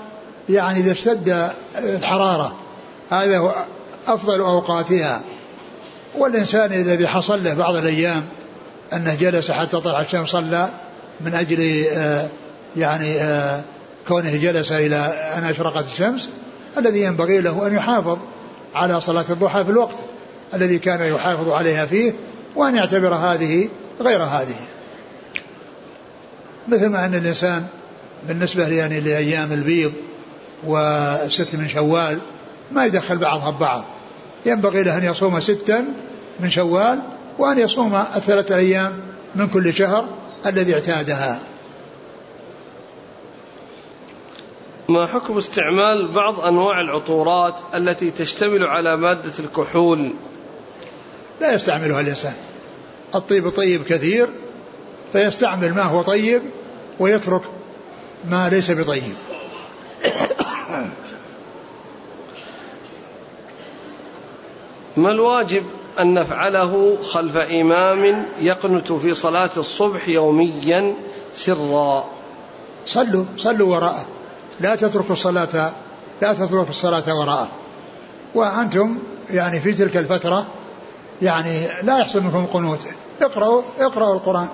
يعني 0.52 0.80
إذا 0.80 0.92
اشتد 0.92 1.50
الحرارة 1.78 2.56
هذا 3.10 3.38
هو 3.38 3.56
أفضل 4.08 4.40
أوقاتها. 4.40 5.22
والإنسان 6.18 6.74
الذي 6.74 7.08
حصل 7.08 7.44
له 7.44 7.54
بعض 7.54 7.76
الأيام 7.76 8.26
أنه 8.94 9.14
جلس 9.14 9.52
حتى 9.52 9.80
طلع 9.80 10.02
الشمس 10.02 10.30
صلى 10.30 10.70
من 11.22 11.34
أجل 11.34 11.86
آه، 11.92 12.28
يعني 12.78 13.22
آه، 13.22 13.62
كونه 14.08 14.38
جلس 14.38 14.72
إلى 14.72 14.96
أن 15.38 15.44
أشرقت 15.44 15.86
الشمس 15.86 16.30
الذي 16.78 17.02
ينبغي 17.02 17.42
له 17.42 17.68
أن 17.68 17.74
يحافظ 17.74 18.18
على 18.76 19.02
صلاة 19.02 19.26
الضحى 19.30 19.64
في 19.64 19.72
الوقت 19.72 19.96
الذي 20.54 20.80
كان 20.80 21.14
يحافظ 21.16 21.50
عليها 21.50 21.86
فيه 21.86 22.14
وأن 22.56 22.76
يعتبر 22.76 23.14
هذه 23.14 23.70
غير 24.02 24.24
هذه. 24.24 24.56
مثل 26.68 26.88
ما 26.88 27.06
أن 27.06 27.16
الإنسان 27.16 27.66
بالنسبة 28.28 28.68
يعني 28.68 29.00
لأيام 29.00 29.52
البيض 29.52 29.92
وست 30.64 31.56
من 31.56 31.68
شوال 31.68 32.22
ما 32.72 32.86
يدخل 32.86 33.18
بعضها 33.18 33.50
ببعض. 33.50 33.84
ينبغي 34.46 34.84
له 34.84 34.98
أن 34.98 35.04
يصوم 35.04 35.40
ستا 35.40 35.86
من 36.40 36.50
شوال 36.50 37.02
وأن 37.40 37.60
يصوم 37.60 37.96
الثلاثة 37.96 38.56
أيام 38.56 39.00
من 39.36 39.48
كل 39.48 39.74
شهر 39.74 40.06
الذي 40.46 40.74
اعتادها. 40.74 41.40
ما 44.90 45.08
حكم 45.08 45.38
استعمال 45.38 46.12
بعض 46.16 46.40
أنواع 46.40 46.82
العطورات 46.82 47.56
التي 47.76 48.12
تشتمل 48.12 48.64
على 48.64 48.98
مادة 48.98 49.34
الكحول؟ 49.40 50.14
لا 51.42 51.54
يستعملها 51.54 52.00
الإنسان. 52.00 52.34
الطيب 53.16 53.50
طيب 53.50 53.84
كثير 53.84 54.28
فيستعمل 55.12 55.74
ما 55.74 55.82
هو 55.82 56.02
طيب 56.02 56.42
ويترك 57.00 57.42
ما 58.30 58.50
ليس 58.50 58.72
بطيب. 58.72 59.31
ما 64.98 65.12
الواجب 65.12 65.64
أن 66.00 66.14
نفعله 66.14 66.98
خلف 67.04 67.38
إمام 67.38 68.26
يقنت 68.40 68.92
في 68.92 69.14
صلاة 69.14 69.50
الصبح 69.58 70.08
يوميا 70.08 70.96
سرا؟ 71.34 72.06
صلوا 72.86 73.26
صلوا 73.38 73.76
وراءه. 73.76 74.06
لا 74.60 74.76
تتركوا 74.76 75.12
الصلاة 75.12 75.72
لا 76.22 76.34
تترك 76.34 76.70
الصلاة 76.70 77.20
وراءه. 77.20 77.50
وأنتم 78.36 78.98
يعني 79.30 79.60
في 79.60 79.74
تلك 79.74 79.98
الفترة 79.98 80.48
يعني 81.22 81.68
لا 81.84 81.98
يحصل 81.98 82.24
منكم 82.24 82.46
قنوت. 82.46 82.80
اقرأوا 83.22 83.62
اقرأوا 83.80 84.16
القرآن. 84.16 84.48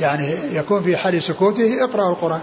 يعني 0.00 0.30
يكون 0.52 0.82
في 0.82 0.96
حال 0.96 1.22
سكوته 1.22 1.84
اقرأوا 1.84 2.10
القرآن. 2.10 2.42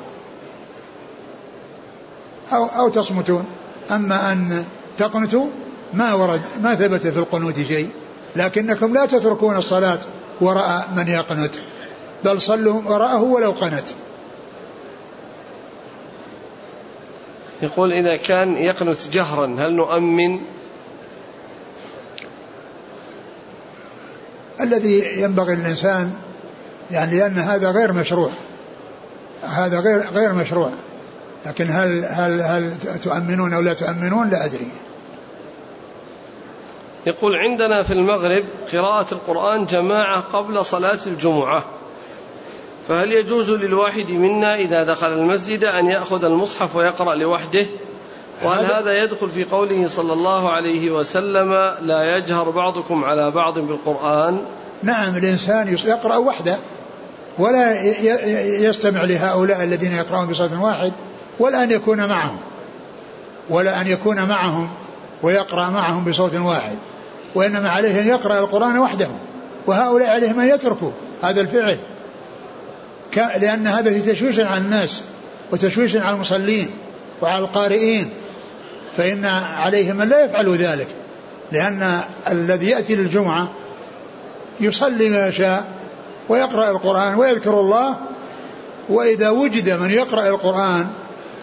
أو 2.55 2.65
أو 2.65 2.89
تصمتون. 2.89 3.45
أما 3.91 4.31
أن 4.31 4.65
تقنتوا 4.97 5.45
ما 5.93 6.13
ورد 6.13 6.41
ما 6.61 6.75
ثبت 6.75 7.07
في 7.07 7.19
القنوت 7.19 7.59
شيء. 7.59 7.89
لكنكم 8.35 8.93
لا 8.93 9.05
تتركون 9.05 9.57
الصلاة 9.57 9.99
وراء 10.41 10.89
من 10.95 11.07
يقنت 11.07 11.55
بل 12.25 12.41
صلوا 12.41 12.81
وراءه 12.85 13.21
ولو 13.21 13.51
قنت. 13.51 13.89
يقول 17.61 17.93
إذا 17.93 18.17
كان 18.17 18.55
يقنت 18.55 19.07
جهرا 19.11 19.45
هل 19.45 19.73
نؤمن؟ 19.73 20.39
الذي 24.61 25.21
ينبغي 25.21 25.55
للإنسان 25.55 26.13
يعني 26.91 27.19
لأن 27.19 27.39
هذا 27.39 27.71
غير 27.71 27.93
مشروع. 27.93 28.29
هذا 29.43 29.79
غير 29.79 30.01
غير 30.13 30.33
مشروع. 30.33 30.71
لكن 31.45 31.69
هل 31.69 32.05
هل 32.05 32.41
هل 32.41 32.73
تؤمنون 33.03 33.53
أو 33.53 33.61
لا 33.61 33.73
تؤمنون؟ 33.73 34.29
لا 34.29 34.45
أدري. 34.45 34.67
يقول 37.05 37.35
عندنا 37.35 37.83
في 37.83 37.93
المغرب 37.93 38.43
قراءة 38.73 39.07
القرآن 39.11 39.65
جماعة 39.65 40.21
قبل 40.21 40.65
صلاة 40.65 40.99
الجمعة. 41.07 41.65
فهل 42.87 43.11
يجوز 43.11 43.51
للواحد 43.51 44.11
منا 44.11 44.55
إذا 44.55 44.83
دخل 44.83 45.13
المسجد 45.13 45.63
أن 45.63 45.85
يأخذ 45.85 46.25
المصحف 46.25 46.75
ويقرأ 46.75 47.15
لوحده؟ 47.15 47.65
وهل 48.43 48.65
هذا 48.65 49.03
يدخل 49.03 49.29
في 49.29 49.43
قوله 49.43 49.87
صلى 49.87 50.13
الله 50.13 50.51
عليه 50.51 50.91
وسلم 50.91 51.53
لا 51.81 52.17
يجهر 52.17 52.49
بعضكم 52.49 53.03
على 53.03 53.31
بعض 53.31 53.59
بالقرآن؟ 53.59 54.45
نعم 54.83 55.17
الإنسان 55.17 55.77
يقرأ 55.85 56.17
وحده 56.17 56.57
ولا 57.39 57.83
يستمع 58.67 59.03
لهؤلاء 59.03 59.63
الذين 59.63 59.91
يقرأون 59.91 60.27
بصوت 60.27 60.53
واحد. 60.53 60.93
ولا 61.39 61.63
أن 61.63 61.71
يكون 61.71 62.05
معهم 62.05 62.37
ولا 63.49 63.81
أن 63.81 63.87
يكون 63.87 64.25
معهم 64.25 64.69
ويقرأ 65.23 65.69
معهم 65.69 66.03
بصوت 66.03 66.35
واحد 66.35 66.77
وإنما 67.35 67.69
عليه 67.69 68.01
أن 68.01 68.07
يقرأ 68.07 68.39
القرآن 68.39 68.79
وحده 68.79 69.07
وهؤلاء 69.67 70.09
عليهم 70.09 70.39
أن 70.39 70.49
يتركوا 70.49 70.91
هذا 71.23 71.41
الفعل. 71.41 71.77
لأن 73.15 73.67
هذا 73.67 73.99
في 73.99 74.11
تشويش 74.11 74.39
على 74.39 74.57
الناس 74.57 75.03
وتشويش 75.51 75.95
على 75.95 76.15
المصلين 76.15 76.69
وعلى 77.21 77.39
القارئين 77.39 78.09
فإن 78.97 79.25
عليهم 79.57 80.01
أن 80.01 80.09
لا 80.09 80.25
يفعلوا 80.25 80.55
ذلك 80.55 80.87
لأن 81.51 81.99
الذي 82.31 82.69
يأتي 82.69 82.95
للجمعة 82.95 83.51
يصلي 84.59 85.09
ما 85.09 85.31
شاء 85.31 85.73
ويقرأ 86.29 86.71
القرآن 86.71 87.15
ويذكر 87.15 87.59
الله 87.59 87.97
وإذا 88.89 89.29
وجد 89.29 89.69
من 89.69 89.89
يقرأ 89.89 90.27
القرآن 90.27 90.87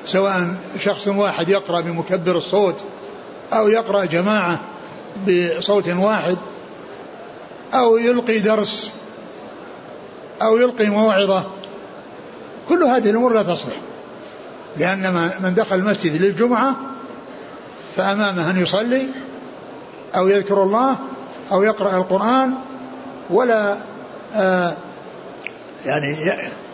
سواء 0.05 0.55
شخص 0.81 1.09
واحد 1.09 1.49
يقرأ 1.49 1.81
بمكبر 1.81 2.37
الصوت 2.37 2.85
أو 3.53 3.69
يقرأ 3.69 4.05
جماعة 4.05 4.61
بصوت 5.29 5.89
واحد 5.89 6.39
أو 7.75 7.97
يلقي 7.97 8.39
درس 8.39 8.91
أو 10.43 10.57
يلقي 10.57 10.87
موعظة 10.87 11.45
كل 12.69 12.83
هذه 12.83 13.11
الأمور 13.11 13.33
لا 13.33 13.43
تصلح. 13.43 13.75
لأن 14.77 15.31
من 15.43 15.55
دخل 15.55 15.77
المسجد 15.77 16.23
للجمعة 16.23 16.77
فأمامه 17.97 18.51
أن 18.51 18.63
يصلي 18.63 19.07
أو 20.17 20.29
يذكر 20.29 20.63
الله 20.63 20.99
أو 21.53 21.63
يقرأ 21.63 21.97
القرآن 21.97 22.55
ولا 23.31 23.77
آه 24.35 24.77
يعني 25.87 26.17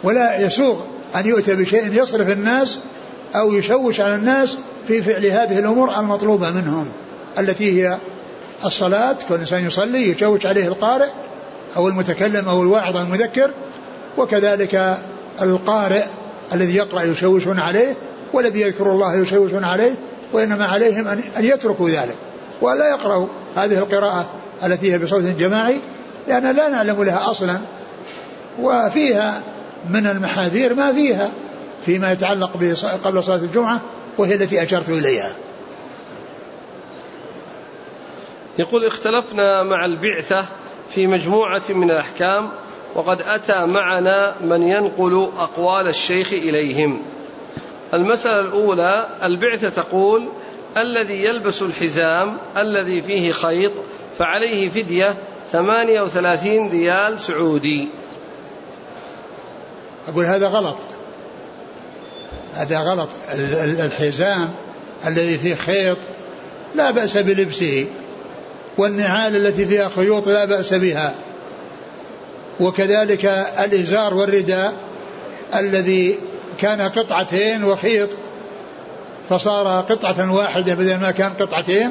ولا 0.02 0.40
يسوغ 0.40 0.80
أن 1.16 1.26
يؤتى 1.26 1.54
بشيء 1.54 2.02
يصرف 2.02 2.30
الناس 2.30 2.80
أو 3.36 3.52
يشوش 3.52 4.00
على 4.00 4.14
الناس 4.14 4.58
في 4.88 5.02
فعل 5.02 5.26
هذه 5.26 5.58
الأمور 5.58 6.00
المطلوبة 6.00 6.50
منهم 6.50 6.88
التي 7.38 7.82
هي 7.82 7.98
الصلاة 8.64 9.16
كل 9.28 9.34
إنسان 9.34 9.66
يصلي 9.66 10.10
يشوش 10.10 10.46
عليه 10.46 10.68
القارئ 10.68 11.08
أو 11.76 11.88
المتكلم 11.88 12.48
أو 12.48 12.62
الواعظ 12.62 12.96
أو 12.96 13.02
المذكر 13.02 13.50
وكذلك 14.18 14.96
القارئ 15.42 16.04
الذي 16.52 16.74
يقرأ 16.76 17.02
يشوشون 17.02 17.60
عليه 17.60 17.96
والذي 18.32 18.60
يذكر 18.60 18.90
الله 18.90 19.14
يشوشون 19.14 19.64
عليه 19.64 19.94
وإنما 20.32 20.66
عليهم 20.66 21.08
أن 21.08 21.20
يتركوا 21.38 21.88
ذلك. 21.88 22.16
ولا 22.60 22.88
يقرأوا 22.88 23.26
هذه 23.56 23.78
القراءة 23.78 24.26
التي 24.64 24.92
هي 24.92 24.98
بصوت 24.98 25.22
جماعي 25.22 25.80
لأن 26.28 26.56
لا 26.56 26.68
نعلم 26.68 27.02
لها 27.02 27.30
أصلا 27.30 27.58
وفيها 28.62 29.42
من 29.90 30.06
المحاذير 30.06 30.74
ما 30.74 30.92
فيها. 30.92 31.30
فيما 31.86 32.12
يتعلق 32.12 32.50
قبل 33.04 33.22
صلاة 33.24 33.36
الجمعة 33.36 33.80
وهي 34.18 34.34
التي 34.34 34.62
أشرت 34.62 34.88
إليها. 34.88 35.32
يقول 38.58 38.84
اختلفنا 38.84 39.62
مع 39.62 39.84
البعثة 39.84 40.46
في 40.88 41.06
مجموعة 41.06 41.62
من 41.68 41.90
الأحكام 41.90 42.52
وقد 42.94 43.20
أتى 43.20 43.66
معنا 43.66 44.34
من 44.40 44.62
ينقل 44.62 45.28
أقوال 45.38 45.88
الشيخ 45.88 46.32
إليهم. 46.32 47.02
المسألة 47.94 48.40
الأولى 48.40 49.06
البعثة 49.22 49.68
تقول 49.68 50.28
الذي 50.76 51.24
يلبس 51.24 51.62
الحزام 51.62 52.38
الذي 52.56 53.02
فيه 53.02 53.32
خيط 53.32 53.72
فعليه 54.18 54.68
فدية 54.68 55.14
ثمانية 55.52 56.02
وثلاثين 56.02 56.70
ريال 56.70 57.18
سعودي. 57.18 57.88
أقول 60.08 60.24
هذا 60.24 60.48
غلط. 60.48 60.76
هذا 62.56 62.78
غلط. 62.78 63.08
الحزام 63.80 64.48
الذي 65.06 65.38
فيه 65.38 65.54
خيط 65.54 65.98
لا 66.74 66.90
بأس 66.90 67.16
بلبسه 67.16 67.86
والنعال 68.78 69.36
التي 69.36 69.66
فيها 69.66 69.88
خيوط 69.88 70.28
لا 70.28 70.44
بأس 70.44 70.74
بها. 70.74 71.14
وكذلك 72.60 73.24
الإزار 73.64 74.14
والرداء 74.14 74.72
الذي 75.54 76.18
كان 76.58 76.80
قطعتين 76.80 77.64
وخيط 77.64 78.10
فصار 79.28 79.80
قطعة 79.80 80.34
واحدة 80.34 80.74
بدل 80.74 80.96
ما 80.96 81.10
كان 81.10 81.32
قطعتين 81.40 81.90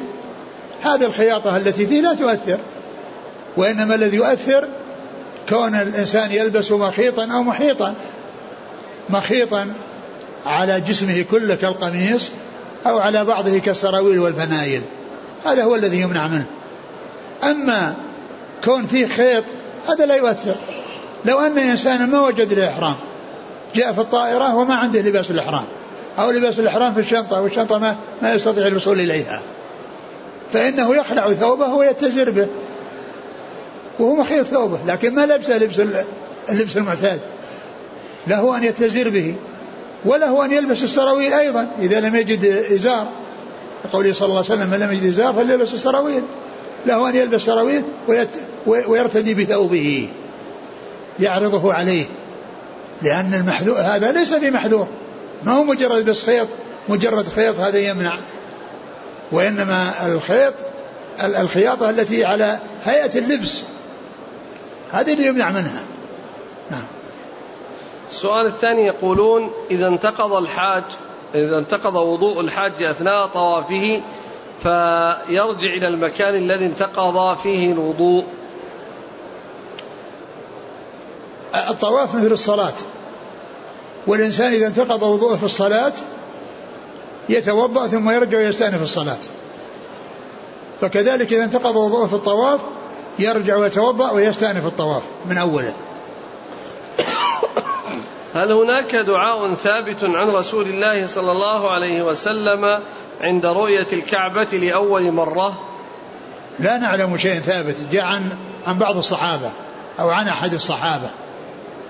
هذه 0.82 1.04
الخياطة 1.04 1.56
التي 1.56 1.86
فيه 1.86 2.00
لا 2.00 2.14
تؤثر. 2.14 2.58
وإنما 3.56 3.94
الذي 3.94 4.16
يؤثر 4.16 4.68
كون 5.48 5.74
الإنسان 5.74 6.32
يلبس 6.32 6.72
مخيطا 6.72 7.24
أو 7.24 7.42
محيطا. 7.42 7.94
مخيطا 9.10 9.74
على 10.46 10.80
جسمه 10.80 11.24
كله 11.30 11.54
كالقميص 11.54 12.30
أو 12.86 12.98
على 12.98 13.24
بعضه 13.24 13.58
كالسراويل 13.58 14.18
والفنايل. 14.18 14.82
هذا 15.46 15.64
هو 15.64 15.74
الذي 15.74 16.00
يمنع 16.00 16.28
منه. 16.28 16.46
أما 17.44 17.94
كون 18.64 18.86
فيه 18.86 19.06
خيط 19.06 19.44
هذا 19.88 20.06
لا 20.06 20.14
يؤثر. 20.14 20.54
لو 21.24 21.40
أن 21.40 21.58
إنسانا 21.58 22.06
ما 22.06 22.20
وجد 22.20 22.52
الإحرام 22.52 22.94
جاء 23.74 23.92
في 23.92 24.00
الطائرة 24.00 24.54
وما 24.54 24.74
عنده 24.74 25.00
لباس 25.00 25.30
الإحرام. 25.30 25.64
أو 26.18 26.30
لباس 26.30 26.58
الإحرام 26.58 26.94
في 26.94 27.00
الشنطة 27.00 27.42
والشنطة 27.42 27.78
ما, 27.78 27.96
ما 28.22 28.34
يستطيع 28.34 28.66
الوصول 28.66 29.00
إليها. 29.00 29.42
فإنه 30.52 30.96
يخلع 30.96 31.32
ثوبه 31.32 31.74
ويتزر 31.74 32.30
به. 32.30 32.46
وهو 33.98 34.14
مخيط 34.14 34.46
ثوبه 34.46 34.78
لكن 34.86 35.14
ما 35.14 35.26
لبسه 35.26 35.58
لبس 35.58 35.80
اللبس 36.50 36.76
المعتاد. 36.76 37.20
له 38.26 38.56
أن 38.56 38.64
يتزر 38.64 39.08
به. 39.10 39.34
وله 40.06 40.44
أن 40.44 40.52
يلبس 40.52 40.82
السراويل 40.82 41.32
أيضا 41.32 41.68
إذا 41.78 42.00
لم 42.00 42.16
يجد 42.16 42.44
إزار. 42.44 43.08
قوله 43.92 44.12
صلى 44.12 44.26
الله 44.26 44.36
عليه 44.36 44.46
وسلم 44.46 44.70
من 44.70 44.78
لم 44.78 44.92
يجد 44.92 45.04
إزار 45.04 45.32
فليلبس 45.32 45.74
السراويل. 45.74 46.22
له 46.86 47.08
أن 47.08 47.16
يلبس 47.16 47.42
سراويل 47.42 47.82
ويرتدي 48.66 49.34
بثوبه 49.34 50.08
يعرضه 51.20 51.74
عليه. 51.74 52.04
لأن 53.02 53.34
المحذور 53.34 53.76
هذا 53.80 54.12
ليس 54.12 54.32
بمحذور. 54.32 54.88
ما 55.44 55.52
هو 55.52 55.64
مجرد 55.64 56.04
بس 56.04 56.24
خيط 56.24 56.48
مجرد 56.88 57.28
خيط 57.28 57.60
هذا 57.60 57.78
يمنع. 57.78 58.18
وإنما 59.32 60.06
الخيط 60.06 60.54
الخياطة 61.24 61.90
التي 61.90 62.24
على 62.24 62.58
هيئة 62.84 63.18
اللبس 63.18 63.62
هذه 64.92 65.12
اللي 65.12 65.26
يمنع 65.26 65.50
منها. 65.50 65.82
نعم. 66.70 66.84
السؤال 68.16 68.46
الثاني 68.46 68.86
يقولون 68.86 69.50
إذا 69.70 69.88
انتقض 69.88 70.32
الحاج 70.32 70.84
إذا 71.34 71.58
انتقض 71.58 71.94
وضوء 71.94 72.40
الحاج 72.40 72.82
أثناء 72.82 73.26
طوافه 73.26 74.00
فيرجع 74.62 75.72
إلى 75.76 75.88
المكان 75.88 76.34
الذي 76.34 76.66
انتقض 76.66 77.36
فيه 77.36 77.72
الوضوء. 77.72 78.24
الطواف 81.54 82.14
مثل 82.14 82.32
الصلاة. 82.32 82.74
والإنسان 84.06 84.52
إذا 84.52 84.66
انتقض 84.66 85.02
وضوءه 85.02 85.36
في 85.36 85.44
الصلاة 85.44 85.92
يتوضأ 87.28 87.86
ثم 87.86 88.10
يرجع 88.10 88.38
ويستأنف 88.38 88.82
الصلاة. 88.82 89.20
فكذلك 90.80 91.32
إذا 91.32 91.44
انتقض 91.44 91.76
وضوءه 91.76 92.06
في 92.06 92.14
الطواف 92.14 92.60
يرجع 93.18 93.56
ويتوضأ 93.56 94.10
ويستأنف 94.10 94.66
الطواف 94.66 95.02
من 95.26 95.38
أوله. 95.38 95.74
هل 98.36 98.52
هناك 98.52 98.96
دعاء 98.96 99.54
ثابت 99.54 100.04
عن 100.04 100.28
رسول 100.28 100.66
الله 100.66 101.06
صلى 101.06 101.32
الله 101.32 101.70
عليه 101.70 102.02
وسلم 102.02 102.80
عند 103.20 103.46
رؤية 103.46 103.86
الكعبة 103.92 104.44
لأول 104.52 105.12
مرة؟ 105.12 105.62
لا 106.58 106.78
نعلم 106.78 107.16
شيء 107.16 107.40
ثابت 107.40 107.76
جاء 107.92 108.04
عن 108.04 108.30
عن 108.66 108.78
بعض 108.78 108.96
الصحابة 108.96 109.52
أو 110.00 110.10
عن 110.10 110.28
أحد 110.28 110.52
الصحابة 110.52 111.10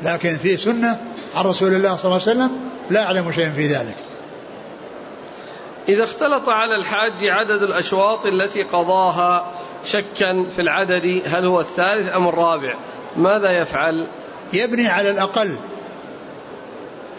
لكن 0.03 0.37
في 0.37 0.57
سنة 0.57 1.01
عن 1.37 1.45
رسول 1.45 1.75
الله 1.75 1.97
صلى 1.97 2.05
الله 2.05 2.23
عليه 2.27 2.31
وسلم 2.31 2.51
لا 2.91 3.03
أعلم 3.03 3.33
شيئا 3.33 3.51
في 3.51 3.67
ذلك. 3.67 3.97
إذا 5.89 6.05
اختلط 6.05 6.49
على 6.49 6.77
الحاج 6.77 7.25
عدد 7.25 7.63
الأشواط 7.63 8.27
التي 8.27 8.63
قضاها 8.63 9.53
شكا 9.85 10.49
في 10.57 10.63
العدد 10.63 11.23
هل 11.27 11.47
هو 11.47 11.61
الثالث 11.61 12.15
أم 12.15 12.29
الرابع؟ 12.29 12.75
ماذا 13.17 13.51
يفعل؟ 13.51 14.09
يبني 14.53 14.89
على 14.89 15.11
الأقل 15.11 15.59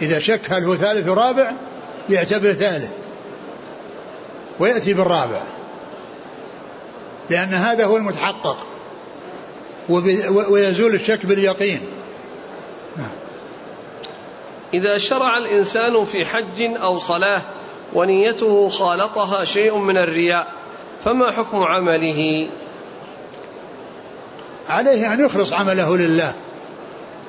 إذا 0.01 0.19
شك 0.19 0.41
هل 0.49 0.63
هو 0.63 0.75
ثالث 0.75 1.09
ورابع 1.09 1.51
يعتبر 2.09 2.51
ثالث 2.51 2.91
ويأتي 4.59 4.93
بالرابع 4.93 5.41
لأن 7.29 7.49
هذا 7.49 7.85
هو 7.85 7.97
المتحقق 7.97 8.57
ويزول 10.49 10.95
الشك 10.95 11.25
باليقين. 11.25 11.81
إذا 14.73 14.97
شرع 14.97 15.37
الإنسان 15.37 16.05
في 16.05 16.25
حج 16.25 16.61
أو 16.61 16.99
صلاة 16.99 17.41
ونيته 17.93 18.69
خالطها 18.69 19.45
شيء 19.45 19.77
من 19.77 19.97
الرياء 19.97 20.47
فما 21.03 21.31
حكم 21.31 21.57
عمله 21.57 22.49
عليه 24.69 25.13
أن 25.13 25.25
يخلص 25.25 25.53
عمله 25.53 25.97
لله 25.97 26.33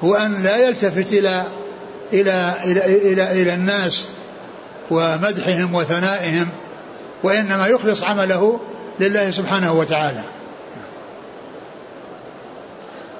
وأن 0.03 0.43
لا 0.43 0.57
يلتفت 0.57 1.13
إلى 1.13 1.45
إلى 2.13 2.55
إلى 2.65 3.13
إلى, 3.13 3.43
إلى 3.43 3.55
الناس 3.55 4.09
ومدحهم 4.91 5.75
وثنائهم 5.75 6.49
وإنما 7.23 7.67
يخلص 7.67 8.03
عمله 8.03 8.61
لله 9.01 9.31
سبحانه 9.31 9.73
وتعالى. 9.73 10.23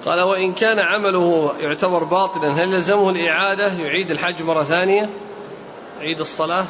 قال 0.05 0.21
وإن 0.21 0.53
كان 0.53 0.79
عمله 0.79 1.53
يعتبر 1.59 2.05
باطلا 2.05 2.53
هل 2.53 2.75
يلزمه 2.75 3.11
الإعادة؟ 3.11 3.73
يعيد 3.73 4.11
الحج 4.11 4.43
مرة 4.43 4.63
ثانية؟ 4.63 5.09
يعيد 6.01 6.21
الصلاة؟ 6.21 6.65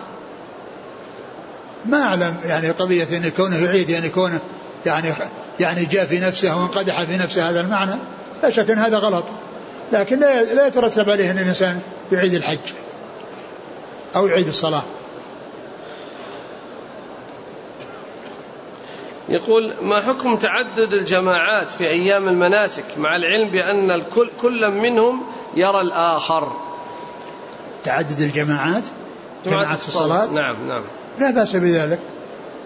ما 1.86 2.02
أعلم 2.02 2.36
يعني 2.44 2.70
قضية 2.70 3.16
أن 3.16 3.28
كونه 3.36 3.64
يعيد 3.64 3.90
يعني 3.90 4.08
كونه 4.08 4.40
يعني 4.86 5.14
يعني 5.60 5.84
جاء 5.84 6.04
في 6.04 6.20
نفسه 6.20 6.56
وانقدح 6.56 7.04
في 7.04 7.16
نفسه 7.16 7.50
هذا 7.50 7.60
المعنى 7.60 7.94
لا 8.42 8.50
شك 8.50 8.70
أن 8.70 8.78
هذا 8.78 8.98
غلط. 8.98 9.24
لكن 9.92 10.20
لا 10.20 10.54
لا 10.54 10.66
يترتب 10.66 11.10
عليه 11.10 11.30
أن 11.30 11.38
الإنسان 11.38 11.80
يعيد 12.12 12.34
الحج 12.34 12.58
أو 14.16 14.26
يعيد 14.26 14.48
الصلاة. 14.48 14.82
يقول 19.28 19.72
ما 19.82 20.00
حكم 20.00 20.36
تعدد 20.36 20.92
الجماعات 20.92 21.70
في 21.70 21.86
أيام 21.86 22.28
المناسك 22.28 22.84
مع 22.96 23.16
العلم 23.16 23.50
بأن 23.50 23.90
الكل 23.90 24.30
كل 24.40 24.70
منهم 24.70 25.22
يرى 25.54 25.80
الآخر؟ 25.80 26.52
تعدد 27.84 28.20
الجماعات؟ 28.20 28.84
جماعات 29.46 29.78
في 29.78 29.88
الصلاة. 29.88 30.26
نعم 30.26 30.68
نعم. 30.68 30.82
لا 31.18 31.30
بأس 31.30 31.56
بذلك 31.56 31.98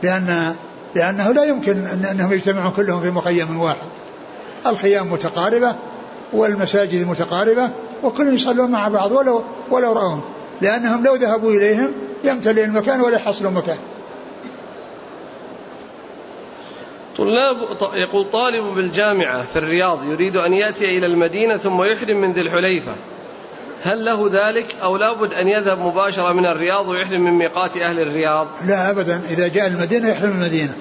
لأن 0.02 0.56
لأنه 0.94 1.32
لا 1.32 1.44
يمكن 1.44 1.86
أنهم 1.86 2.32
يجتمعون 2.32 2.70
كلهم 2.70 3.02
في 3.02 3.10
مخيم 3.10 3.60
واحد. 3.60 3.88
الخيام 4.66 5.12
متقاربة 5.12 5.76
والمساجد 6.32 7.06
متقاربة 7.06 7.70
وكل 8.02 8.34
يصلون 8.34 8.70
مع 8.70 8.88
بعض 8.88 9.12
ولو 9.12 9.44
ولو 9.70 9.92
رأوهم 9.92 10.20
لأنهم 10.60 11.04
لو 11.04 11.14
ذهبوا 11.14 11.52
إليهم 11.52 11.92
يمتلئ 12.24 12.64
المكان 12.64 13.00
ولا 13.00 13.16
يحصلوا 13.16 13.50
مكان. 13.50 13.78
طلاب 17.16 17.56
يقول 17.94 18.30
طالب 18.32 18.74
بالجامعة 18.74 19.46
في 19.46 19.58
الرياض 19.58 20.04
يريد 20.04 20.36
أن 20.36 20.52
يأتي 20.52 20.98
إلى 20.98 21.06
المدينة 21.06 21.56
ثم 21.56 21.82
يحرم 21.82 22.20
من 22.20 22.32
ذي 22.32 22.40
الحليفة. 22.40 22.92
هل 23.82 24.04
له 24.04 24.30
ذلك 24.32 24.76
أو 24.82 24.96
لابد 24.96 25.32
أن 25.32 25.48
يذهب 25.48 25.78
مباشرة 25.78 26.32
من 26.32 26.46
الرياض 26.46 26.88
ويحرم 26.88 27.20
من 27.20 27.32
ميقات 27.32 27.76
أهل 27.76 28.00
الرياض؟ 28.00 28.48
لا 28.66 28.90
أبدا. 28.90 29.22
إذا 29.30 29.48
جاء 29.48 29.66
المدينة 29.66 30.08
يحرم 30.08 30.30
المدينة. 30.30 30.74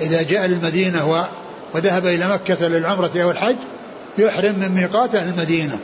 إذا 0.00 0.22
جاء 0.22 0.46
المدينة 0.46 1.26
وذهب 1.74 2.06
إلى 2.06 2.28
مكة 2.28 2.68
للعمرة 2.68 3.10
أو 3.16 3.30
الحج 3.30 3.56
يحرم 4.18 4.58
من 4.58 4.68
ميقات 4.68 5.14
أهل 5.14 5.28
المدينة 5.28 5.78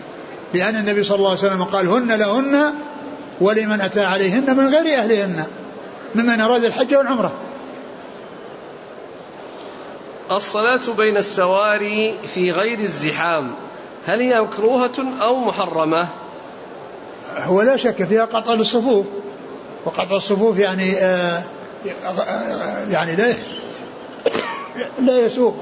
لأن 0.54 0.76
النبي 0.76 1.02
صلى 1.02 1.16
الله 1.16 1.30
عليه 1.30 1.38
وسلم 1.38 1.64
قال 1.64 1.88
هن 1.88 2.12
لهن 2.12 2.74
ولمن 3.40 3.80
أتى 3.80 4.04
عليهن 4.04 4.56
من 4.56 4.74
غير 4.74 4.98
أهلهن 4.98 5.44
ممن 6.14 6.40
أراد 6.40 6.64
الحج 6.64 6.94
والعمرة. 6.94 7.32
الصلاة 10.30 10.92
بين 10.96 11.16
السواري 11.16 12.14
في 12.34 12.50
غير 12.50 12.78
الزحام 12.78 13.54
هل 14.06 14.20
هي 14.20 14.40
مكروهة 14.40 15.22
أو 15.22 15.44
محرمة؟ 15.44 16.08
هو 17.36 17.62
لا 17.62 17.76
شك 17.76 18.04
فيها 18.04 18.24
قطع 18.24 18.54
للصفوف 18.54 19.06
وقطع 19.84 20.16
الصفوف 20.16 20.58
يعني 20.58 20.96
آه 20.96 21.42
يعني 22.90 23.16
لا 23.16 23.34
لا 24.98 25.20
يسوق 25.20 25.56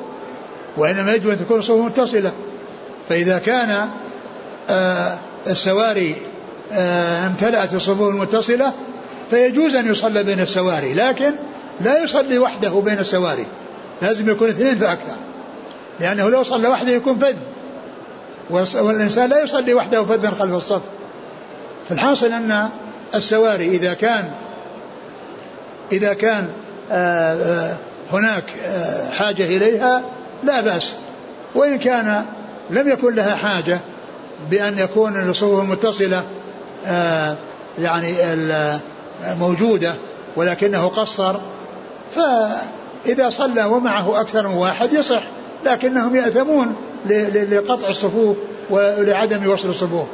وإنما 0.76 1.12
يجب 1.12 1.30
أن 1.30 1.38
تكون 1.38 1.58
الصفوف 1.58 1.86
متصلة. 1.86 2.32
فإذا 3.08 3.38
كان 3.38 3.88
آه 4.70 5.18
السواري 5.46 6.16
آه 6.72 7.26
امتلأت 7.26 7.74
الصفوف 7.74 8.08
المتصلة 8.08 8.72
فيجوز 9.30 9.74
أن 9.74 9.92
يصلى 9.92 10.22
بين 10.22 10.40
السواري 10.40 10.94
لكن 10.94 11.32
لا 11.80 12.02
يصلي 12.02 12.38
وحده 12.38 12.70
بين 12.70 12.98
السواري. 12.98 13.46
لازم 14.02 14.30
يكون 14.30 14.48
اثنين 14.48 14.78
فأكثر 14.78 15.16
لأنه 16.00 16.28
لو 16.28 16.42
صلى 16.42 16.68
وحده 16.68 16.92
يكون 16.92 17.18
فذ. 17.18 17.36
والإنسان 18.50 19.30
لا 19.30 19.42
يصلي 19.42 19.74
وحده 19.74 20.04
فذا 20.04 20.30
خلف 20.30 20.54
الصف. 20.54 20.82
فالحاصل 21.88 22.32
أن 22.32 22.68
السواري 23.14 23.68
إذا 23.68 23.94
كان 23.94 24.30
إذا 25.92 26.14
كان 26.14 26.48
آه، 26.92 27.76
هناك 28.12 28.44
حاجة 29.12 29.44
إليها 29.44 30.02
لا 30.42 30.60
بأس. 30.60 30.94
وإن 31.54 31.78
كان 31.78 32.24
لم 32.70 32.88
يكن 32.88 33.14
لها 33.14 33.36
حاجة 33.36 33.80
بأن 34.50 34.78
يكون 34.78 35.28
الصفوف 35.28 35.60
المتصلة 35.60 36.24
يعني 37.78 38.14
موجودة 39.22 39.94
ولكنه 40.36 40.88
قصر. 40.88 41.36
فإذا 42.14 43.30
صلى 43.30 43.64
ومعه 43.64 44.20
أكثر 44.20 44.48
من 44.48 44.54
واحد 44.54 44.92
يصح 44.92 45.22
لكنهم 45.64 46.16
يأثمون 46.16 46.76
لقطع 47.50 47.88
الصفوف 47.88 48.36
ولعدم 48.70 49.50
وصل 49.50 49.68
الصفوف. 49.68 50.06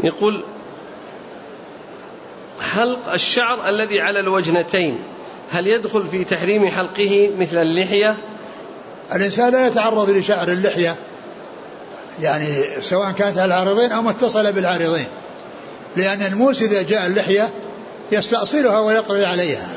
يقول 0.00 0.44
حلق 2.74 3.12
الشعر 3.12 3.68
الذي 3.68 4.00
على 4.00 4.20
الوجنتين 4.20 4.98
هل 5.50 5.66
يدخل 5.66 6.06
في 6.06 6.24
تحريم 6.24 6.68
حلقه 6.68 7.30
مثل 7.38 7.58
اللحية؟ 7.58 8.16
الإنسان 9.14 9.52
لا 9.52 9.66
يتعرض 9.66 10.10
لشعر 10.10 10.48
اللحية 10.48 10.96
يعني 12.22 12.46
سواء 12.80 13.12
كانت 13.12 13.38
على 13.38 13.44
العارضين 13.44 13.92
أو 13.92 14.02
متصلة 14.02 14.50
بالعارضين 14.50 15.06
لأن 15.96 16.22
الموس 16.22 16.62
إذا 16.62 16.82
جاء 16.82 17.06
اللحية 17.06 17.48
يستأصلها 18.12 18.80
ويقضي 18.80 19.24
عليها. 19.24 19.68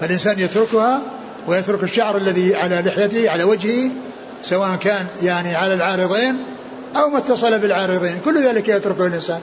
فالإنسان 0.00 0.38
يتركها 0.38 1.02
ويترك 1.46 1.82
الشعر 1.82 2.16
الذي 2.16 2.56
على 2.56 2.82
لحيته 2.86 3.30
على 3.30 3.44
وجهه 3.44 3.90
سواء 4.42 4.76
كان 4.76 5.06
يعني 5.22 5.54
على 5.54 5.74
العارضين 5.74 6.46
أو 6.96 7.08
ما 7.08 7.18
اتصل 7.18 7.58
بالعارضين. 7.58 8.20
كل 8.24 8.44
ذلك 8.44 8.68
يتركه 8.68 9.06
الإنسان. 9.06 9.40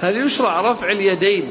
هل 0.00 0.26
يشرع 0.26 0.72
رفع 0.72 0.86
اليدين؟ 0.86 1.50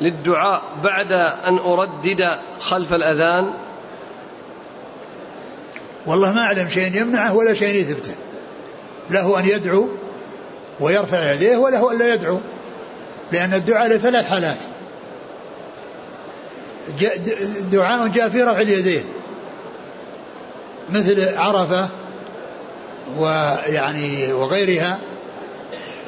للدعاء 0.00 0.62
بعد 0.84 1.12
أن 1.46 1.58
أردد 1.58 2.38
خلف 2.60 2.92
الأذان؟ 2.92 3.50
والله 6.06 6.32
ما 6.32 6.40
أعلم 6.40 6.68
شيء 6.68 7.00
يمنعه 7.00 7.34
ولا 7.34 7.54
شيء 7.54 7.74
يثبته. 7.74 8.14
له 9.10 9.38
أن 9.38 9.46
يدعو 9.48 9.88
ويرفع 10.80 11.32
يديه 11.32 11.56
وله 11.56 11.92
أن 11.92 11.98
لا 11.98 12.14
يدعو 12.14 12.38
لأن 13.32 13.54
الدعاء 13.54 13.88
لثلاث 13.88 14.28
حالات. 14.28 14.58
دعاء 17.72 18.08
جاء 18.08 18.28
في 18.28 18.42
رفع 18.42 18.60
اليدين 18.60 19.04
مثل 20.90 21.36
عرفة 21.36 21.88
ويعني 23.18 24.32
وغيرها 24.32 24.98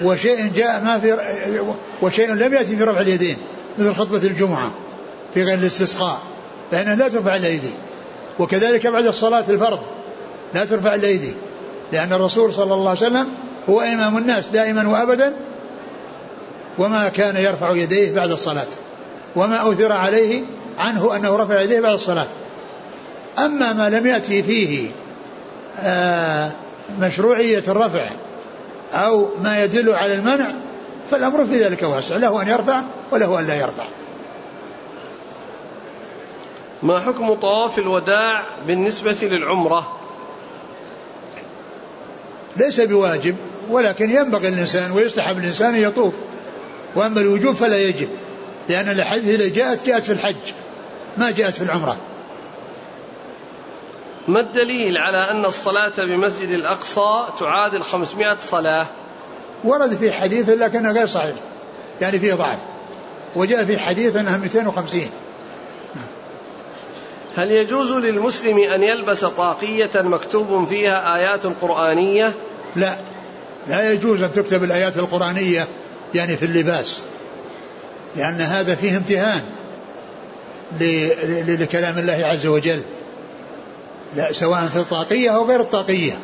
وشيء 0.03 0.53
جاء 0.55 0.85
ما 0.85 0.99
في 0.99 1.17
وشيء 2.03 2.33
لم 2.33 2.55
يأتي 2.55 2.77
في 2.77 2.85
رفع 2.85 3.01
اليدين. 3.01 3.37
مثل 3.79 3.95
خطبة 3.95 4.19
الجمعة 4.19 4.71
في 5.35 5.45
غير 5.45 5.59
الاستسقاء 5.59 6.19
فإنها 6.71 6.95
لا 6.95 7.09
ترفع 7.09 7.37
الأيدي 7.37 7.71
وكذلك 8.39 8.87
بعد 8.87 9.07
الصلاة 9.07 9.45
الفرض 9.49 9.81
لا 10.55 10.65
ترفع 10.65 10.95
الأيدي 10.95 11.35
لأن 11.93 12.13
الرسول 12.13 12.55
صلى 12.55 12.75
الله 12.75 12.91
عليه 12.91 13.01
وسلم 13.01 13.29
هو 13.69 13.81
إمام 13.81 14.19
الناس 14.19 14.49
دائما 14.49 14.89
وأبدا 14.89 15.33
وما 16.79 17.09
كان 17.09 17.37
يرفع 17.37 17.71
يديه 17.71 18.15
بعد 18.15 18.31
الصلاة 18.31 18.67
وما 19.37 19.73
أثر 19.73 19.93
عليه 19.93 20.43
عنه 20.79 21.17
أنه 21.17 21.37
رفع 21.37 21.61
يديه 21.61 21.81
بعد 21.81 21.93
الصلاة. 21.93 22.27
أما 23.39 23.73
ما 23.73 23.89
لم 23.89 24.07
يأتي 24.07 24.43
فيه 24.43 24.89
آه 25.81 26.51
مشروعية 27.01 27.63
الرفع 27.69 28.11
أو 28.93 29.29
ما 29.43 29.65
يدل 29.65 29.95
على 29.95 30.15
المنع 30.15 30.51
فالأمر 31.11 31.45
في 31.45 31.65
ذلك 31.65 31.83
واسع 31.83 32.17
له 32.17 32.43
أن 32.43 32.49
يرفع 32.49 32.83
وله 33.13 33.41
أن 33.41 33.47
لا 33.47 33.55
يرفع. 33.55 33.85
ما 36.83 37.01
حكم 37.01 37.35
طواف 37.35 37.79
الوداع 37.79 38.47
بالنسبة 38.67 39.17
للعمرة؟ 39.23 39.99
ليس 42.57 42.81
بواجب 42.81 43.37
ولكن 43.71 44.11
ينبغي 44.11 44.49
الإنسان 44.49 44.93
ويستحب 44.93 45.39
الإنسان 45.39 45.75
أن 45.75 45.83
يطوف. 45.83 46.15
وأما 46.97 47.21
الوجوب 47.21 47.55
فلا 47.55 47.77
يجب 47.77 48.09
لأن 48.69 48.89
الحديث 48.89 49.35
اللي 49.35 49.51
جاءت 49.51 49.87
جاءت 49.87 50.05
في 50.05 50.13
الحج 50.13 50.53
ما 51.17 51.31
جاءت 51.31 51.55
في 51.55 51.63
العمرة. 51.63 51.97
ما 54.29 54.41
الدليل 54.41 54.99
على 54.99 55.31
أن 55.31 55.45
الصلاة 55.45 55.93
بمسجد 55.99 56.49
الأقصى 56.49 57.25
تعادل 57.39 57.83
500 57.83 58.37
صلاة؟ 58.41 58.87
ورد 59.65 59.95
في 59.97 60.13
حديث 60.13 60.49
لكنه 60.49 60.93
غير 60.93 61.07
صحيح 61.07 61.37
يعني 62.01 62.19
فيه 62.19 62.35
ضعف 62.35 62.59
وجاء 63.37 63.65
في 63.65 63.79
حديث 63.79 64.17
أنها 64.17 64.37
250 64.37 65.03
هل 67.37 67.51
يجوز 67.51 67.93
للمسلم 67.93 68.59
أن 68.59 68.83
يلبس 68.83 69.25
طاقية 69.25 69.91
مكتوب 69.95 70.69
فيها 70.69 71.17
آيات 71.17 71.47
قرآنية؟ 71.47 72.33
لا 72.77 72.97
لا 73.69 73.93
يجوز 73.93 74.23
أن 74.23 74.33
تكتب 74.33 74.65
الآيات 74.65 74.97
القرآنية 74.97 75.69
يعني 76.15 76.37
في 76.37 76.45
اللباس 76.45 77.03
لأن 78.17 78.41
هذا 78.41 78.75
فيه 78.75 78.97
امتهان 78.97 79.43
لكلام 81.49 81.99
الله 81.99 82.27
عز 82.27 82.47
وجل 82.47 82.83
لا 84.17 84.33
سواء 84.33 84.67
في 84.67 84.77
الطاقية 84.77 85.31
أو 85.31 85.45
غير 85.45 85.61
الطاقية. 85.61 86.19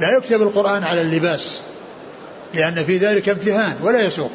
لا 0.00 0.16
يكتب 0.18 0.42
القرآن 0.42 0.84
على 0.84 1.00
اللباس. 1.00 1.62
لأن 2.54 2.74
في 2.74 2.98
ذلك 2.98 3.28
امتهان 3.28 3.76
ولا 3.82 4.00
يسوق. 4.00 4.30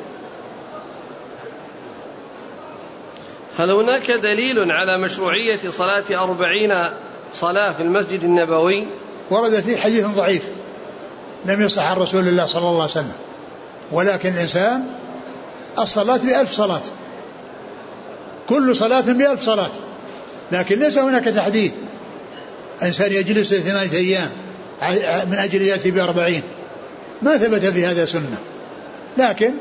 هل 3.57 3.71
هناك 3.71 4.11
دليل 4.11 4.71
على 4.71 4.97
مشروعية 4.97 5.69
صلاة 5.69 6.23
أربعين 6.23 6.73
صلاة 7.35 7.71
في 7.71 7.83
المسجد 7.83 8.23
النبوي؟ 8.23 8.87
ورد 9.31 9.59
فيه 9.59 9.77
حديث 9.77 10.05
ضعيف 10.05 10.43
لم 11.45 11.61
يصح 11.61 11.91
عن 11.91 11.97
رسول 11.97 12.27
الله 12.27 12.45
صلى 12.45 12.67
الله 12.67 12.81
عليه 12.81 12.91
وسلم. 12.91 13.15
ولكن 13.91 14.33
الإنسان 14.33 14.87
الصلاة 15.79 16.17
بألف 16.17 16.51
صلاة. 16.51 16.81
كل 18.49 18.75
صلاة 18.75 19.01
بألف 19.01 19.41
صلاة. 19.41 19.71
لكن 20.51 20.79
ليس 20.79 20.97
هناك 20.97 21.25
تحديد. 21.25 21.73
إنسان 22.83 23.11
يجلس 23.11 23.53
ثمانية 23.53 23.93
أيام 23.93 24.31
من 25.29 25.37
أجل 25.37 25.61
يأتي 25.61 25.91
بأربعين. 25.91 26.43
ما 27.21 27.37
ثبت 27.37 27.65
في 27.65 27.85
هذا 27.85 28.05
سنة. 28.05 28.37
لكن 29.17 29.51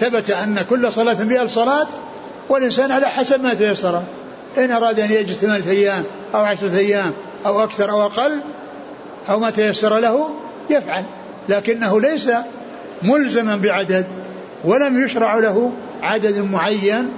ثبت 0.00 0.30
أن 0.30 0.58
كل 0.70 0.92
صلاة 0.92 1.22
بألف 1.22 1.50
صلاة 1.50 1.88
والإنسان 2.48 2.90
على 2.92 3.06
حسب 3.06 3.42
ما 3.42 3.54
تيسر. 3.54 4.02
إن 4.58 4.70
أراد 4.70 5.00
أن 5.00 5.12
يجلس 5.12 5.36
ثمانية 5.36 5.70
أيام 5.70 6.04
أو 6.34 6.40
عشرة 6.40 6.76
أيام 6.76 7.12
أو 7.46 7.64
أكثر 7.64 7.90
أو 7.90 8.06
أقل 8.06 8.40
أو 9.30 9.40
ما 9.40 9.50
تيسر 9.50 9.98
له 9.98 10.30
يفعل. 10.70 11.04
لكنه 11.48 12.00
ليس 12.00 12.30
ملزما 13.02 13.56
بعدد 13.56 14.06
ولم 14.64 15.04
يشرع 15.04 15.38
له 15.38 15.72
عدد 16.02 16.38
معين 16.38 17.08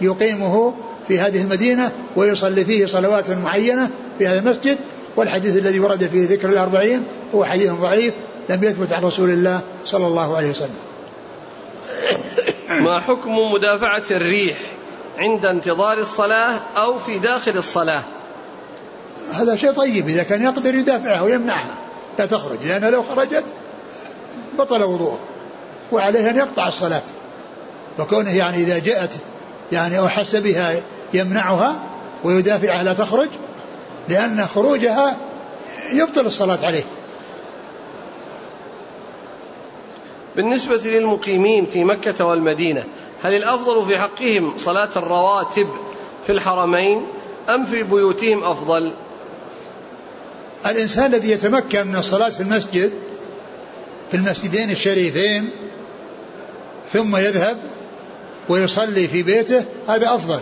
يقيمه 0.00 0.74
في 1.08 1.18
هذه 1.18 1.42
المدينة 1.42 1.92
ويصلي 2.16 2.64
فيه 2.64 2.86
صلوات 2.86 3.30
معينة 3.30 3.90
في 4.18 4.26
هذا 4.26 4.38
المسجد. 4.38 4.78
والحديث 5.16 5.56
الذي 5.56 5.80
ورد 5.80 6.04
فيه 6.04 6.28
ذكر 6.28 6.48
الأربعين 6.48 7.02
هو 7.34 7.44
حديث 7.44 7.72
ضعيف 7.72 8.14
لم 8.48 8.64
يثبت 8.64 8.92
عن 8.92 9.02
رسول 9.02 9.30
الله 9.30 9.60
صلى 9.84 10.06
الله 10.06 10.36
عليه 10.36 10.50
وسلم. 10.50 10.76
ما 12.70 13.00
حكم 13.00 13.32
مدافعة 13.52 14.02
الريح 14.10 14.58
عند 15.18 15.46
انتظار 15.46 15.98
الصلاة 15.98 16.60
أو 16.76 16.98
في 16.98 17.18
داخل 17.18 17.56
الصلاة؟ 17.56 18.02
هذا 19.32 19.56
شيء 19.56 19.72
طيب 19.72 20.08
إذا 20.08 20.22
كان 20.22 20.42
يقدر 20.42 20.74
يدافعها 20.74 21.22
ويمنعها 21.22 21.74
لا 22.18 22.26
تخرج 22.26 22.58
لأنها 22.66 22.90
لو 22.90 23.02
خرجت 23.02 23.44
بطل 24.58 24.82
وضوءه 24.82 25.18
وعليه 25.92 26.30
أن 26.30 26.36
يقطع 26.36 26.68
الصلاة. 26.68 27.02
وكونه 27.98 28.36
يعني 28.36 28.56
إذا 28.56 28.78
جاءت 28.78 29.10
يعني 29.72 29.98
أو 29.98 30.08
حس 30.08 30.36
بها 30.36 30.74
يمنعها 31.14 31.76
ويدافعها 32.24 32.82
لا 32.82 32.92
تخرج 32.92 33.28
لأن 34.08 34.46
خروجها 34.54 35.16
يبطل 35.92 36.26
الصلاة 36.26 36.58
عليه. 36.66 36.84
بالنسبة 40.36 40.76
للمقيمين 40.84 41.66
في 41.66 41.84
مكة 41.84 42.24
والمدينة 42.24 42.84
هل 43.22 43.34
الأفضل 43.34 43.86
في 43.86 43.98
حقهم 43.98 44.58
صلاة 44.58 44.90
الرواتب 44.96 45.68
في 46.26 46.32
الحرمين 46.32 47.06
أم 47.48 47.64
في 47.64 47.82
بيوتهم 47.82 48.44
أفضل؟ 48.44 48.94
الإنسان 50.66 51.14
الذي 51.14 51.30
يتمكن 51.30 51.86
من 51.86 51.96
الصلاة 51.96 52.28
في 52.28 52.40
المسجد 52.40 52.92
في 54.10 54.16
المسجدين 54.16 54.70
الشريفين 54.70 55.50
ثم 56.92 57.16
يذهب 57.16 57.56
ويصلي 58.48 59.08
في 59.08 59.22
بيته 59.22 59.64
هذا 59.88 60.14
أفضل. 60.14 60.40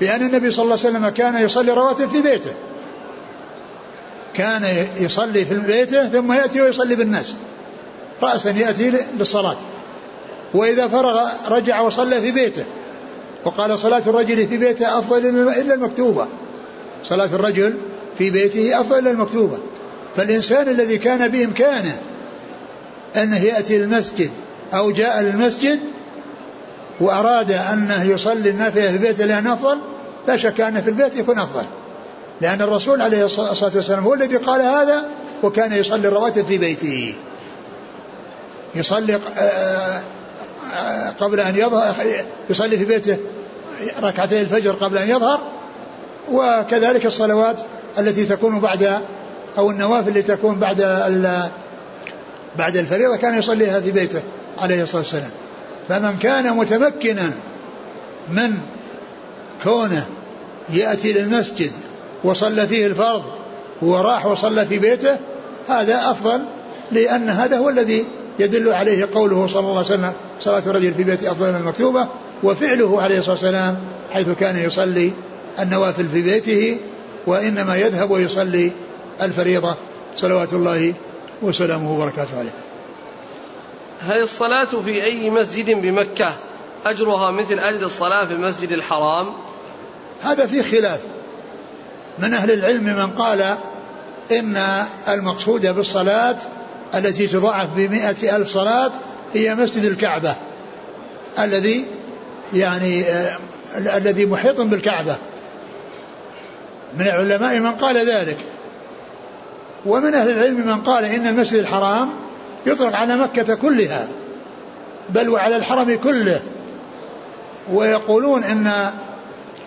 لأن 0.00 0.22
النبي 0.26 0.50
صلى 0.50 0.62
الله 0.62 0.78
عليه 0.78 0.88
وسلم 0.88 1.08
كان 1.08 1.44
يصلي 1.44 1.72
رواتب 1.72 2.08
في 2.08 2.22
بيته. 2.22 2.52
كان 4.34 4.86
يصلي 5.00 5.44
في 5.44 5.58
بيته 5.58 6.08
ثم 6.08 6.32
يأتي 6.32 6.60
ويصلي 6.60 6.94
بالناس. 6.94 7.34
رأسا 8.22 8.50
يأتي 8.50 8.92
للصلاة. 9.18 9.56
وإذا 10.54 10.88
فرغ 10.88 11.28
رجع 11.48 11.80
وصلى 11.80 12.20
في 12.20 12.30
بيته. 12.30 12.64
وقال 13.44 13.78
صلاة 13.78 14.02
الرجل 14.06 14.46
في 14.46 14.56
بيته 14.56 14.98
أفضل 14.98 15.26
إلا 15.48 15.74
المكتوبة. 15.74 16.26
صلاة 17.04 17.28
الرجل 17.32 17.74
في 18.18 18.30
بيته 18.30 18.80
أفضل 18.80 18.98
إلا 18.98 19.10
المكتوبة. 19.10 19.58
فالإنسان 20.16 20.68
الذي 20.68 20.98
كان 20.98 21.28
بإمكانه 21.28 21.98
أنه 23.16 23.44
يأتي 23.44 23.78
للمسجد 23.78 24.30
أو 24.74 24.90
جاء 24.90 25.20
للمسجد 25.20 25.80
وأراد 27.00 27.52
أنه 27.52 28.02
يصلي 28.02 28.50
النافلة 28.50 28.90
في 28.90 28.98
بيته 28.98 29.24
لأنه 29.24 29.52
أفضل 29.52 29.78
لا 30.28 30.36
شك 30.36 30.60
أن 30.60 30.80
في 30.82 30.90
البيت 30.90 31.16
يكون 31.16 31.38
أفضل. 31.38 31.64
لأن 32.40 32.62
الرسول 32.62 33.02
عليه 33.02 33.24
الصلاة 33.24 33.72
والسلام 33.74 34.04
هو 34.04 34.14
الذي 34.14 34.36
قال 34.36 34.62
هذا 34.62 35.04
وكان 35.42 35.72
يصلي 35.72 36.08
الرواتب 36.08 36.44
في 36.44 36.58
بيته. 36.58 37.14
يصلي 38.74 39.14
آه، 39.14 40.02
آه، 40.76 41.10
قبل 41.20 41.40
أن 41.40 41.56
يظهر 41.56 41.94
يصلي 42.50 42.78
في 42.78 42.84
بيته 42.84 43.16
ركعتي 44.02 44.40
الفجر 44.40 44.72
قبل 44.72 44.98
أن 44.98 45.08
يظهر 45.08 45.40
وكذلك 46.32 47.06
الصلوات 47.06 47.60
التي 47.98 48.24
تكون 48.24 48.60
بعد 48.60 49.00
أو 49.58 49.70
النوافل 49.70 50.08
التي 50.08 50.22
تكون 50.36 50.58
بعد 50.58 50.80
بعد 52.58 52.76
الفريضة 52.76 53.16
كان 53.16 53.38
يصليها 53.38 53.80
في 53.80 53.90
بيته 53.90 54.22
عليه 54.58 54.82
الصلاة 54.82 55.02
والسلام. 55.02 55.30
فمن 55.88 56.18
كان 56.18 56.56
متمكنا 56.56 57.32
من 58.28 58.58
كونه 59.62 60.06
يأتي 60.70 61.12
للمسجد 61.12 61.72
وصلى 62.24 62.66
فيه 62.66 62.86
الفرض 62.86 63.22
وراح 63.82 64.26
وصلى 64.26 64.66
في 64.66 64.78
بيته 64.78 65.16
هذا 65.68 66.10
أفضل 66.10 66.40
لأن 66.92 67.30
هذا 67.30 67.58
هو 67.58 67.68
الذي 67.68 68.04
يدل 68.40 68.72
عليه 68.72 69.08
قوله 69.14 69.46
صلى 69.46 69.60
الله 69.60 69.70
عليه 69.70 69.80
وسلم 69.80 70.12
صلاة 70.40 70.62
الرجل 70.66 70.94
في 70.94 71.04
بيته 71.04 71.32
أفضل 71.32 71.52
من 71.52 71.56
المكتوبة 71.56 72.08
وفعله 72.42 73.02
عليه 73.02 73.18
الصلاة 73.18 73.34
والسلام 73.34 73.78
حيث 74.12 74.28
كان 74.30 74.56
يصلي 74.56 75.12
النوافل 75.60 76.08
في 76.08 76.22
بيته 76.22 76.78
وإنما 77.26 77.76
يذهب 77.76 78.10
ويصلي 78.10 78.72
الفريضة. 79.22 79.74
صلوات 80.16 80.52
الله 80.52 80.94
وسلامه 81.42 81.92
وبركاته 81.92 82.38
عليه. 82.38 82.54
هل 84.00 84.22
الصلاة 84.22 84.64
في 84.64 85.04
أي 85.04 85.30
مسجد 85.30 85.70
بمكة 85.70 86.32
أجرها 86.86 87.30
مثل 87.30 87.58
أجر 87.58 87.86
الصلاة 87.86 88.26
في 88.26 88.32
المسجد 88.32 88.72
الحرام؟ 88.72 89.32
هذا 90.22 90.46
في 90.46 90.62
خلاف. 90.62 91.00
من 92.18 92.34
أهل 92.34 92.50
العلم 92.50 92.84
من 92.84 93.06
قال 93.06 93.56
إن 94.32 94.84
المقصود 95.08 95.66
بالصلاة 95.66 96.36
التي 96.94 97.26
تضاعف 97.26 97.68
بمئة 97.76 98.36
ألف 98.36 98.48
صلاة 98.48 98.90
هي 99.34 99.54
مسجد 99.54 99.84
الكعبة. 99.84 100.36
الذي 101.38 101.84
يعني 102.54 103.04
آه 103.04 103.36
الذي 103.76 104.26
محيط 104.26 104.60
بالكعبة. 104.60 105.16
من 106.98 107.06
العلماء 107.06 107.58
من 107.58 107.72
قال 107.72 108.10
ذلك. 108.10 108.36
ومن 109.86 110.14
أهل 110.14 110.30
العلم 110.30 110.66
من 110.66 110.80
قال 110.80 111.04
إن 111.04 111.26
المسجد 111.26 111.58
الحرام 111.58 112.10
يطلق 112.66 112.96
على 112.96 113.16
مكة 113.16 113.54
كلها 113.54 114.08
بل 115.10 115.28
وعلى 115.28 115.56
الحرم 115.56 115.98
كله. 116.04 116.40
ويقولون 117.72 118.44
إن 118.44 118.66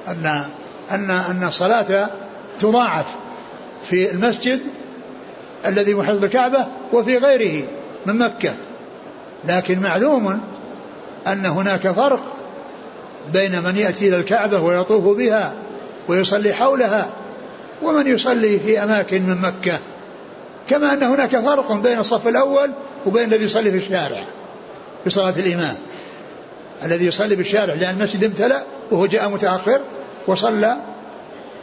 إن 0.07 0.45
إن 0.91 1.09
إن 1.11 1.43
الصلاة 1.43 2.09
تضاعف 2.59 3.05
في 3.83 4.11
المسجد 4.11 4.59
الذي 5.65 5.93
محيط 5.93 6.19
بالكعبة 6.19 6.65
وفي 6.93 7.17
غيره 7.17 7.65
من 8.05 8.17
مكة. 8.17 8.53
لكن 9.45 9.79
معلوم 9.79 10.39
أن 11.27 11.45
هناك 11.45 11.87
فرق 11.87 12.23
بين 13.33 13.63
من 13.63 13.77
يأتي 13.77 14.07
إلى 14.07 14.17
الكعبة 14.17 14.59
ويطوف 14.59 15.17
بها 15.17 15.53
ويصلي 16.07 16.53
حولها 16.53 17.09
ومن 17.83 18.07
يصلي 18.07 18.59
في 18.59 18.83
أماكن 18.83 19.23
من 19.23 19.41
مكة. 19.41 19.79
كما 20.69 20.93
أن 20.93 21.03
هناك 21.03 21.37
فرق 21.37 21.73
بين 21.73 21.99
الصف 21.99 22.27
الأول 22.27 22.71
وبين 23.05 23.23
الذي 23.23 23.45
يصلي 23.45 23.71
في 23.71 23.77
الشارع 23.77 24.23
بصلاة 25.05 25.33
الإمام. 25.37 25.75
الذي 26.83 27.05
يصلي 27.05 27.35
بالشارع 27.35 27.73
لأن 27.73 27.95
المسجد 27.95 28.23
امتلأ 28.23 28.63
وهو 28.91 29.05
جاء 29.05 29.29
متأخر 29.29 29.79
وصلى 30.27 30.77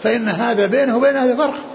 فإن 0.03 0.29
هذا 0.29 0.67
بينه 0.67 0.97
وبين 0.97 1.17
هذا 1.17 1.37
فرق. 1.37 1.70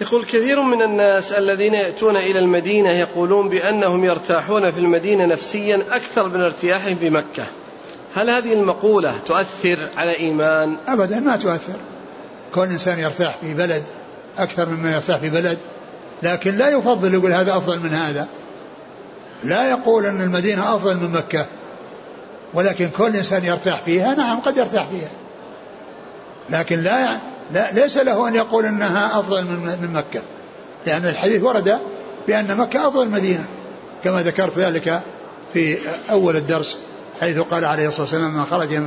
يقول 0.00 0.24
كثير 0.24 0.62
من 0.62 0.82
الناس 0.82 1.32
الذين 1.32 1.74
يأتون 1.74 2.16
إلى 2.16 2.38
المدينة 2.38 2.90
يقولون 2.90 3.48
بأنهم 3.48 4.04
يرتاحون 4.04 4.70
في 4.70 4.78
المدينة 4.78 5.26
نفسيا 5.26 5.82
أكثر 5.90 6.28
من 6.28 6.40
ارتياحهم 6.40 6.94
بمكة 6.94 7.44
هل 8.14 8.30
هذه 8.30 8.52
المقولة 8.52 9.18
تؤثر 9.26 9.90
على 9.96 10.16
إيمان؟ 10.16 10.76
أبدا 10.88 11.20
ما 11.20 11.36
تؤثر. 11.36 11.78
كل 12.54 12.62
إنسان 12.62 12.98
يرتاح 12.98 13.36
في 13.40 13.54
بلد 13.54 13.84
أكثر 14.38 14.68
مما 14.68 14.92
يرتاح 14.92 15.16
في 15.16 15.30
بلد 15.30 15.58
لكن 16.22 16.56
لا 16.56 16.70
يفضل 16.70 17.14
يقول 17.14 17.32
هذا 17.32 17.56
أفضل 17.56 17.80
من 17.80 17.90
هذا. 17.90 18.28
لا 19.44 19.70
يقول 19.70 20.06
أن 20.06 20.20
المدينة 20.22 20.74
أفضل 20.74 20.96
من 20.96 21.12
مكة 21.12 21.46
ولكن 22.54 22.88
كل 22.88 23.16
إنسان 23.16 23.44
يرتاح 23.44 23.82
فيها 23.82 24.14
نعم 24.14 24.40
قد 24.40 24.56
يرتاح 24.56 24.86
فيها. 24.86 25.10
لكن 26.50 26.80
لا, 26.80 27.18
لا 27.52 27.72
ليس 27.72 27.96
له 27.96 28.28
أن 28.28 28.34
يقول 28.34 28.66
أنها 28.66 29.20
أفضل 29.20 29.44
من, 29.44 29.90
مكة. 29.94 30.22
لأن 30.86 31.04
الحديث 31.06 31.42
ورد 31.42 31.78
بأن 32.26 32.56
مكة 32.56 32.88
أفضل 32.88 33.08
مدينة 33.08 33.44
كما 34.04 34.22
ذكرت 34.22 34.58
ذلك 34.58 35.00
في 35.52 35.78
أول 36.10 36.36
الدرس 36.36 36.78
حيث 37.20 37.38
قال 37.38 37.64
عليه 37.64 37.88
الصلاة 37.88 38.02
والسلام 38.02 38.32
لما 38.32 38.44
خرج 38.44 38.82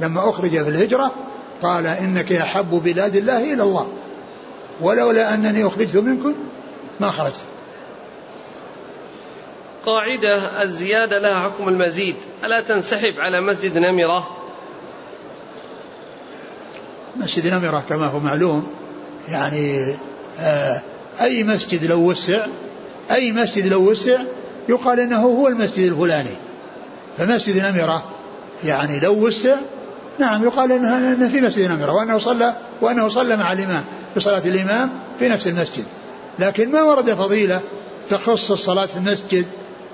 لما 0.00 0.28
أخرج 0.28 0.50
في 0.50 0.68
الهجرة 0.68 1.14
قال 1.62 1.86
إنك 1.86 2.32
أحب 2.32 2.70
بلاد 2.70 3.16
الله 3.16 3.54
إلى 3.54 3.62
الله 3.62 3.88
ولولا 4.80 5.34
أنني 5.34 5.66
أخرجت 5.66 5.96
منكم 5.96 6.34
ما 7.00 7.10
خرجت. 7.10 7.40
قاعدة 9.86 10.62
الزيادة 10.62 11.18
لها 11.18 11.42
حكم 11.42 11.68
المزيد. 11.68 12.16
ألا 12.44 12.60
تنسحب 12.60 13.14
على 13.18 13.40
مسجد 13.40 13.78
نمرة؟ 13.78 14.37
مسجد 17.18 17.46
نمرة 17.46 17.84
كما 17.88 18.06
هو 18.06 18.20
معلوم. 18.20 18.66
يعني 19.28 19.94
آه 20.40 20.82
أي 21.20 21.44
مسجد 21.44 21.84
لو 21.84 21.98
وسع 21.98 22.46
أي 23.10 23.32
مسجد 23.32 23.66
لو 23.66 23.90
وسع 23.90 24.18
يقال 24.68 25.00
إنه 25.00 25.20
هو 25.20 25.48
المسجد 25.48 25.92
الفلاني. 25.92 26.36
فمسجد 27.18 27.64
نمرة 27.64 28.04
يعني 28.64 29.00
لو 29.00 29.26
وسع 29.26 29.56
نعم 30.18 30.44
يقال 30.44 30.72
إنه 30.72 31.28
في 31.28 31.40
مسجد 31.40 31.70
نمرة 31.70 31.92
وأنه 31.92 32.18
صلى 32.18 32.56
وأنه 32.80 33.08
صلى 33.08 33.36
مع 33.36 33.52
الإمام 33.52 33.84
بصلاة 34.16 34.42
الإمام 34.44 34.90
في 35.18 35.28
نفس 35.28 35.46
المسجد. 35.46 35.84
لكن 36.38 36.72
ما 36.72 36.82
ورد 36.82 37.14
فضيلة 37.14 37.60
تخص 38.10 38.50
الصلاة 38.50 38.86
في 38.86 38.96
المسجد 38.96 39.46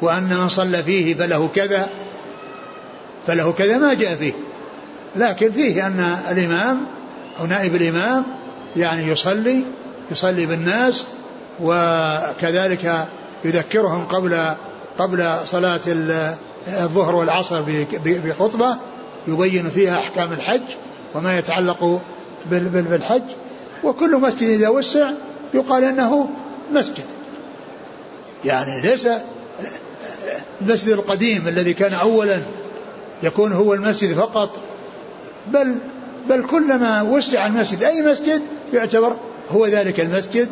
وأن 0.03 0.37
من 0.41 0.49
صلى 0.49 0.83
فيه 0.83 1.15
فله 1.15 1.49
كذا 1.55 1.89
فله 3.27 3.53
كذا 3.53 3.79
ما 3.79 3.95
جاء 3.95 4.15
فيه. 4.15 4.33
لكن 5.17 5.51
فيه 5.51 5.87
أن 5.87 6.17
الإمام 6.31 6.81
أو 7.41 7.47
نائب 7.47 7.75
الإمام 7.75 8.25
يعني 8.77 9.09
يصلي 9.09 9.63
يصلي 10.11 10.47
بالناس 10.47 11.05
وكذلك 11.61 13.09
يذكرهم 13.45 14.05
قبل 14.05 14.55
قبل 14.99 15.31
صلاة 15.45 15.81
الظهر 16.69 17.15
والعصر 17.15 17.63
بخطبة 18.05 18.77
يبين 19.29 19.71
فيها 19.71 19.99
أحكام 19.99 20.33
الحج 20.33 20.63
وما 21.15 21.39
يتعلق 21.39 22.01
بالحج. 22.51 23.23
وكل 23.85 24.17
مسجد 24.21 24.49
إذا 24.49 24.69
وسع 24.69 25.11
يقال 25.55 25.85
أنه 25.85 26.31
مسجد. 26.73 27.05
يعني 28.45 28.81
ليس 28.81 29.09
المسجد 30.61 30.93
القديم 30.93 31.49
الذي 31.49 31.75
كان 31.75 31.93
أولا 31.93 32.41
يكون 33.23 33.53
هو 33.53 33.75
المسجد 33.75 34.15
فقط 34.15 34.57
بل 35.47 35.75
بل 36.29 36.47
كلما 36.47 37.03
وسع 37.03 37.47
المسجد 37.47 37.83
أي 37.85 38.03
مسجد 38.03 38.43
يعتبر 38.73 39.17
هو 39.51 39.67
ذلك 39.67 40.01
المسجد 40.01 40.49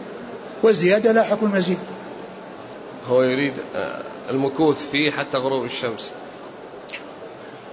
والزيادة 0.62 1.12
لا 1.12 1.22
حكم 1.22 1.46
المزيد 1.46 1.78
هو 3.08 3.22
يريد 3.22 3.52
آه، 3.76 4.02
المكوث 4.30 4.90
فيه 4.92 5.10
حتى 5.10 5.38
غروب 5.38 5.64
الشمس. 5.64 6.10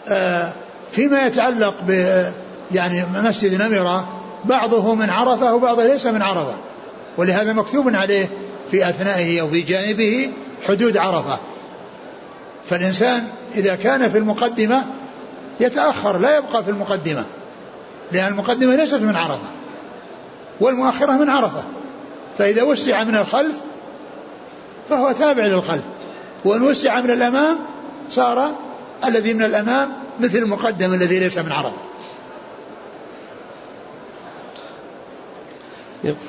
آه، 0.10 0.54
فيما 0.92 1.26
يتعلق 1.26 1.74
ب 1.88 2.24
يعني 2.72 3.04
مسجد 3.16 3.62
نمرة 3.62 4.08
بعضه 4.46 4.96
من 4.96 5.10
عرفة 5.10 5.56
وبعضه 5.56 5.84
ليس 5.84 6.06
من 6.06 6.22
عرفة 6.22 6.54
ولهذا 7.18 7.54
مكتوب 7.54 7.96
عليه 7.96 8.30
في 8.72 8.90
أثنائه 8.90 9.42
أو 9.42 9.48
في 9.48 9.62
جانبه 9.62 10.32
حدود 10.68 10.98
عرفة. 10.98 11.40
فالإنسان 12.70 13.28
إذا 13.56 13.76
كان 13.76 14.10
في 14.10 14.18
المقدمة 14.18 14.86
يتأخر 15.60 16.18
لا 16.18 16.38
يبقى 16.38 16.64
في 16.64 16.70
المقدمة. 16.70 17.26
لأن 18.12 18.28
المقدمة 18.28 18.76
ليست 18.76 19.02
من 19.02 19.16
عرفة 19.16 19.50
والمؤخرة 20.62 21.12
من 21.12 21.30
عرفة. 21.30 21.64
فإذا 22.38 22.64
وسع 22.64 23.04
من 23.04 23.16
الخلف 23.16 23.56
فهو 24.90 25.12
تابع 25.12 25.46
للخلف 25.46 25.84
وإن 26.46 26.62
وسع 26.62 27.02
من 27.02 27.12
الأمام 27.12 27.60
صار 28.10 28.52
الذي 29.06 29.34
من 29.34 29.44
الأمام 29.44 29.94
مثل 30.20 30.38
المقدم 30.38 30.94
الذي 30.94 31.20
ليس 31.20 31.38
من 31.38 31.52
عرفة. 31.52 31.72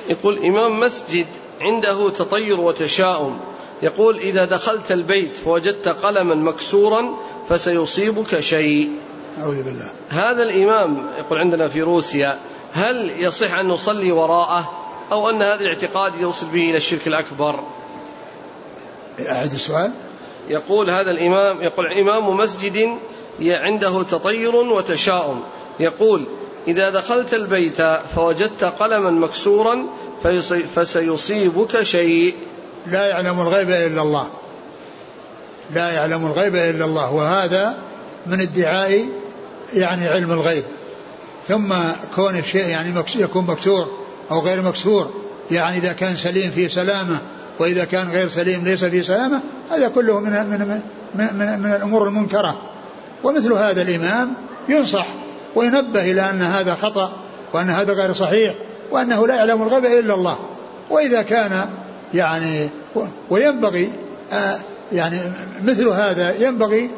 يقول 0.08 0.38
إمام 0.38 0.80
مسجد 0.80 1.26
عنده 1.60 2.10
تطير 2.10 2.60
وتشاؤم. 2.60 3.40
يقول 3.82 4.18
إذا 4.18 4.44
دخلت 4.44 4.92
البيت 4.92 5.36
فوجدت 5.36 5.88
قلما 5.88 6.34
مكسورا 6.34 7.16
فسيصيبك 7.48 8.40
شيء. 8.40 8.92
أعوذ 9.38 9.62
بالله. 9.62 9.90
هذا 10.10 10.42
الإمام 10.42 11.06
يقول 11.18 11.38
عندنا 11.38 11.68
في 11.68 11.82
روسيا 11.82 12.38
هل 12.72 13.10
يصح 13.16 13.52
أن 13.54 13.68
نصلي 13.68 14.12
وراءه 14.12 14.72
أو 15.12 15.30
أن 15.30 15.42
هذا 15.42 15.60
الاعتقاد 15.60 16.12
يوصل 16.20 16.46
به 16.46 16.70
إلى 16.70 16.76
الشرك 16.76 17.06
الأكبر؟ 17.06 17.60
أعد 19.28 19.52
السؤال. 19.52 19.92
يقول 20.48 20.90
هذا 20.90 21.10
الإمام 21.10 21.62
يقول 21.62 21.92
إمام 21.92 22.36
مسجد 22.36 22.98
عنده 23.40 24.02
تطير 24.02 24.56
وتشاؤم. 24.56 25.42
يقول 25.80 26.26
إذا 26.68 26.90
دخلت 26.90 27.34
البيت 27.34 27.82
فوجدت 28.16 28.64
قلما 28.64 29.10
مكسورا 29.10 29.86
فسيصيبك 30.74 31.82
شيء. 31.82 32.34
لا 32.86 33.06
يعلم 33.08 33.40
الغيب 33.40 33.70
إلا 33.70 34.02
الله. 34.02 34.26
لا 35.70 35.90
يعلم 35.90 36.26
الغيب 36.26 36.54
إلا 36.54 36.84
الله. 36.84 37.12
وهذا 37.12 37.78
من 38.26 38.40
ادعاء 38.40 39.08
يعني 39.74 40.08
علم 40.08 40.32
الغيب. 40.32 40.64
ثم 41.48 41.74
كون 42.16 42.36
الشيء 42.36 42.66
يعني 42.66 43.04
يكون 43.16 43.46
مكسور 43.46 43.88
أو 44.30 44.40
غير 44.40 44.62
مكسور. 44.62 45.10
يعني 45.50 45.78
إذا 45.78 45.92
كان 45.92 46.16
سليم 46.16 46.50
في 46.50 46.68
سلامة 46.68 47.18
وإذا 47.58 47.84
كان 47.84 48.10
غير 48.10 48.28
سليم 48.28 48.64
ليس 48.64 48.84
في 48.84 49.02
سلامة 49.02 49.40
هذا 49.70 49.88
كله 49.88 50.20
من 50.20 50.30
من 50.30 50.80
من, 51.14 51.34
من, 51.34 51.60
من 51.60 51.72
الأمور 51.72 52.06
المنكرة. 52.06 52.62
ومثل 53.24 53.52
هذا 53.52 53.82
الإمام 53.82 54.32
ينصح 54.68 55.06
وينبه 55.54 56.10
إلى 56.10 56.30
أن 56.30 56.42
هذا 56.42 56.74
خطأ 56.74 57.12
وأن 57.52 57.70
هذا 57.70 57.92
غير 57.92 58.12
صحيح 58.12 58.54
وأنه 58.90 59.26
لا 59.26 59.34
يعلم 59.34 59.62
الغيب 59.62 59.84
إلا 59.84 60.14
الله. 60.14 60.38
وإذا 60.90 61.22
كان 61.22 61.70
يعني 62.14 62.68
وينبغي 63.30 63.92
آه، 64.32 64.58
يعني 64.92 65.18
مثل 65.62 65.88
هذا 65.88 66.34
ينبغي 66.40 66.90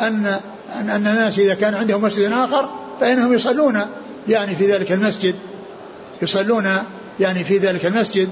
أن 0.00 0.38
أن 0.80 0.90
الناس 0.90 1.38
إذا 1.38 1.54
كان 1.54 1.74
عندهم 1.74 2.02
مسجد 2.02 2.32
آخر 2.32 2.70
فإنهم 3.00 3.34
يصلون 3.34 3.80
يعني 4.28 4.54
في 4.54 4.72
ذلك 4.72 4.92
المسجد 4.92 5.34
يصلون 6.22 6.68
يعني 7.20 7.44
في 7.44 7.58
ذلك 7.58 7.86
المسجد 7.86 8.28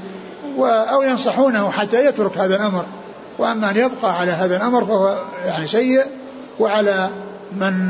أو 0.59 1.03
ينصحونه 1.03 1.71
حتى 1.71 2.07
يترك 2.07 2.39
هذا 2.39 2.57
الأمر. 2.57 2.87
وأما 3.39 3.71
أن 3.71 3.77
يبقى 3.77 4.21
على 4.21 4.31
هذا 4.31 4.57
الأمر 4.57 4.85
فهو 4.85 5.19
يعني 5.47 5.69
سيء. 5.69 6.05
وعلى 6.61 7.11
من 7.57 7.89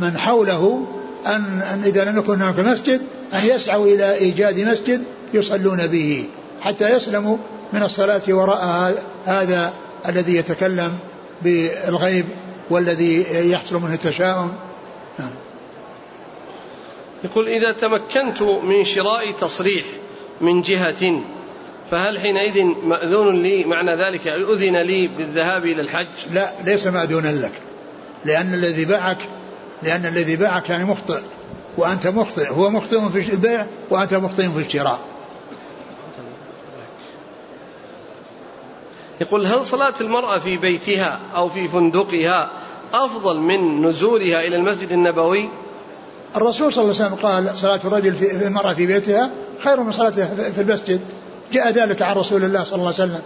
من 0.00 0.18
حوله 0.18 0.86
أن, 1.26 1.62
أن 1.72 1.82
إذا 1.84 2.04
لم 2.04 2.18
يكن 2.18 2.42
هناك 2.42 2.58
مسجد 2.58 3.00
أن 3.34 3.46
يسعوا 3.46 3.86
إلى 3.86 4.14
إيجاد 4.14 4.60
مسجد 4.60 5.02
يصلون 5.34 5.86
به 5.86 6.28
حتى 6.60 6.96
يسلموا 6.96 7.36
من 7.72 7.82
الصلاة 7.82 8.22
وراء 8.28 8.94
هذا 9.26 9.72
الذي 10.08 10.36
يتكلم 10.36 10.92
بالغيب 11.44 12.26
والذي 12.70 13.26
يحصل 13.50 13.76
منه 13.76 13.94
التشاؤم 13.94 14.52
نعم. 15.18 15.30
يقول 17.24 17.48
إذا 17.48 17.72
تمكنت 17.72 18.42
من 18.42 18.84
شراء 18.84 19.32
تصريح 19.32 19.84
من 20.40 20.62
جهة 20.62 21.20
فهل 21.90 22.18
حينئذ 22.18 22.64
مأذون 22.64 23.42
لي 23.42 23.64
معنى 23.64 23.90
ذلك؟ 23.90 24.26
أذن 24.26 24.76
لي 24.76 25.06
بالذهاب 25.08 25.64
إلى 25.64 25.82
الحج؟ 25.82 26.32
لا 26.32 26.50
ليس 26.64 26.86
مأذونا 26.86 27.28
لك. 27.28 27.52
لأن 28.24 28.54
الذي 28.54 28.84
باعك 28.84 29.18
لأن 29.82 30.06
الذي 30.06 30.36
باعك 30.36 30.70
يعني 30.70 30.84
مخطئ. 30.84 31.20
وأنت 31.78 32.06
مخطئ 32.06 32.48
هو 32.50 32.70
مخطئ 32.70 33.00
في 33.12 33.32
البيع 33.32 33.66
وأنت 33.90 34.14
مخطئ 34.14 34.48
في 34.48 34.58
الشراء. 34.58 35.13
يقول 39.20 39.46
هل 39.46 39.64
صلاة 39.64 39.94
المرأة 40.00 40.38
في 40.38 40.56
بيتها 40.56 41.20
أو 41.34 41.48
في 41.48 41.68
فندقها 41.68 42.50
أفضل 42.94 43.38
من 43.38 43.86
نزولها 43.86 44.40
إلى 44.40 44.56
المسجد 44.56 44.92
النبوي؟ 44.92 45.48
الرسول 46.36 46.72
صلى 46.72 46.84
الله 46.84 46.94
عليه 46.94 47.04
وسلم 47.04 47.28
قال 47.28 47.58
صلاة 47.58 47.80
الرجل 47.84 48.14
في 48.14 48.46
المرأة 48.46 48.72
في 48.72 48.86
بيتها 48.86 49.30
خير 49.64 49.80
من 49.80 49.92
صلاتها 49.92 50.50
في 50.50 50.60
المسجد. 50.60 51.00
جاء 51.52 51.70
ذلك 51.70 52.02
عن 52.02 52.16
رسول 52.16 52.44
الله 52.44 52.64
صلى 52.64 52.74
الله 52.74 52.94
عليه 52.98 53.04
وسلم. 53.04 53.22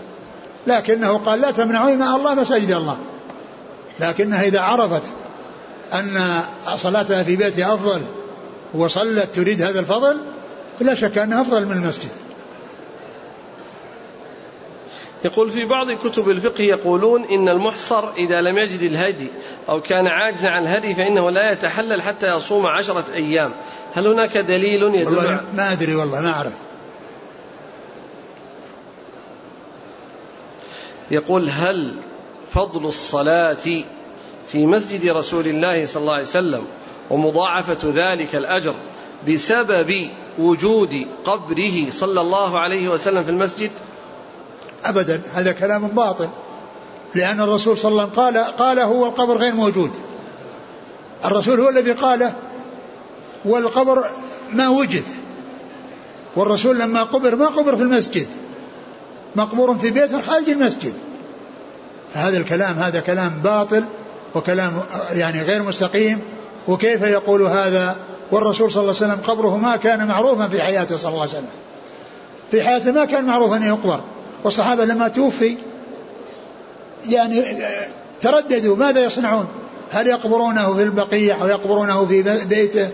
لكنه 0.66 1.18
قال 1.18 1.40
لا 1.40 1.50
تمنعوا 1.50 1.94
مع 1.94 2.16
الله 2.16 2.34
مساجد 2.34 2.70
الله. 2.70 2.98
لكنها 4.00 4.42
إذا 4.42 4.60
عرفت 4.60 5.12
أن 5.94 6.40
صلاتها 6.76 7.22
في 7.22 7.36
بيتها 7.36 7.74
أفضل 7.74 8.00
وصلت 8.74 9.28
تريد 9.34 9.62
هذا 9.62 9.80
الفضل 9.80 10.16
فلا 10.80 10.94
شك 10.94 11.18
أنها 11.18 11.42
أفضل 11.42 11.66
من 11.66 11.72
المسجد. 11.72 12.10
يقول 15.24 15.50
في 15.50 15.64
بعض 15.64 15.92
كتب 15.92 16.30
الفقه 16.30 16.62
يقولون 16.62 17.24
إن 17.24 17.48
المحصر 17.48 18.12
إذا 18.12 18.40
لم 18.40 18.58
يجد 18.58 18.82
الهدي 18.82 19.30
أو 19.68 19.80
كان 19.80 20.06
عاجزا 20.06 20.48
عن 20.48 20.62
الهدي 20.62 20.94
فإنه 20.94 21.30
لا 21.30 21.52
يتحلل 21.52 22.02
حتى 22.02 22.26
يصوم 22.26 22.66
عشرة 22.66 23.04
أيام. 23.12 23.54
هل 23.94 24.06
هناك 24.06 24.38
دليل 24.38 24.82
يدل 24.82 25.16
والله 25.16 25.40
ما 25.54 25.72
أدري 25.72 25.94
والله 25.94 26.20
ما 26.20 26.30
أعرف. 26.30 26.52
يقول 31.10 31.50
هل 31.50 31.94
فضل 32.50 32.86
الصلاة 32.86 33.84
في 34.46 34.66
مسجد 34.66 35.08
رسول 35.08 35.46
الله 35.46 35.86
صلى 35.86 36.00
الله 36.00 36.12
عليه 36.12 36.22
وسلم 36.22 36.64
ومضاعفة 37.10 37.78
ذلك 37.84 38.36
الأجر 38.36 38.74
بسبب 39.28 40.08
وجود 40.38 41.06
قبره 41.24 41.90
صلى 41.90 42.20
الله 42.20 42.58
عليه 42.58 42.88
وسلم 42.88 43.22
في 43.22 43.30
المسجد؟ 43.30 43.70
أبدا. 44.84 45.22
هذا 45.34 45.52
كلام 45.52 45.88
باطل. 45.88 46.28
لأن 47.14 47.40
الرسول 47.40 47.78
صلى 47.78 47.90
الله 47.90 48.02
عليه 48.02 48.12
وسلم 48.12 48.24
قال 48.24 48.56
قال 48.56 48.78
هو 48.78 49.06
القبر 49.06 49.36
غير 49.36 49.54
موجود. 49.54 49.90
الرسول 51.24 51.60
هو 51.60 51.68
الذي 51.68 51.92
قاله 51.92 52.32
والقبر 53.44 54.04
ما 54.52 54.68
وجد. 54.68 55.04
والرسول 56.36 56.78
لما 56.78 57.02
قبر 57.02 57.36
ما 57.36 57.46
قبر 57.46 57.76
في 57.76 57.82
المسجد. 57.82 58.26
مقبور 59.36 59.78
في 59.78 59.90
بيت 59.90 60.16
خارج 60.16 60.48
المسجد. 60.48 60.94
فهذا 62.14 62.36
الكلام 62.36 62.78
هذا 62.78 63.00
كلام 63.00 63.40
باطل 63.44 63.84
وكلام 64.34 64.72
يعني 65.10 65.42
غير 65.42 65.62
مستقيم. 65.62 66.20
وكيف 66.68 67.02
يقول 67.02 67.42
هذا؟ 67.42 67.96
والرسول 68.32 68.72
صلى 68.72 68.82
الله 68.82 68.94
عليه 69.02 69.12
وسلم 69.12 69.24
قبره 69.26 69.56
ما 69.56 69.76
كان 69.76 70.06
معروفا 70.06 70.48
في 70.48 70.62
حياته 70.62 70.96
صلى 70.96 71.08
الله 71.08 71.20
عليه 71.20 71.30
وسلم. 71.30 71.48
في 72.50 72.62
حياته 72.62 72.92
ما 72.92 73.04
كان 73.04 73.24
معروف 73.24 73.52
أن 73.52 73.62
يقبر. 73.62 74.00
والصحابة 74.44 74.84
لما 74.84 75.08
توفي 75.08 75.56
يعني 77.08 77.42
ترددوا 78.20 78.76
ماذا 78.76 79.04
يصنعون؟ 79.04 79.46
هل 79.90 80.06
يقبرونه 80.06 80.74
في 80.74 80.82
البقيع 80.82 81.42
أو 81.42 81.46
يقبرونه 81.46 82.06
في 82.06 82.44
بيته؟ 82.44 82.88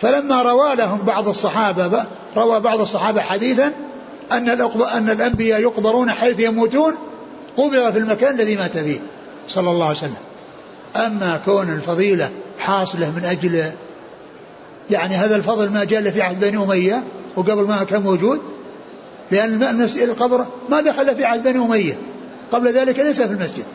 فلما 0.00 0.42
روى 0.42 0.74
لهم 0.76 0.98
بعض 0.98 1.28
الصحابة 1.28 2.06
روى 2.36 2.60
بعض 2.60 2.80
الصحابة 2.80 3.20
حديثا 3.20 3.72
أن 4.32 4.48
أن 4.94 5.10
الأنبياء 5.10 5.60
يقبرون 5.60 6.10
حيث 6.10 6.40
يموتون 6.40 6.94
قبر 7.56 7.92
في 7.92 7.98
المكان 7.98 8.34
الذي 8.34 8.56
مات 8.56 8.78
فيه 8.78 9.00
صلى 9.48 9.70
الله 9.70 9.86
عليه 9.86 9.96
وسلم. 9.96 10.16
أما 10.96 11.40
كون 11.44 11.70
الفضيلة 11.70 12.30
حاصلة 12.58 13.10
من 13.10 13.24
أجل 13.24 13.72
يعني 14.90 15.14
هذا 15.14 15.36
الفضل 15.36 15.70
ما 15.70 15.84
جاء 15.84 16.10
في 16.10 16.22
عهد 16.22 16.40
بني 16.40 16.56
أمية 16.56 17.02
وقبل 17.36 17.62
ما 17.62 17.84
كان 17.84 18.02
موجود 18.02 18.40
لأن 19.30 19.62
المسجد 19.62 20.08
القبر 20.08 20.46
ما 20.68 20.80
دخل 20.80 21.16
في 21.16 21.24
عهد 21.24 21.42
بني 21.42 21.64
أمية. 21.64 21.98
قبل 22.52 22.68
ذلك 22.68 22.98
ليس 22.98 23.22
في 23.22 23.32
المسجد. 23.32 23.66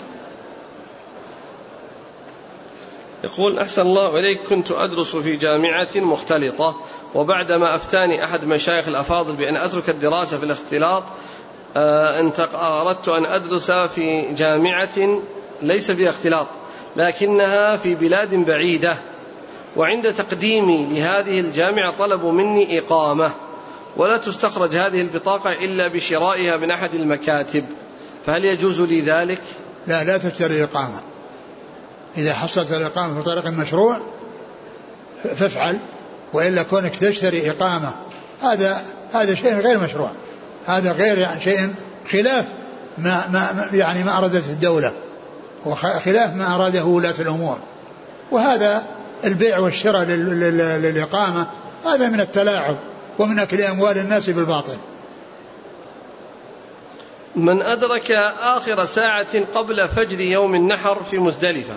يقول 3.23 3.60
أحسن 3.60 3.82
الله 3.82 4.19
إليك 4.19 4.44
كنت 4.49 4.72
أدرس 4.72 5.15
في 5.15 5.36
جامعة 5.36 5.90
مختلطة 5.95 6.76
وبعدما 7.15 7.76
أفتاني 7.76 8.23
أحد 8.23 8.45
مشايخ 8.45 8.88
الأفاضل 8.88 9.34
بأن 9.34 9.57
أترك 9.57 9.90
الدراسة 9.90 10.38
في 10.38 10.44
الاختلاط 10.44 11.03
آه، 11.78 12.32
أردت 12.56 13.10
أن 13.10 13.26
أدرس 13.26 13.72
في 13.72 14.34
جامعة 14.34 15.19
ليس 15.61 15.91
فيها 15.91 16.10
اختلاط 16.10 16.48
لكنها 16.95 17.78
في 17.78 17.95
بلاد 17.95 18.36
بعيدة 18.36 18.98
وعند 19.76 20.14
تقديمي 20.14 20.86
لهذه 20.86 21.40
الجامعة 21.40 21.98
طلبوا 21.98 22.32
مني 22.32 22.80
إقامة. 22.80 23.32
ولا 23.97 24.18
تستخرج 24.18 24.76
هذه 24.76 25.01
البطاقة 25.01 25.51
إلا 25.51 25.88
بشرائها 25.88 26.57
من 26.57 26.72
أحد 26.72 26.93
المكاتب. 26.93 27.65
فهل 28.26 28.45
يجوز 28.45 28.81
لي 28.81 29.01
ذلك؟ 29.01 29.41
لا 29.88 30.03
لا 30.03 30.18
تشتري 30.18 30.63
إقامة 30.63 30.99
إذا 32.18 32.34
حصلت 32.34 32.72
الإقامة 32.72 33.22
في 33.22 33.26
طريق 33.26 33.47
مشروع 33.47 33.99
فافعل. 35.35 35.77
وإلا 36.34 36.63
كونك 36.63 36.95
تشتري 36.95 37.51
إقامة 37.51 37.91
هذا 38.41 38.81
هذا 39.13 39.35
شيء 39.35 39.53
غير 39.53 39.80
مشروع. 39.80 40.11
هذا 40.68 40.91
غير 40.91 41.18
يعني 41.18 41.41
شيء 41.41 41.73
خلاف 42.11 42.45
ما, 42.97 43.27
ما 43.27 43.69
يعني 43.73 44.03
ما 44.03 44.18
أرادته 44.18 44.51
الدولة. 44.51 44.93
وخلاف 45.65 46.35
ما 46.35 46.55
أراده 46.55 46.85
ولاة 46.85 47.15
الأمور. 47.19 47.57
وهذا 48.31 48.84
البيع 49.26 49.59
والشراء 49.59 50.03
للإقامة 50.03 51.47
هذا 51.85 52.09
من 52.09 52.19
التلاعب. 52.19 52.77
ومن 53.22 53.39
أكل 53.39 53.61
أموال 53.61 53.98
الناس 53.98 54.30
بالباطل. 54.30 54.77
من 57.35 57.61
أدرك 57.61 58.11
آخر 58.39 58.85
ساعة 58.85 59.45
قبل 59.56 59.88
فجر 59.88 60.19
يوم 60.19 60.56
النحر 60.56 61.03
في 61.03 61.18
مزدلفة 61.18 61.73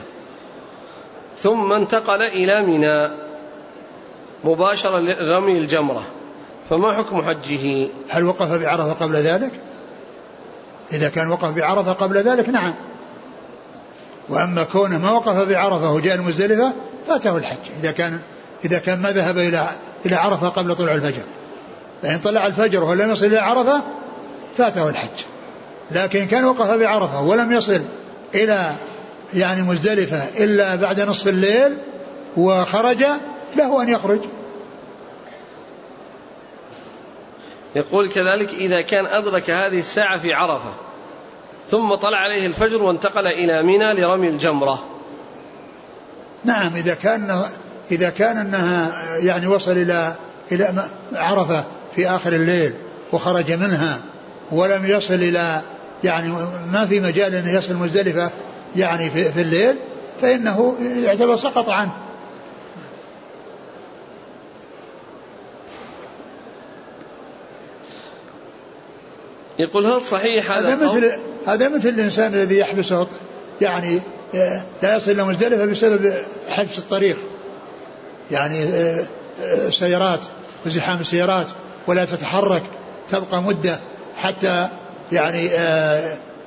ثم 1.39 1.73
انتقل 1.73 2.23
إلى 2.23 2.63
منى 2.63 3.11
مباشرة 4.45 4.99
لرمي 4.99 5.59
الجمرة 5.59 6.05
فما 6.71 6.93
حكم 6.93 7.23
حجه؟ 7.23 7.89
هل 8.09 8.25
وقف 8.25 8.53
بعرفة 8.53 8.93
قبل 8.93 9.15
ذلك؟ 9.17 9.53
إذا 10.93 11.09
كان 11.09 11.31
وقف 11.31 11.49
بعرفة 11.49 11.93
قبل 11.93 12.17
ذلك 12.17 12.49
نعم. 12.49 12.75
وأما 14.29 14.65
كونه 14.65 14.99
ما 14.99 15.11
وقف 15.11 15.49
بعرفة 15.49 15.93
وجاء 15.93 16.15
المزدلفة 16.15 16.73
فاته 17.07 17.37
الحج. 17.37 17.71
إذا 17.81 17.91
كان 17.91 18.21
إذا 18.65 18.79
كان 18.79 19.03
ما 19.03 19.11
ذهب 19.11 19.39
إلى 19.39 19.69
إلى 20.07 20.17
عرفة 20.17 20.49
قبل 20.49 20.77
طلوع 20.77 20.95
الفجر. 20.95 21.23
فإن 22.03 22.19
طلع 22.19 22.47
الفجر 22.47 22.85
ولم 22.85 23.11
يصل 23.11 23.27
إلى 23.27 23.39
عرفة 23.39 23.83
فاته 24.55 24.89
الحج. 24.89 25.25
لكن 25.91 26.27
كان 26.27 26.45
وقف 26.45 26.71
بعرفة 26.71 27.23
ولم 27.23 27.53
يصل 27.53 27.81
إلى 28.35 28.73
يعني 29.35 29.63
مزدلفة 29.63 30.45
إلا 30.45 30.77
بعد 30.77 31.01
نصف 31.01 31.29
الليل 31.29 31.79
وخرج 32.37 33.05
له 33.57 33.83
أن 33.83 33.89
يخرج. 33.89 34.21
يقول 37.77 38.09
كذلك 38.09 38.49
إذا 38.49 38.81
كان 38.81 39.07
أدرك 39.07 39.51
هذه 39.51 39.79
الساعة 39.79 40.19
في 40.19 40.33
عرفة 40.33 40.71
ثم 41.71 41.95
طلع 41.95 42.19
عليه 42.19 42.47
الفجر 42.47 42.83
وانتقل 42.83 43.27
إلى 43.27 43.63
منى 43.63 43.93
لرمي 43.93 44.29
الجمرة. 44.29 44.85
نعم 46.45 46.75
إذا 46.77 46.95
كان 46.95 47.43
إذا 47.91 48.11
كان 48.11 48.37
أنها 48.37 48.93
يعني 49.19 49.47
وصل 49.47 49.73
إلى 49.73 50.15
إلى 50.53 50.85
عرفة 51.13 51.65
في 51.97 52.09
آخر 52.09 52.33
الليل 52.33 52.75
وخرج 53.13 53.53
منها 53.53 54.01
ولم 54.53 54.87
يصل 54.87 55.15
إلى 55.15 55.61
يعني 56.05 56.29
ما 56.73 56.87
في 56.87 57.01
مجال 57.01 57.35
أن 57.35 57.49
يصل 57.49 57.75
مزدلفة 57.75 58.31
يعني 58.77 59.11
في, 59.11 59.33
في 59.33 59.41
الليل 59.41 59.77
فإنه 60.21 60.77
يعتبر 61.05 61.37
سقط 61.37 61.69
عنه. 61.69 61.93
يقول 69.59 69.87
هل 69.87 70.03
صحيح 70.03 70.51
هذا 70.51 70.69
هذا 70.69 70.77
مثل 70.77 71.13
هذا 71.47 71.69
مثل 71.69 71.89
الإنسان 71.89 72.35
الذي 72.35 72.59
يحبسه 72.59 73.07
يعني 73.61 74.01
آه، 74.35 74.63
لا 74.83 74.97
يصل 74.97 75.11
إلى 75.11 75.25
مزدلفة 75.25 75.67
بسبب 75.67 76.13
حبس 76.49 76.79
الطريق. 76.79 77.17
يعني 78.31 78.65
آه، 78.65 79.05
آه، 79.43 79.71
سيارات 79.71 80.21
وزحام 80.67 81.01
السيارات 81.01 81.47
ولا 81.87 82.05
تتحرك 82.05 82.63
تبقى 83.11 83.43
مدة 83.43 83.81
حتى 84.17 84.69
يعني 85.13 85.51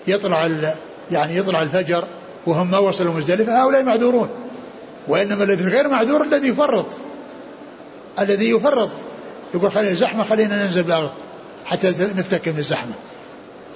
يطلع 0.07 0.49
يعني 1.11 1.37
يطلع 1.37 1.61
الفجر 1.61 2.07
وهم 2.47 2.71
ما 2.71 2.77
وصلوا 2.77 3.13
مزدلفة. 3.13 3.63
هؤلاء 3.63 3.83
معذورون 3.83 4.29
وإنما 5.07 5.43
الذي 5.43 5.63
غير 5.63 5.87
معذور 5.87 6.21
الذي 6.21 6.47
يفرط 6.47 6.85
الذي 8.19 8.49
يفرط. 8.49 8.89
يقول 9.53 9.71
خلينا 9.71 9.93
زحمه 9.93 10.23
خلينا 10.23 10.63
ننزل 10.63 10.83
بالأرض 10.83 11.11
حتى 11.65 11.87
نفتك 11.89 12.47
من 12.47 12.59
الزحمة. 12.59 12.93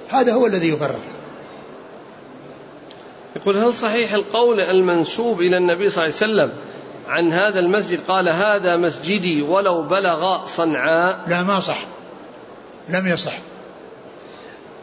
هذا 0.08 0.32
هو 0.32 0.46
الذي 0.46 0.68
يفرط. 0.68 1.02
يقول 3.36 3.56
هل 3.56 3.74
صحيح 3.74 4.12
القول 4.12 4.60
المنسوب 4.60 5.40
إلى 5.40 5.56
النبي 5.56 5.90
صلى 5.90 6.04
الله 6.04 6.16
عليه 6.22 6.32
وسلم 6.32 6.52
عن 7.12 7.32
هذا 7.32 7.60
المسجد 7.60 8.00
قال 8.08 8.28
هذا 8.28 8.76
مسجدي 8.76 9.42
ولو 9.42 9.82
بلغ 9.82 10.46
صنعاء. 10.46 11.20
لا 11.26 11.42
ما 11.42 11.60
صح. 11.60 11.78
لم 12.88 13.06
يصح. 13.06 13.38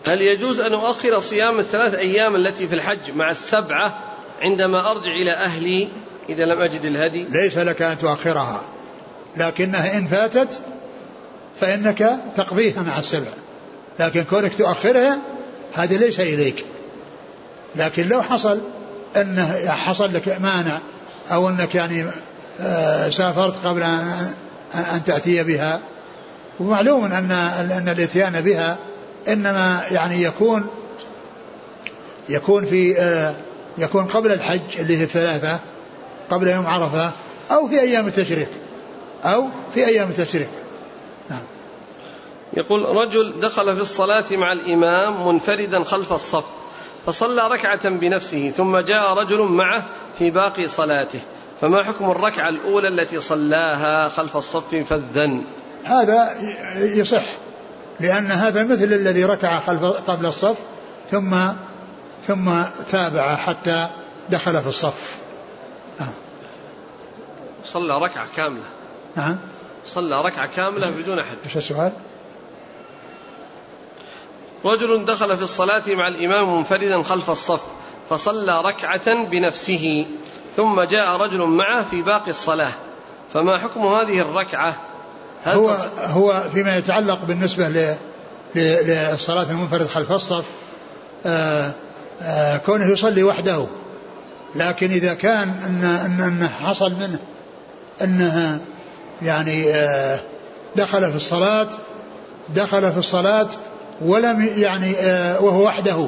هل 0.06 0.22
يجوز 0.22 0.60
أن 0.60 0.74
أؤخر 0.74 1.20
صيام 1.20 1.60
الثلاث 1.60 1.96
أيام 1.96 2.36
التي 2.36 2.68
في 2.68 2.76
الحج 2.76 3.12
مع 3.12 3.32
السبعة 3.32 4.00
عندما 4.42 4.92
أرجع 4.92 5.12
إلى 5.12 5.32
أهلي 5.32 5.88
إذا 6.30 6.46
لم 6.46 6.62
أجد 6.62 6.86
الهدي؟ 6.86 7.24
ليس 7.24 7.58
لك 7.58 7.82
أن 7.82 7.98
تؤخرها. 7.98 8.62
لكنها 9.38 9.98
إن 9.98 10.06
فاتت 10.06 10.62
فإنك 11.62 12.20
تقضيها 12.36 12.82
مع 12.82 13.00
السبع. 13.00 13.32
لكن 14.00 14.24
كونك 14.24 14.56
تؤخرها 14.56 15.20
هذا 15.74 15.98
ليس 15.98 16.20
إليك. 16.20 16.66
لكن 17.76 18.08
لو 18.08 18.22
حصل 18.22 18.62
أنه 19.18 19.72
حصل 19.72 20.14
لك 20.14 20.42
مانع 20.42 20.80
أو 21.32 21.50
أنك 21.50 21.76
يعني 21.76 22.06
آه، 22.62 23.10
سافرت 23.10 23.66
قبل 23.66 23.84
أن 24.74 25.04
تأتي 25.06 25.44
بها. 25.44 25.82
ومعلوم 26.60 27.04
أن 27.06 27.32
أن 27.72 27.90
الإتيان 27.90 28.42
بها 28.42 28.78
إنما 29.28 29.82
يعني 29.92 30.24
يكون 30.24 30.68
يكون 32.30 32.66
في 32.66 33.00
آه، 33.00 33.36
يكون 33.78 34.06
قبل 34.06 34.32
الحج 34.32 34.80
اللي 34.80 34.98
هي 34.98 35.04
الثلاثة 35.04 35.60
قبل 36.30 36.48
يوم 36.48 36.68
عرفة 36.68 37.12
أو 37.52 37.68
في 37.68 37.82
أيام 37.82 38.08
التشريق 38.08 38.50
أو 39.24 39.50
في 39.74 39.88
أيام 39.88 40.10
التشريق. 40.10 40.50
نعم. 41.30 41.44
يقول 42.54 42.82
رجل 42.82 43.40
دخل 43.42 43.76
في 43.76 43.82
الصلاة 43.82 44.26
مع 44.32 44.52
الإمام 44.52 45.28
منفردا 45.28 45.84
خلف 45.84 46.14
الصف. 46.14 46.46
فصلى 47.06 47.48
ركعة 47.48 47.90
بنفسه 47.90 48.50
ثم 48.50 48.78
جاء 48.78 49.14
رجل 49.14 49.42
معه 49.42 49.86
في 50.18 50.32
باقي 50.32 50.68
صلاته. 50.68 51.20
فما 51.62 51.84
حكم 51.84 52.12
الركعة 52.12 52.50
الأولى 52.50 52.88
التي 52.88 53.20
صلاها 53.20 54.10
خلف 54.10 54.38
الصف 54.38 54.76
فذا 54.76 55.42
هذا 55.84 56.30
يصح 56.76 57.24
لأن 58.00 58.26
هذا 58.26 58.64
مثل 58.64 58.84
الذي 58.84 59.26
ركع 59.26 59.60
خلف 59.60 59.84
قبل 59.84 60.26
الصف 60.26 60.58
ثم 61.10 61.36
ثم 62.28 62.52
تابع 62.90 63.36
حتى 63.36 63.88
دخل 64.30 64.62
في 64.62 64.68
الصف. 64.68 65.18
نعم. 66.00 66.14
صلى 67.66 67.98
ركعة 67.98 68.28
كاملة. 68.36 68.64
نعم. 69.16 69.38
صلى 69.86 70.22
ركعة 70.22 70.46
كاملة 70.56 70.90
بدون 70.90 71.20
أحد. 71.20 71.38
إيش 71.46 71.58
السؤال؟ 71.58 71.92
رجل 74.66 75.06
دخل 75.06 75.38
في 75.38 75.44
الصلاة 75.44 75.84
مع 75.88 76.08
الإمام 76.08 76.58
منفردا 76.58 77.04
خلف 77.04 77.30
الصف 77.30 77.62
فصلى 78.10 78.62
ركعة 78.62 79.30
بنفسه 79.30 80.06
ثم 80.56 80.82
جاء 80.82 81.18
رجل 81.18 81.42
معه 81.42 81.90
في 81.90 82.02
باقي 82.02 82.30
الصلاة. 82.30 82.72
فما 83.34 83.58
حكم 83.58 83.88
هذه 83.88 84.22
الركعة؟ 84.22 84.76
هل 85.44 85.56
هو, 85.56 85.70
هو 85.98 86.44
فيما 86.54 86.78
يتعلق 86.78 87.26
بالنسبة 87.26 87.96
للصلاة 88.56 89.52
المنفرد 89.52 89.88
خلف 89.88 90.12
الصف 90.12 90.46
آآ 91.26 91.68
آه، 91.68 91.74
آآ 92.22 92.56
آه، 92.56 92.58
كونه 92.58 92.92
يصلي 92.92 93.24
وحده. 93.24 93.66
لكن 94.56 94.92
إذا 94.92 95.14
كان 95.14 95.50
أن, 95.50 96.22
أن, 96.22 96.48
حصل 96.48 96.92
منه 96.92 97.20
أنها 98.02 98.60
يعني 99.22 99.74
آه، 99.74 100.20
دخل 100.76 101.10
في 101.10 101.16
الصلاة 101.16 101.70
دخل 102.50 102.92
في 102.92 102.98
الصلاة 102.98 103.48
ولم 104.02 104.50
يعني 104.58 104.96
آه، 104.96 105.42
وهو 105.42 105.66
وحده. 105.66 106.08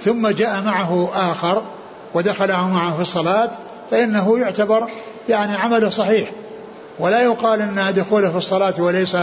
ثم 0.00 0.28
جاء 0.28 0.62
معه 0.62 1.10
آخر 1.14 1.62
ودخل 2.14 2.48
معه 2.48 2.96
في 2.96 3.02
الصلاة 3.02 3.50
فإنه 3.90 4.38
يعتبر 4.38 4.88
يعني 5.28 5.56
عمله 5.56 5.90
صحيح. 5.90 6.30
ولا 6.98 7.22
يقال 7.22 7.62
أن 7.62 7.94
دخوله 7.96 8.30
في 8.30 8.36
الصلاة 8.36 8.74
وليس 8.78 9.16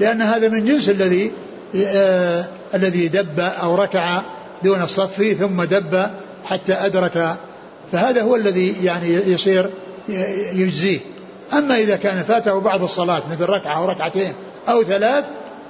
لأن 0.00 0.22
هذا 0.22 0.48
من 0.48 0.64
جنس 0.64 0.88
الذي 0.88 1.32
آه 1.76 2.44
الذي 2.74 3.08
دب 3.08 3.40
أو 3.40 3.74
ركع 3.74 4.20
دون 4.62 4.82
الصف 4.82 5.36
ثم 5.38 5.62
دب 5.62 6.10
حتى 6.44 6.72
أدرك. 6.72 7.36
فهذا 7.92 8.22
هو 8.22 8.36
الذي 8.36 8.84
يعني 8.84 9.14
يصير 9.14 9.70
يجزيه. 10.52 11.00
أما 11.52 11.74
إذا 11.74 11.96
كان 11.96 12.22
فاته 12.22 12.60
بعض 12.60 12.82
الصلاة 12.82 13.22
مثل 13.30 13.44
ركعة 13.44 13.76
أو 13.76 13.88
ركعتين 13.90 14.32
أو 14.68 14.82
ثلاث 14.82 15.24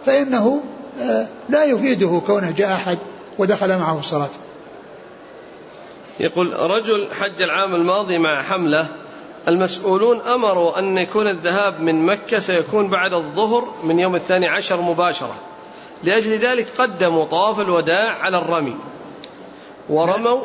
فإنه 0.07 0.61
لا 1.49 1.65
يفيده 1.65 2.23
كونه 2.27 2.51
جاء 2.51 2.73
أحد 2.73 2.99
ودخل 3.39 3.79
معه 3.79 3.95
في 3.95 4.01
الصلاة. 4.01 4.31
يقول 6.21 6.53
رجل 6.53 7.09
حج 7.21 7.43
العام 7.43 7.75
الماضي 7.75 8.19
مع 8.19 8.43
حملة 8.43 8.87
المسؤولون 9.49 10.21
أمروا 10.21 10.79
أن 10.79 10.99
يكون 10.99 11.29
الذهاب 11.29 11.81
من 11.81 12.07
مكة 12.07 12.39
سيكون 12.39 12.89
بعد 12.89 13.15
الظهر 13.15 13.75
من 13.85 13.99
يوم 13.99 14.15
الثاني 14.15 14.49
عشر 14.49 14.81
مباشرة. 14.81 15.35
لأجل 16.03 16.39
ذلك 16.39 16.67
قدموا 16.79 17.25
طواف 17.25 17.61
الوداع 17.61 18.23
على 18.23 18.39
الرمي. 18.39 18.77
ورموا 19.89 20.41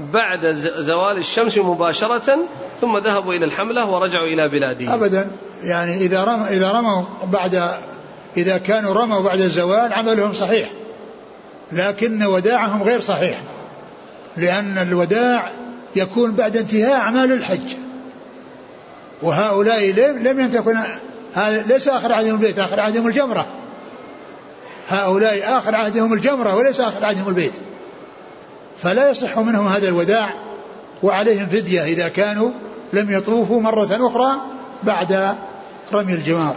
بعد 0.00 0.46
زوال 0.78 1.18
الشمس 1.18 1.58
مباشرة 1.58 2.38
ثم 2.80 2.98
ذهبوا 2.98 3.34
إلى 3.34 3.44
الحملة 3.44 3.90
ورجعوا 3.90 4.26
إلى 4.26 4.48
بلادهم. 4.48 4.92
أبدا. 4.92 5.30
يعني 5.62 5.96
إذا 5.96 6.24
رموا 6.24 6.46
إذا 6.46 6.72
رموا 6.72 7.02
بعد 7.24 7.70
إذا 8.36 8.58
كانوا 8.58 8.94
رموا 8.94 9.20
بعد 9.20 9.40
الزوال 9.40 9.92
عملهم 9.92 10.32
صحيح 10.32 10.70
لكن 11.72 12.22
وداعهم 12.22 12.82
غير 12.82 13.00
صحيح 13.00 13.42
لأن 14.36 14.78
الوداع 14.78 15.50
يكون 15.96 16.32
بعد 16.32 16.56
انتهاء 16.56 17.00
أعمال 17.00 17.32
الحج. 17.32 17.74
وهؤلاء 19.22 19.90
لم 20.22 20.40
ينتكن 20.40 20.76
هذا 21.34 21.62
ليس 21.62 21.88
آخر 21.88 22.12
عهدهم 22.12 22.34
البيت 22.34 22.58
آخر 22.58 22.80
عهدهم 22.80 23.06
الجمرة. 23.06 23.46
هؤلاء 24.88 25.58
آخر 25.58 25.74
عهدهم 25.74 26.12
الجمرة 26.12 26.56
وليس 26.56 26.80
آخر 26.80 27.04
عهدهم 27.04 27.28
البيت. 27.28 27.52
فلا 28.82 29.10
يصح 29.10 29.38
منهم 29.38 29.66
هذا 29.66 29.88
الوداع 29.88 30.34
وعليهم 31.02 31.46
فدية 31.46 31.84
إذا 31.84 32.08
كانوا 32.08 32.50
لم 32.92 33.10
يطوفوا 33.10 33.60
مرة 33.60 34.06
أخرى 34.06 34.40
بعد 34.82 35.34
رمي 35.92 36.12
الجمار. 36.12 36.56